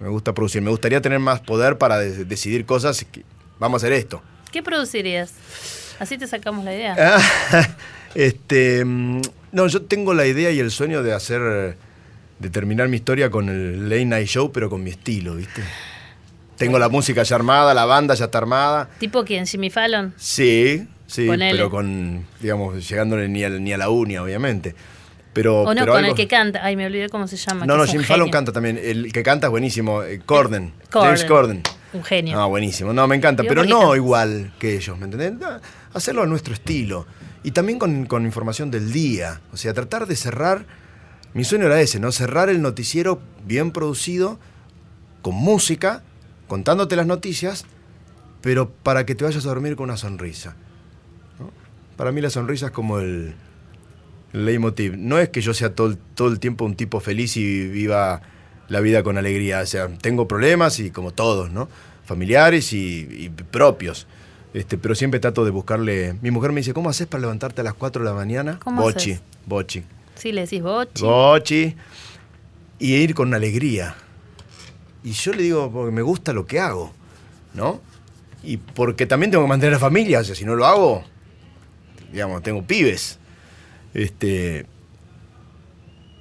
Me 0.00 0.08
gusta 0.08 0.32
producir. 0.32 0.62
Me 0.62 0.70
gustaría 0.70 1.02
tener 1.02 1.18
más 1.18 1.40
poder 1.40 1.76
para 1.76 1.98
de- 1.98 2.24
decidir 2.24 2.64
cosas. 2.64 3.04
que- 3.12 3.24
vamos 3.58 3.82
a 3.82 3.86
hacer 3.86 3.92
esto. 3.92 4.22
¿Qué 4.50 4.62
producirías? 4.62 5.32
Así 5.98 6.16
te 6.16 6.26
sacamos 6.26 6.64
la 6.64 6.74
idea. 6.74 6.96
Ah, 6.98 7.68
este, 8.14 8.84
mm, 8.84 9.20
no, 9.52 9.66
yo 9.66 9.82
tengo 9.82 10.14
la 10.14 10.26
idea 10.26 10.50
y 10.50 10.60
el 10.60 10.70
sueño 10.70 11.02
de 11.02 11.12
hacer, 11.12 11.76
de 12.38 12.50
terminar 12.50 12.88
mi 12.88 12.96
historia 12.96 13.30
con 13.30 13.48
el 13.50 13.88
Late 13.88 14.04
Night 14.06 14.28
Show, 14.28 14.50
pero 14.50 14.70
con 14.70 14.82
mi 14.82 14.90
estilo, 14.90 15.34
¿viste? 15.36 15.62
Tengo 16.56 16.78
la 16.78 16.88
música 16.88 17.22
ya 17.22 17.36
armada, 17.36 17.74
la 17.74 17.84
banda 17.84 18.14
ya 18.14 18.26
está 18.26 18.38
armada. 18.38 18.88
¿Tipo 18.98 19.24
quién? 19.24 19.46
¿Jimmy 19.46 19.70
Fallon? 19.70 20.14
Sí, 20.16 20.86
sí, 21.06 21.26
Ponele. 21.26 21.52
pero 21.56 21.70
con, 21.70 22.24
digamos, 22.40 22.88
llegándole 22.88 23.28
ni 23.28 23.42
a, 23.44 23.50
ni 23.50 23.72
a 23.72 23.78
la 23.78 23.88
unia, 23.90 24.22
obviamente. 24.22 24.74
Pero, 25.32 25.62
¿O 25.62 25.74
no? 25.74 25.80
pero 25.80 25.92
con 25.94 26.04
algo- 26.04 26.10
el 26.12 26.16
que 26.16 26.28
canta. 26.28 26.64
Ay, 26.64 26.76
me 26.76 26.86
olvidé 26.86 27.08
cómo 27.08 27.26
se 27.26 27.36
llama. 27.36 27.66
No, 27.66 27.76
no, 27.76 27.82
es 27.82 27.90
un 27.90 27.96
Jim 27.98 28.04
Fallon 28.06 28.30
canta 28.30 28.52
también. 28.52 28.78
El 28.80 29.12
que 29.12 29.24
canta 29.24 29.48
es 29.48 29.50
buenísimo. 29.50 30.04
eh, 30.04 30.20
Corden. 30.24 30.72
Corden. 30.92 31.06
James 31.08 31.24
Corden. 31.24 31.62
Un 31.92 32.04
genio. 32.04 32.36
No, 32.36 32.48
buenísimo. 32.48 32.92
No, 32.92 33.06
me 33.08 33.16
encanta. 33.16 33.42
Pero 33.42 33.64
no 33.64 33.80
canta. 33.80 33.96
igual 33.96 34.52
que 34.60 34.76
ellos, 34.76 34.96
¿me 34.96 35.06
entendés? 35.06 35.32
Hacerlo 35.92 36.22
a 36.22 36.26
nuestro 36.26 36.54
estilo. 36.54 37.06
Y 37.42 37.50
también 37.50 37.80
con, 37.80 38.06
con 38.06 38.24
información 38.24 38.70
del 38.70 38.92
día. 38.92 39.40
O 39.52 39.56
sea, 39.56 39.74
tratar 39.74 40.06
de 40.06 40.14
cerrar. 40.14 40.66
Mi 41.34 41.42
sueño 41.42 41.66
era 41.66 41.80
ese, 41.80 41.98
¿no? 41.98 42.12
Cerrar 42.12 42.48
el 42.48 42.62
noticiero 42.62 43.20
bien 43.44 43.72
producido, 43.72 44.38
con 45.20 45.34
música, 45.34 46.04
contándote 46.48 46.96
las 46.96 47.06
noticias, 47.06 47.64
pero 48.40 48.70
para 48.70 49.06
que 49.06 49.14
te 49.14 49.24
vayas 49.24 49.44
a 49.44 49.48
dormir 49.48 49.76
con 49.76 49.84
una 49.84 49.96
sonrisa. 49.96 50.56
¿no? 51.38 51.50
Para 51.96 52.12
mí 52.12 52.20
la 52.20 52.30
sonrisa 52.30 52.66
es 52.66 52.72
como 52.72 52.98
el, 53.00 53.34
el 54.32 54.44
leitmotiv. 54.44 54.96
No 54.96 55.18
es 55.18 55.28
que 55.30 55.40
yo 55.40 55.54
sea 55.54 55.74
todo, 55.74 55.88
el- 55.88 55.98
todo 55.98 56.28
el 56.28 56.38
tiempo 56.40 56.64
un 56.64 56.74
tipo 56.76 57.00
feliz 57.00 57.36
y 57.36 57.66
viva 57.68 58.20
la 58.68 58.80
vida 58.80 59.02
con 59.02 59.16
alegría. 59.18 59.60
O 59.60 59.66
sea, 59.66 59.88
tengo 59.88 60.28
problemas 60.28 60.78
y 60.80 60.90
como 60.90 61.12
todos, 61.12 61.50
¿no? 61.50 61.68
Familiares 62.04 62.72
y, 62.72 63.06
y 63.10 63.28
propios. 63.30 64.06
Este, 64.52 64.76
pero 64.78 64.94
siempre 64.94 65.18
trato 65.20 65.44
de 65.44 65.50
buscarle. 65.50 66.14
Mi 66.22 66.30
mujer 66.30 66.52
me 66.52 66.60
dice, 66.60 66.74
¿cómo 66.74 66.88
haces 66.90 67.06
para 67.06 67.22
levantarte 67.22 67.62
a 67.62 67.64
las 67.64 67.74
4 67.74 68.04
de 68.04 68.10
la 68.10 68.14
mañana? 68.14 68.60
¿Cómo 68.62 68.82
bochi, 68.82 69.12
haces? 69.12 69.22
bochi. 69.46 69.82
Sí, 70.14 70.30
le 70.32 70.42
decís 70.42 70.62
bochi. 70.62 71.02
Bochi. 71.02 71.74
Y 72.78 72.94
ir 72.94 73.14
con 73.14 73.32
alegría. 73.34 73.96
Y 75.04 75.12
yo 75.12 75.32
le 75.32 75.42
digo, 75.42 75.70
porque 75.70 75.92
me 75.92 76.02
gusta 76.02 76.32
lo 76.32 76.46
que 76.46 76.58
hago, 76.58 76.90
¿no? 77.52 77.80
Y 78.42 78.56
porque 78.56 79.06
también 79.06 79.30
tengo 79.30 79.44
que 79.44 79.48
mantener 79.48 79.74
a 79.74 79.76
la 79.76 79.80
familia, 79.80 80.20
o 80.20 80.24
sea, 80.24 80.34
si 80.34 80.44
no 80.44 80.56
lo 80.56 80.66
hago, 80.66 81.04
digamos, 82.10 82.42
tengo 82.42 82.62
pibes. 82.62 83.18
Este. 83.92 84.66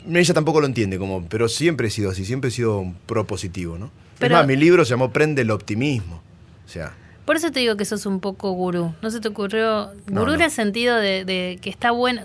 Ella 0.08 0.34
tampoco 0.34 0.60
lo 0.60 0.68
entiende, 0.68 0.98
como, 1.00 1.26
pero 1.30 1.48
siempre 1.48 1.88
he 1.88 1.90
sido 1.90 2.12
así, 2.12 2.26
siempre 2.26 2.50
he 2.50 2.52
sido 2.52 2.80
un 2.80 2.94
propositivo, 2.94 3.78
¿no? 3.78 3.90
Pero- 4.20 4.36
es 4.36 4.40
más, 4.42 4.48
mi 4.48 4.58
libro 4.58 4.84
se 4.84 4.92
llamó 4.92 5.12
Prende 5.12 5.42
el 5.44 5.52
optimismo. 5.52 6.22
O 6.66 6.70
sea, 6.70 6.94
Por 7.26 7.38
eso 7.38 7.52
te 7.52 7.62
digo 7.62 7.78
que 7.78 7.86
sos 7.86 8.06
un 8.06 8.20
poco 8.20 8.52
gurú. 8.52 8.94
¿No 9.02 9.10
se 9.10 9.22
te 9.22 9.30
ocurrió? 9.30 9.92
No, 10.08 10.22
Gurú 10.22 10.34
en 10.34 10.42
el 10.42 10.52
sentido 10.52 10.98
de, 10.98 11.24
de 11.24 11.58
que 11.62 11.70
está 11.70 11.92
bueno 11.92 12.24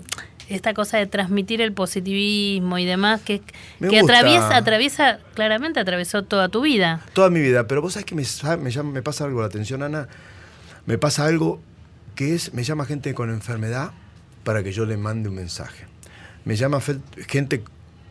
esta 0.49 0.73
cosa 0.73 0.97
de 0.97 1.05
transmitir 1.07 1.61
el 1.61 1.73
positivismo 1.73 2.77
y 2.77 2.85
demás, 2.85 3.21
que, 3.21 3.41
Me 3.79 3.87
que 3.89 4.01
gusta. 4.01 4.17
atraviesa, 4.17 4.57
atraviesa, 4.57 5.19
claramente 5.35 5.79
atravesó 5.79 6.23
toda 6.23 6.49
tu 6.49 6.61
vida. 6.61 7.01
toda 7.13 7.29
mi 7.29 7.39
vida. 7.39 7.67
Pero 7.67 7.81
vos 7.81 7.93
sabés 7.93 8.05
que 8.05 8.15
me, 8.15 8.23
me, 8.57 8.71
llama- 8.71 8.91
me 8.91 9.01
pasa 9.01 9.25
algo, 9.25 9.41
la 9.41 9.47
atención, 9.47 9.83
Ana. 9.83 10.07
Me 10.85 10.97
pasa 10.97 11.25
algo 11.25 11.61
que 12.15 12.33
es, 12.35 12.53
me 12.53 12.63
llama 12.63 12.85
gente 12.85 13.13
con 13.13 13.29
enfermedad 13.29 13.91
para 14.43 14.63
que 14.63 14.71
yo 14.71 14.85
le 14.85 14.97
mande 14.97 15.29
un 15.29 15.35
mensaje. 15.35 15.85
Me 16.45 16.55
llama 16.55 16.79
gente 17.27 17.63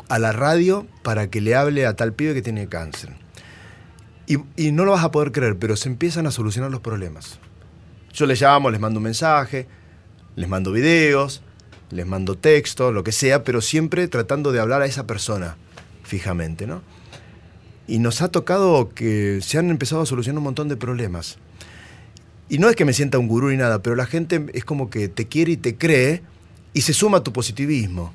a 0.09 0.19
la 0.19 0.33
radio 0.33 0.87
para 1.03 1.29
que 1.29 1.41
le 1.41 1.55
hable 1.55 1.85
a 1.87 1.95
tal 1.97 2.13
pibe 2.13 2.35
que 2.35 2.43
tiene 2.43 2.69
cáncer. 2.69 3.11
Y, 4.27 4.39
y 4.57 4.73
no 4.73 4.85
lo 4.85 4.93
vas 4.93 5.05
a 5.05 5.11
poder 5.11 5.33
creer, 5.33 5.57
pero 5.59 5.75
se 5.77 5.89
empiezan 5.89 6.27
a 6.27 6.31
solucionar 6.31 6.71
los 6.71 6.81
problemas. 6.81 7.39
Yo 8.13 8.27
les 8.27 8.41
llamo, 8.41 8.71
les 8.71 8.81
mando 8.81 8.99
un 8.99 9.05
mensaje, 9.05 9.67
les 10.37 10.49
mando 10.49 10.71
videos, 10.73 11.43
les 11.91 12.07
mando 12.07 12.37
texto, 12.37 12.93
lo 12.93 13.05
que 13.05 13.13
sea, 13.13 13.45
pero 13.45 13.61
siempre 13.61 14.09
tratando 14.09 14.53
de 14.53 14.61
hablar 14.61 14.83
a 14.83 14.87
esa 14.87 15.07
persona 15.07 15.57
fijamente, 16.03 16.67
¿no? 16.67 16.83
Y 17.87 17.99
nos 17.99 18.21
ha 18.21 18.29
tocado 18.29 18.91
que 18.91 19.41
se 19.43 19.59
han 19.59 19.71
empezado 19.71 20.03
a 20.03 20.07
solucionar 20.07 20.39
un 20.39 20.45
montón 20.45 20.69
de 20.69 20.77
problemas. 20.77 21.39
Y 22.51 22.59
no 22.59 22.69
es 22.69 22.77
que 22.77 22.85
me 22.85 22.93
sienta 22.93 23.19
un 23.19 23.29
gurú 23.29 23.49
ni 23.49 23.57
nada, 23.57 23.83
pero 23.83 23.97
la 23.97 24.07
gente 24.07 24.47
es 24.53 24.65
como 24.65 24.91
que 24.91 25.09
te 25.09 25.27
quiere 25.27 25.53
y 25.53 25.57
te 25.57 25.77
cree 25.77 26.23
y 26.73 26.83
se 26.83 26.93
suma 26.93 27.19
a 27.19 27.23
tu 27.23 27.33
positivismo. 27.33 28.13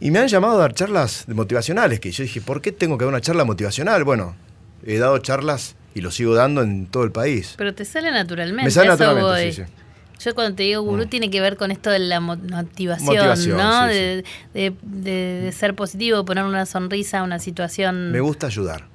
Y 0.00 0.10
me 0.10 0.18
han 0.18 0.28
llamado 0.28 0.54
a 0.54 0.58
dar 0.58 0.74
charlas 0.74 1.26
motivacionales, 1.28 2.00
que 2.00 2.10
yo 2.10 2.22
dije, 2.22 2.40
¿por 2.40 2.60
qué 2.60 2.72
tengo 2.72 2.98
que 2.98 3.04
dar 3.04 3.12
una 3.12 3.20
charla 3.22 3.44
motivacional? 3.44 4.04
Bueno, 4.04 4.36
he 4.84 4.98
dado 4.98 5.18
charlas 5.18 5.76
y 5.94 6.02
lo 6.02 6.10
sigo 6.10 6.34
dando 6.34 6.62
en 6.62 6.86
todo 6.86 7.04
el 7.04 7.12
país. 7.12 7.54
Pero 7.56 7.74
te 7.74 7.86
sale 7.86 8.10
naturalmente. 8.10 8.64
Me 8.64 8.70
sale 8.70 8.88
naturalmente, 8.88 9.52
sí, 9.52 9.62
sí. 9.64 9.72
Yo 10.18 10.34
cuando 10.34 10.56
te 10.56 10.62
digo 10.62 10.82
gurú 10.82 11.04
Mm. 11.04 11.08
tiene 11.08 11.30
que 11.30 11.40
ver 11.40 11.56
con 11.56 11.70
esto 11.70 11.90
de 11.90 11.98
la 11.98 12.20
mo- 12.20 12.36
motivación, 12.36 13.06
Motivación, 13.16 13.56
¿no? 13.58 13.82
sí, 13.88 13.94
de, 13.94 14.24
de- 14.54 14.74
de- 14.82 15.40
de 15.44 15.52
ser 15.52 15.74
positivo, 15.74 16.24
poner 16.24 16.44
una 16.44 16.64
sonrisa 16.66 17.20
a 17.20 17.22
una 17.22 17.38
situación. 17.38 18.12
Me 18.12 18.20
gusta 18.20 18.46
ayudar. 18.46 18.86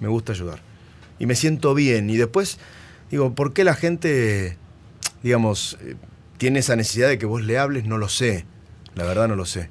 Me 0.00 0.08
gusta 0.08 0.32
ayudar. 0.32 0.60
Y 1.18 1.26
me 1.26 1.34
siento 1.34 1.74
bien. 1.74 2.10
Y 2.10 2.16
después, 2.16 2.58
digo, 3.10 3.34
¿por 3.34 3.52
qué 3.52 3.64
la 3.64 3.74
gente, 3.74 4.56
digamos, 5.22 5.78
eh, 5.82 5.96
tiene 6.38 6.60
esa 6.60 6.76
necesidad 6.76 7.08
de 7.08 7.18
que 7.18 7.26
vos 7.26 7.42
le 7.42 7.58
hables? 7.58 7.84
No 7.84 7.98
lo 7.98 8.08
sé. 8.08 8.44
La 8.94 9.04
verdad 9.04 9.26
no 9.28 9.34
lo 9.36 9.46
sé. 9.46 9.70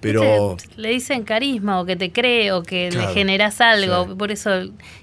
Pero... 0.00 0.56
Le 0.76 0.88
dicen 0.88 1.24
carisma 1.24 1.78
o 1.80 1.84
que 1.84 1.94
te 1.96 2.10
cree 2.10 2.52
o 2.52 2.62
que 2.62 2.88
Claro, 2.90 3.08
le 3.08 3.14
generas 3.14 3.60
algo. 3.60 4.06
sí. 4.08 4.14
Por 4.14 4.30
eso. 4.30 4.50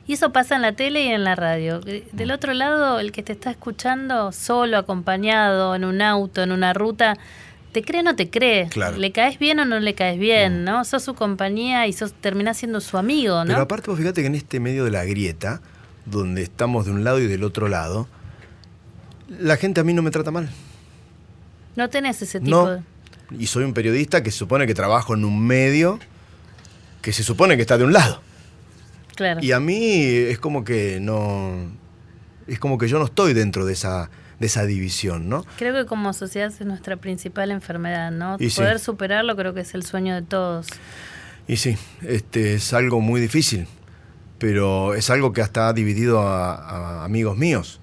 Y 0.07 0.13
eso 0.13 0.31
pasa 0.31 0.55
en 0.55 0.63
la 0.63 0.71
tele 0.71 1.03
y 1.03 1.07
en 1.09 1.23
la 1.23 1.35
radio. 1.35 1.81
Eh, 1.85 2.07
Del 2.13 2.31
otro 2.31 2.53
lado, 2.53 2.99
el 2.99 3.11
que 3.11 3.21
te 3.21 3.33
está 3.33 3.51
escuchando 3.51 4.31
solo, 4.31 4.77
acompañado, 4.77 5.75
en 5.75 5.85
un 5.85 6.01
auto, 6.01 6.41
en 6.41 6.51
una 6.51 6.73
ruta. 6.73 7.15
¿Te 7.73 7.83
cree 7.83 7.99
o 7.99 8.03
no 8.03 8.15
te 8.15 8.29
cree? 8.31 8.69
Claro. 8.69 8.97
¿Le 8.97 9.11
caes 9.11 9.37
bien 9.37 9.59
o 9.59 9.65
no 9.65 9.79
le 9.79 9.93
caes 9.93 10.17
bien? 10.17 10.63
¿no? 10.63 10.83
Sos 10.83 11.03
su 11.03 11.13
compañía 11.13 11.85
y 11.85 11.93
sos, 11.93 12.13
terminás 12.13 12.57
siendo 12.57 12.81
su 12.81 12.97
amigo, 12.97 13.43
¿no? 13.43 13.51
Pero 13.51 13.61
aparte, 13.61 13.91
vos 13.91 13.99
fíjate 13.99 14.21
que 14.21 14.27
en 14.27 14.35
este 14.35 14.59
medio 14.59 14.83
de 14.83 14.89
la 14.89 15.05
grieta, 15.05 15.61
donde 16.05 16.41
estamos 16.41 16.85
de 16.87 16.91
un 16.93 17.03
lado 17.03 17.19
y 17.19 17.27
del 17.27 17.43
otro 17.43 17.67
lado, 17.67 18.07
la 19.29 19.57
gente 19.57 19.81
a 19.81 19.83
mí 19.83 19.93
no 19.93 20.01
me 20.01 20.09
trata 20.09 20.31
mal. 20.31 20.49
no 21.75 21.87
tenés 21.89 22.19
ese 22.23 22.39
tipo 22.39 22.49
No. 22.49 22.65
de. 22.67 22.81
Y 23.31 23.47
soy 23.47 23.63
un 23.63 23.73
periodista 23.73 24.23
que 24.23 24.31
se 24.31 24.37
supone 24.37 24.67
que 24.67 24.73
trabajo 24.73 25.13
en 25.13 25.25
un 25.25 25.45
medio 25.45 25.99
que 27.01 27.13
se 27.13 27.23
supone 27.23 27.55
que 27.55 27.61
está 27.61 27.77
de 27.77 27.85
un 27.85 27.93
lado. 27.93 28.21
Claro. 29.15 29.39
Y 29.41 29.53
a 29.53 29.61
mí 29.61 30.03
es 30.03 30.39
como 30.39 30.65
que 30.65 30.99
no. 30.99 31.71
Es 32.47 32.59
como 32.59 32.77
que 32.77 32.89
yo 32.89 32.99
no 32.99 33.05
estoy 33.05 33.33
dentro 33.33 33.65
de 33.65 33.73
esa, 33.73 34.09
de 34.39 34.47
esa 34.47 34.65
división, 34.65 35.29
¿no? 35.29 35.45
Creo 35.57 35.73
que 35.73 35.85
como 35.85 36.11
sociedad 36.11 36.47
es 36.47 36.65
nuestra 36.65 36.97
principal 36.97 37.51
enfermedad, 37.51 38.11
¿no? 38.11 38.35
Y 38.39 38.49
sí. 38.49 38.57
Poder 38.57 38.79
superarlo 38.79 39.35
creo 39.35 39.53
que 39.53 39.61
es 39.61 39.73
el 39.73 39.83
sueño 39.83 40.15
de 40.15 40.21
todos. 40.21 40.67
Y 41.47 41.55
sí, 41.55 41.77
este 42.01 42.55
es 42.55 42.73
algo 42.73 42.99
muy 42.99 43.21
difícil, 43.21 43.67
pero 44.37 44.93
es 44.93 45.09
algo 45.09 45.31
que 45.31 45.41
hasta 45.41 45.69
ha 45.69 45.73
dividido 45.73 46.21
a, 46.21 46.55
a 46.55 47.05
amigos 47.05 47.37
míos, 47.37 47.79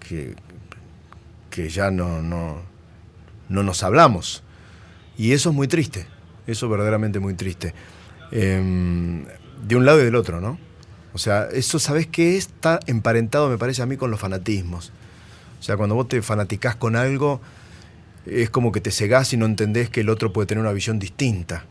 que, 0.00 0.34
que 1.50 1.68
ya 1.68 1.92
no, 1.92 2.20
no, 2.20 2.62
no 3.48 3.62
nos 3.62 3.84
hablamos. 3.84 4.42
Y 5.20 5.32
eso 5.32 5.50
es 5.50 5.54
muy 5.54 5.68
triste, 5.68 6.06
eso 6.46 6.64
es 6.64 6.70
verdaderamente 6.70 7.20
muy 7.20 7.34
triste. 7.34 7.74
Em, 8.32 9.26
de 9.68 9.76
un 9.76 9.84
lado 9.84 10.00
y 10.00 10.04
del 10.04 10.14
otro, 10.14 10.40
¿no? 10.40 10.58
O 11.12 11.18
sea, 11.18 11.46
eso, 11.52 11.78
¿sabes 11.78 12.06
qué? 12.06 12.38
Está 12.38 12.80
emparentado, 12.86 13.50
me 13.50 13.58
parece 13.58 13.82
a 13.82 13.86
mí, 13.86 13.98
con 13.98 14.10
los 14.10 14.18
fanatismos. 14.18 14.92
O 15.60 15.62
sea, 15.62 15.76
cuando 15.76 15.94
vos 15.94 16.08
te 16.08 16.22
fanaticás 16.22 16.74
con 16.74 16.96
algo, 16.96 17.42
es 18.24 18.48
como 18.48 18.72
que 18.72 18.80
te 18.80 18.90
cegás 18.90 19.34
y 19.34 19.36
no 19.36 19.44
entendés 19.44 19.90
que 19.90 20.00
el 20.00 20.08
otro 20.08 20.32
puede 20.32 20.46
tener 20.46 20.62
una 20.62 20.72
visión 20.72 20.98
distinta. 20.98 21.66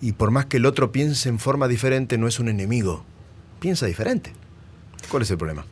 Y 0.00 0.12
por 0.12 0.30
más 0.30 0.46
que 0.46 0.58
el 0.58 0.64
otro 0.64 0.92
piense 0.92 1.28
en 1.28 1.40
forma 1.40 1.66
diferente, 1.66 2.18
no 2.18 2.28
es 2.28 2.38
un 2.38 2.48
enemigo. 2.48 3.04
Piensa 3.58 3.86
diferente. 3.86 4.32
¿Cuál 5.10 5.24
es 5.24 5.30
el 5.32 5.38
problema? 5.38 5.66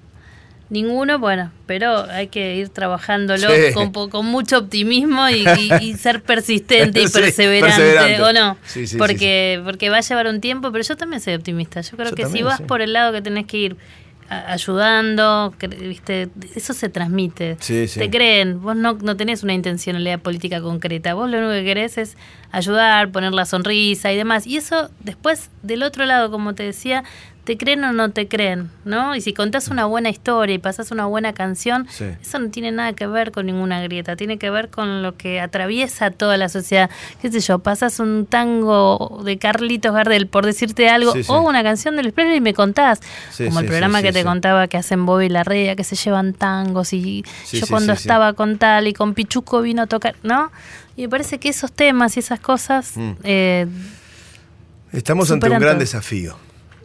Ninguno, 0.71 1.19
bueno, 1.19 1.53
pero 1.67 2.05
hay 2.11 2.29
que 2.29 2.57
ir 2.57 2.71
trabajándolo 2.71 3.49
Sí. 3.51 3.73
con, 3.75 3.93
con 4.11 4.27
mucho 4.27 4.59
optimismo 4.59 5.29
y, 5.29 5.45
y- 5.59 5.75
y 5.91 5.95
ser 5.95 6.23
persistente 6.25 7.03
y 7.03 7.07
Sí, 7.07 7.13
perseverante. 7.13 8.23
¿o 8.23 8.33
no? 8.33 8.57
Sí, 8.67 8.87
sí, 8.87 8.97
porque, 8.97 9.61
porque 9.65 9.91
va 9.91 9.99
a 9.99 10.01
llevar 10.01 10.27
un 10.27 10.41
tiempo, 10.41 10.73
pero 10.73 10.83
yo 10.83 10.97
también 10.97 11.21
soy 11.21 11.35
optimista. 11.35 11.81
Yo 11.83 11.97
creo 11.97 12.11
Yo 12.11 12.17
que 12.17 12.27
si 12.27 12.43
vas 12.43 12.61
por 12.63 12.81
el 12.81 12.93
lado 12.95 13.13
que 13.13 13.21
tenés 13.23 13.47
que 13.47 13.57
ir 13.59 13.77
ayudando, 14.31 15.55
viste, 15.81 16.29
eso 16.55 16.73
se 16.73 16.89
transmite. 16.89 17.57
Sí, 17.61 17.87
sí. 17.89 18.01
Te 18.01 18.11
creen, 18.11 18.61
vos 18.63 18.75
no, 18.77 18.95
no 18.95 19.17
tenés 19.17 19.43
una 19.43 19.53
intencionalidad 19.53 20.19
política 20.21 20.61
concreta, 20.61 21.15
vos 21.15 21.31
lo 21.31 21.39
único 21.39 21.53
que 21.53 21.65
querés 21.65 21.99
es 21.99 22.17
ayudar, 22.51 23.11
poner 23.11 23.33
la 23.33 23.45
sonrisa 23.45 24.13
y 24.13 24.17
demás. 24.17 24.47
Y 24.47 24.57
eso 24.57 24.91
después 25.01 25.51
del 25.63 25.83
otro 25.83 26.05
lado, 26.07 26.31
como 26.31 26.55
te 26.55 26.63
decía, 26.63 27.05
te 27.45 27.59
creen 27.59 27.85
o 27.85 27.93
no 27.93 28.11
te 28.11 28.27
creen, 28.27 28.71
¿no? 28.87 29.15
Y 29.15 29.21
si 29.21 29.35
contás 29.35 29.69
una 29.69 29.85
buena 29.85 30.09
historia 30.09 30.55
y 30.55 30.59
pasás 30.59 30.91
una 30.91 31.05
buena 31.07 31.35
canción, 31.35 31.87
Sí. 31.91 32.07
eso 32.23 32.39
no 32.39 32.49
tiene 32.51 32.73
nada 32.73 32.95
que 32.95 33.07
ver 33.07 33.33
con 33.33 33.47
ninguna 33.47 33.83
grieta, 33.83 34.17
tiene 34.17 34.39
que 34.39 34.49
ver 34.51 34.71
con 34.71 35.03
lo 35.03 35.17
que 35.17 35.41
atraviesa 35.41 36.11
toda 36.11 36.37
la 36.39 36.49
sociedad. 36.49 36.89
¿Qué 37.21 37.31
sé 37.31 37.41
yo? 37.41 37.59
Pasas 37.59 38.01
un 38.01 38.27
tango 38.27 39.21
de 39.25 39.37
Carlitos 39.39 39.93
Gardel, 39.95 40.27
por 40.27 40.47
decirte 40.47 40.89
algo, 40.89 41.13
Sí, 41.13 41.23
sí. 41.25 41.31
o 41.31 41.43
una 41.43 41.63
canción 41.63 41.97
del 41.97 42.11
Splendid 42.11 42.37
y 42.37 42.41
me 42.41 42.55
contás. 42.55 43.01
Como 43.37 43.61
el 43.61 43.67
programa 43.67 44.01
que 44.03 44.13
te 44.13 44.25
contaba 44.25 44.67
que 44.69 44.77
hacen 44.79 45.05
Bobby 45.05 45.27
y 45.27 45.29
Larrea, 45.29 45.77
que 45.77 45.85
se 45.85 45.97
llevan 45.97 46.33
tangos 46.33 46.93
y 46.93 47.25
yo 47.53 47.67
cuando 47.69 47.93
estaba 47.93 48.33
con 48.33 48.59
tal 48.59 48.87
y 48.89 48.93
con 48.95 49.13
Pichuco 49.15 49.61
vino 49.61 49.83
a 49.83 49.87
tocar, 49.87 50.15
¿no? 50.23 50.51
Y 50.97 51.03
me 51.03 51.09
parece 51.11 51.39
que 51.39 51.49
esos 51.51 51.73
temas 51.73 52.17
y 52.17 52.21
esas 52.21 52.41
cosas... 52.41 52.97
Mm. 52.97 53.11
eh, 53.25 53.67
Estamos 54.93 55.31
ante 55.31 55.47
un 55.51 55.59
gran 55.59 55.73
todo. 55.73 55.81
desafío. 55.81 56.37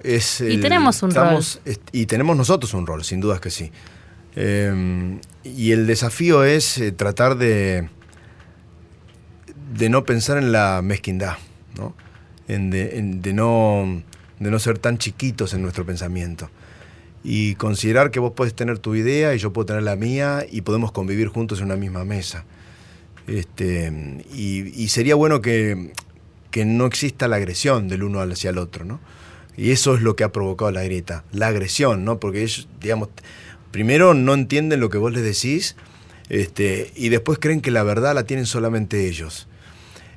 Es 0.03 0.41
Y 0.41 0.45
el- 0.55 0.61
tenemos 0.61 1.01
un 1.03 1.09
estamos- 1.09 1.59
est- 1.65 1.81
Y 1.91 2.05
tenemos 2.05 2.35
nosotros 2.37 2.73
un 2.73 2.87
rol, 2.87 3.03
sin 3.03 3.19
dudas 3.19 3.39
que 3.41 3.49
sí. 3.49 3.71
Eh, 4.35 5.19
y 5.43 5.71
el 5.71 5.87
desafío 5.87 6.43
es 6.43 6.77
eh, 6.77 6.91
tratar 6.91 7.35
de, 7.37 7.89
de 9.73 9.89
no 9.89 10.05
pensar 10.05 10.37
en 10.37 10.51
la 10.51 10.81
mezquindad, 10.83 11.37
¿no? 11.77 11.95
En 12.47 12.69
de, 12.69 12.97
en 12.97 13.21
de 13.21 13.33
no, 13.33 14.01
de 14.39 14.51
no 14.51 14.59
ser 14.59 14.77
tan 14.79 14.97
chiquitos 14.97 15.53
en 15.53 15.61
nuestro 15.61 15.85
pensamiento. 15.85 16.49
Y 17.23 17.55
considerar 17.55 18.11
que 18.11 18.19
vos 18.19 18.31
podés 18.31 18.53
tener 18.55 18.79
tu 18.79 18.95
idea 18.95 19.35
y 19.35 19.39
yo 19.39 19.51
puedo 19.51 19.65
tener 19.65 19.83
la 19.83 19.95
mía 19.97 20.45
y 20.49 20.61
podemos 20.61 20.91
convivir 20.91 21.27
juntos 21.27 21.59
en 21.59 21.65
una 21.65 21.75
misma 21.75 22.05
mesa. 22.05 22.45
Este, 23.27 24.23
y, 24.33 24.81
y 24.81 24.87
sería 24.87 25.15
bueno 25.15 25.41
que, 25.41 25.91
que 26.49 26.65
no 26.65 26.85
exista 26.85 27.27
la 27.27 27.35
agresión 27.35 27.87
del 27.89 28.03
uno 28.03 28.21
hacia 28.21 28.49
el 28.51 28.57
otro, 28.57 28.85
¿no? 28.85 28.99
Y 29.59 29.71
eso 29.71 29.93
es 29.93 30.01
lo 30.01 30.15
que 30.15 30.23
ha 30.23 30.31
provocado 30.31 30.71
la 30.71 30.83
grieta, 30.83 31.25
la 31.33 31.47
agresión, 31.47 32.05
¿no? 32.05 32.17
Porque 32.17 32.43
ellos, 32.43 32.69
digamos, 32.79 33.09
primero 33.71 34.13
no 34.13 34.33
entienden 34.33 34.79
lo 34.79 34.89
que 34.89 34.97
vos 34.97 35.11
les 35.11 35.21
decís 35.21 35.75
este, 36.29 36.93
y 36.95 37.09
después 37.09 37.39
creen 37.39 37.59
que 37.59 37.69
la 37.69 37.83
verdad 37.83 38.15
la 38.15 38.23
tienen 38.23 38.45
solamente 38.45 39.09
ellos. 39.09 39.49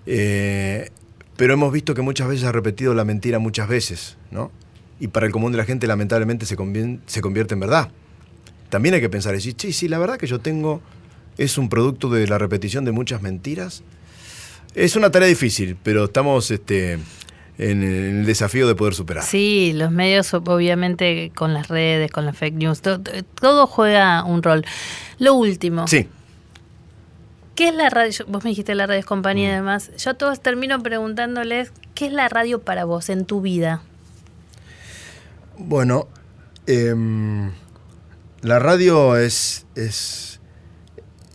Eh, 0.06 0.90
pero 1.36 1.54
hemos 1.54 1.72
visto 1.72 1.92
que 1.92 2.02
muchas 2.02 2.28
veces 2.28 2.44
ha 2.44 2.52
repetido 2.52 2.94
la 2.94 3.04
mentira 3.04 3.40
muchas 3.40 3.66
veces, 3.68 4.16
¿no? 4.30 4.52
Y 5.00 5.08
para 5.08 5.26
el 5.26 5.32
común 5.32 5.50
de 5.50 5.58
la 5.58 5.64
gente 5.64 5.88
lamentablemente 5.88 6.46
se, 6.46 6.56
se 7.06 7.20
convierte 7.20 7.54
en 7.54 7.60
verdad. 7.60 7.90
También 8.70 8.94
hay 8.94 9.00
que 9.00 9.10
pensar, 9.10 9.34
decir, 9.34 9.56
sí, 9.58 9.72
sí, 9.72 9.88
la 9.88 9.98
verdad 9.98 10.18
que 10.18 10.28
yo 10.28 10.38
tengo 10.38 10.80
es 11.36 11.58
un 11.58 11.68
producto 11.68 12.10
de 12.10 12.28
la 12.28 12.38
repetición 12.38 12.84
de 12.84 12.92
muchas 12.92 13.22
mentiras. 13.22 13.82
Es 14.76 14.94
una 14.94 15.10
tarea 15.10 15.26
difícil, 15.26 15.76
pero 15.82 16.04
estamos 16.04 16.48
este, 16.52 17.00
en 17.70 17.82
el 17.82 18.26
desafío 18.26 18.66
de 18.66 18.74
poder 18.74 18.94
superar. 18.94 19.22
Sí, 19.24 19.72
los 19.74 19.90
medios 19.90 20.32
obviamente 20.34 21.30
con 21.34 21.54
las 21.54 21.68
redes, 21.68 22.10
con 22.10 22.24
las 22.26 22.36
fake 22.36 22.54
news, 22.54 22.80
to- 22.82 23.00
to- 23.00 23.10
todo, 23.40 23.66
juega 23.66 24.24
un 24.24 24.42
rol. 24.42 24.64
Lo 25.18 25.34
último, 25.34 25.86
Sí, 25.86 26.08
¿qué 27.54 27.68
es 27.68 27.74
la 27.74 27.90
radio? 27.90 28.10
Vos 28.28 28.42
me 28.44 28.50
dijiste 28.50 28.74
la 28.74 28.86
radio 28.86 29.00
es 29.00 29.06
compañía 29.06 29.48
Mm. 29.48 29.52
y 29.52 29.54
demás. 29.56 29.90
Yo 29.98 30.10
a 30.10 30.14
todos 30.14 30.40
termino 30.40 30.82
preguntándoles, 30.82 31.72
¿qué 31.94 32.06
es 32.06 32.12
la 32.12 32.28
radio 32.28 32.60
para 32.60 32.84
vos 32.84 33.08
en 33.08 33.24
tu 33.24 33.40
vida? 33.40 33.82
bueno, 35.58 36.08
em, 36.66 37.52
la 38.40 38.58
radio 38.58 39.16
es, 39.16 39.66
es, 39.76 40.40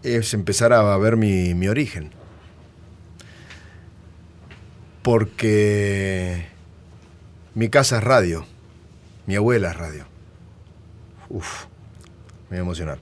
es 0.04 0.34
empezar 0.34 0.74
a 0.74 0.98
ver 0.98 1.16
mi, 1.18 1.54
mi 1.54 1.68
origen. 1.68 2.12
Porque 5.08 6.48
mi 7.56 7.70
casa 7.70 8.00
es 8.00 8.04
radio, 8.04 8.46
mi 9.26 9.38
abuela 9.38 9.72
es 9.72 9.78
radio. 9.78 10.06
Uf, 11.30 11.68
me 12.50 12.50
voy 12.50 12.58
a 12.58 12.60
emocionar. 12.60 13.00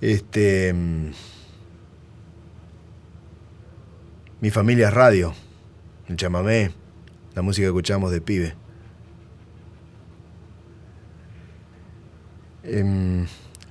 Este, 0.00 0.68
em, 0.68 1.10
mi 4.40 4.50
familia 4.52 4.86
es 4.86 4.94
radio, 4.94 5.34
el 6.06 6.14
chamamé, 6.14 6.70
la 7.34 7.42
música 7.42 7.64
que 7.64 7.70
escuchamos 7.70 8.12
de 8.12 8.20
pibe. 8.20 8.54
Em, 12.62 13.26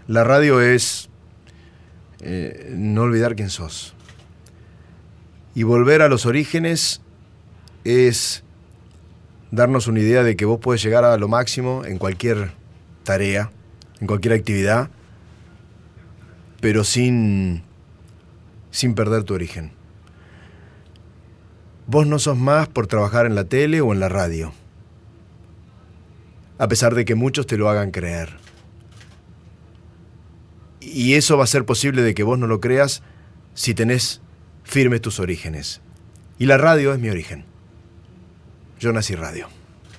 la 0.07 0.25
radio 0.25 0.59
es 0.59 1.09
eh, 2.19 2.73
no 2.75 3.03
olvidar 3.03 3.37
quién 3.37 3.49
sos. 3.49 3.95
Y 5.55 5.63
volver 5.63 6.01
a 6.01 6.09
los 6.09 6.25
orígenes 6.25 7.01
es 7.83 8.43
darnos 9.51 9.87
una 9.87 9.99
idea 9.99 10.23
de 10.23 10.35
que 10.35 10.45
vos 10.45 10.59
puedes 10.61 10.81
llegar 10.81 11.03
a 11.03 11.17
lo 11.17 11.27
máximo 11.27 11.83
en 11.85 11.97
cualquier 11.97 12.51
tarea, 13.03 13.51
en 13.99 14.07
cualquier 14.07 14.33
actividad, 14.33 14.89
pero 16.61 16.83
sin, 16.83 17.63
sin 18.71 18.95
perder 18.95 19.23
tu 19.23 19.33
origen. 19.33 19.71
Vos 21.87 22.07
no 22.07 22.19
sos 22.19 22.37
más 22.37 22.69
por 22.69 22.87
trabajar 22.87 23.25
en 23.25 23.35
la 23.35 23.43
tele 23.43 23.81
o 23.81 23.91
en 23.91 23.99
la 23.99 24.07
radio, 24.07 24.53
a 26.57 26.67
pesar 26.67 26.95
de 26.95 27.03
que 27.03 27.15
muchos 27.15 27.47
te 27.47 27.57
lo 27.57 27.69
hagan 27.69 27.91
creer. 27.91 28.37
Y 30.79 31.15
eso 31.15 31.37
va 31.37 31.43
a 31.43 31.47
ser 31.47 31.65
posible 31.65 32.01
de 32.01 32.13
que 32.13 32.23
vos 32.23 32.39
no 32.39 32.47
lo 32.47 32.59
creas 32.59 33.03
si 33.53 33.73
tenés 33.73 34.21
firmes 34.63 35.01
tus 35.01 35.19
orígenes. 35.19 35.81
Y 36.39 36.45
la 36.45 36.57
radio 36.57 36.93
es 36.93 36.99
mi 36.99 37.09
origen. 37.09 37.50
Yo 38.81 38.91
nací 38.91 39.15
radio. 39.15 39.47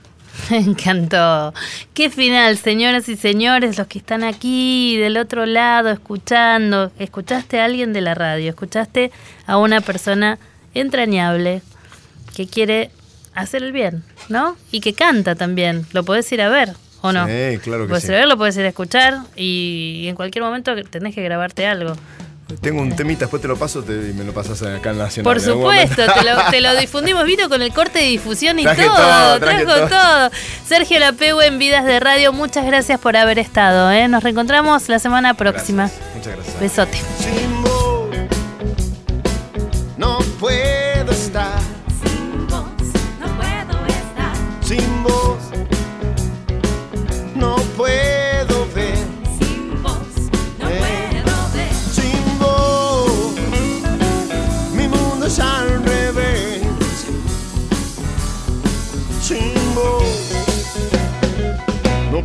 Me 0.51 0.59
encantó. 0.59 1.55
Qué 1.95 2.11
final, 2.11 2.59
señoras 2.59 3.09
y 3.09 3.17
señores, 3.17 3.79
los 3.79 3.87
que 3.87 3.99
están 3.99 4.25
aquí 4.25 4.97
del 4.99 5.17
otro 5.17 5.47
lado 5.47 5.89
escuchando. 5.91 6.91
Escuchaste 6.99 7.61
a 7.61 7.65
alguien 7.67 7.93
de 7.93 8.01
la 8.01 8.15
radio, 8.15 8.51
escuchaste 8.51 9.13
a 9.47 9.57
una 9.59 9.81
persona 9.81 10.39
entrañable 10.75 11.63
que 12.35 12.47
quiere 12.49 12.91
hacer 13.35 13.63
el 13.63 13.73
bien, 13.73 14.03
¿no? 14.29 14.57
Y 14.73 14.81
que 14.81 14.95
canta 14.95 15.37
también. 15.37 15.87
Lo 15.93 16.03
podés 16.05 16.31
ir 16.33 16.43
a 16.43 16.49
ver, 16.49 16.71
¿o 17.03 17.13
no? 17.13 17.27
Sí, 17.27 17.59
claro 17.63 17.85
que 17.85 17.91
Podés 17.91 18.03
sí. 18.05 18.09
ir 18.09 18.15
a 18.17 18.19
ver, 18.19 18.29
lo 18.29 18.37
podés 18.37 18.57
ir 18.57 18.65
a 18.65 18.69
escuchar 18.69 19.19
y 19.37 20.07
en 20.09 20.17
cualquier 20.17 20.43
momento 20.45 20.75
tenés 20.91 21.15
que 21.15 21.23
grabarte 21.23 21.67
algo. 21.67 21.95
Tengo 22.61 22.81
un 22.83 22.95
temita, 22.95 23.21
después 23.21 23.41
te 23.43 23.49
lo 23.49 23.57
paso 23.57 23.83
te- 23.83 23.93
y 24.11 24.13
me 24.13 24.25
lo 24.25 24.33
pasas 24.33 24.63
acá 24.63 24.91
en 24.91 24.99
Nacional. 24.99 25.25
Por 25.33 25.41
supuesto, 25.41 26.03
te 26.13 26.25
lo, 26.25 26.51
te 26.51 26.61
lo 26.61 26.75
difundimos, 26.81 27.25
vino 27.25 27.49
con 27.49 27.63
el 27.63 27.73
corte 27.73 27.99
de 28.01 28.05
difusión 28.07 28.59
y 28.59 28.63
Traje 28.65 28.85
todo, 28.85 28.97
todo, 28.97 29.41
traje 29.41 29.65
trajo 29.65 29.89
todo. 29.89 29.89
todo. 29.89 30.31
Sergio 30.67 30.99
Lapegüe 30.99 31.47
en 31.47 31.59
Vidas 31.59 31.85
de 31.85 32.01
Radio, 32.01 32.33
muchas 32.33 32.65
gracias 32.67 32.99
por 33.01 33.17
haber 33.17 33.39
estado. 33.39 33.91
¿eh? 33.93 34.09
Nos 34.09 34.23
reencontramos 34.23 34.89
la 34.89 34.99
semana 34.99 35.35
próxima. 35.35 35.85
Gracias, 35.85 36.15
Muchas 36.15 36.35
gracias. 36.37 36.61
Besote. 36.61 37.42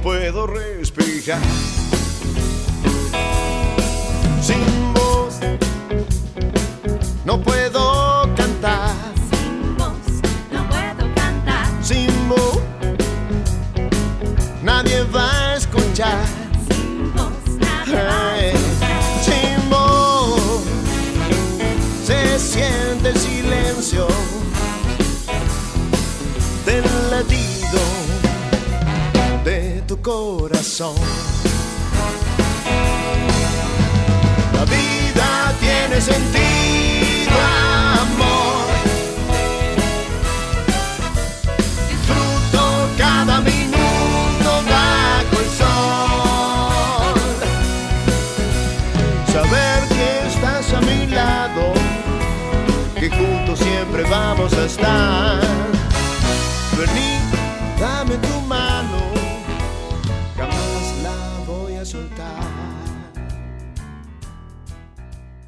Puedo 0.02 0.48
respirar. 0.48 1.40
Sentido, 36.08 37.36
amor. 38.02 38.68
Disfruto 41.90 42.62
cada 42.98 43.42
minuto 43.42 44.50
bajo 44.72 45.36
el 45.44 45.50
sol. 45.62 47.20
Saber 49.34 49.80
que 49.90 50.10
estás 50.28 50.74
a 50.74 50.80
mi 50.82 51.08
lado, 51.08 51.74
que 52.98 53.10
juntos 53.10 53.60
siempre 53.60 54.04
vamos 54.04 54.54
a 54.54 54.66
estar. 54.66 55.42
Vení, 56.78 57.27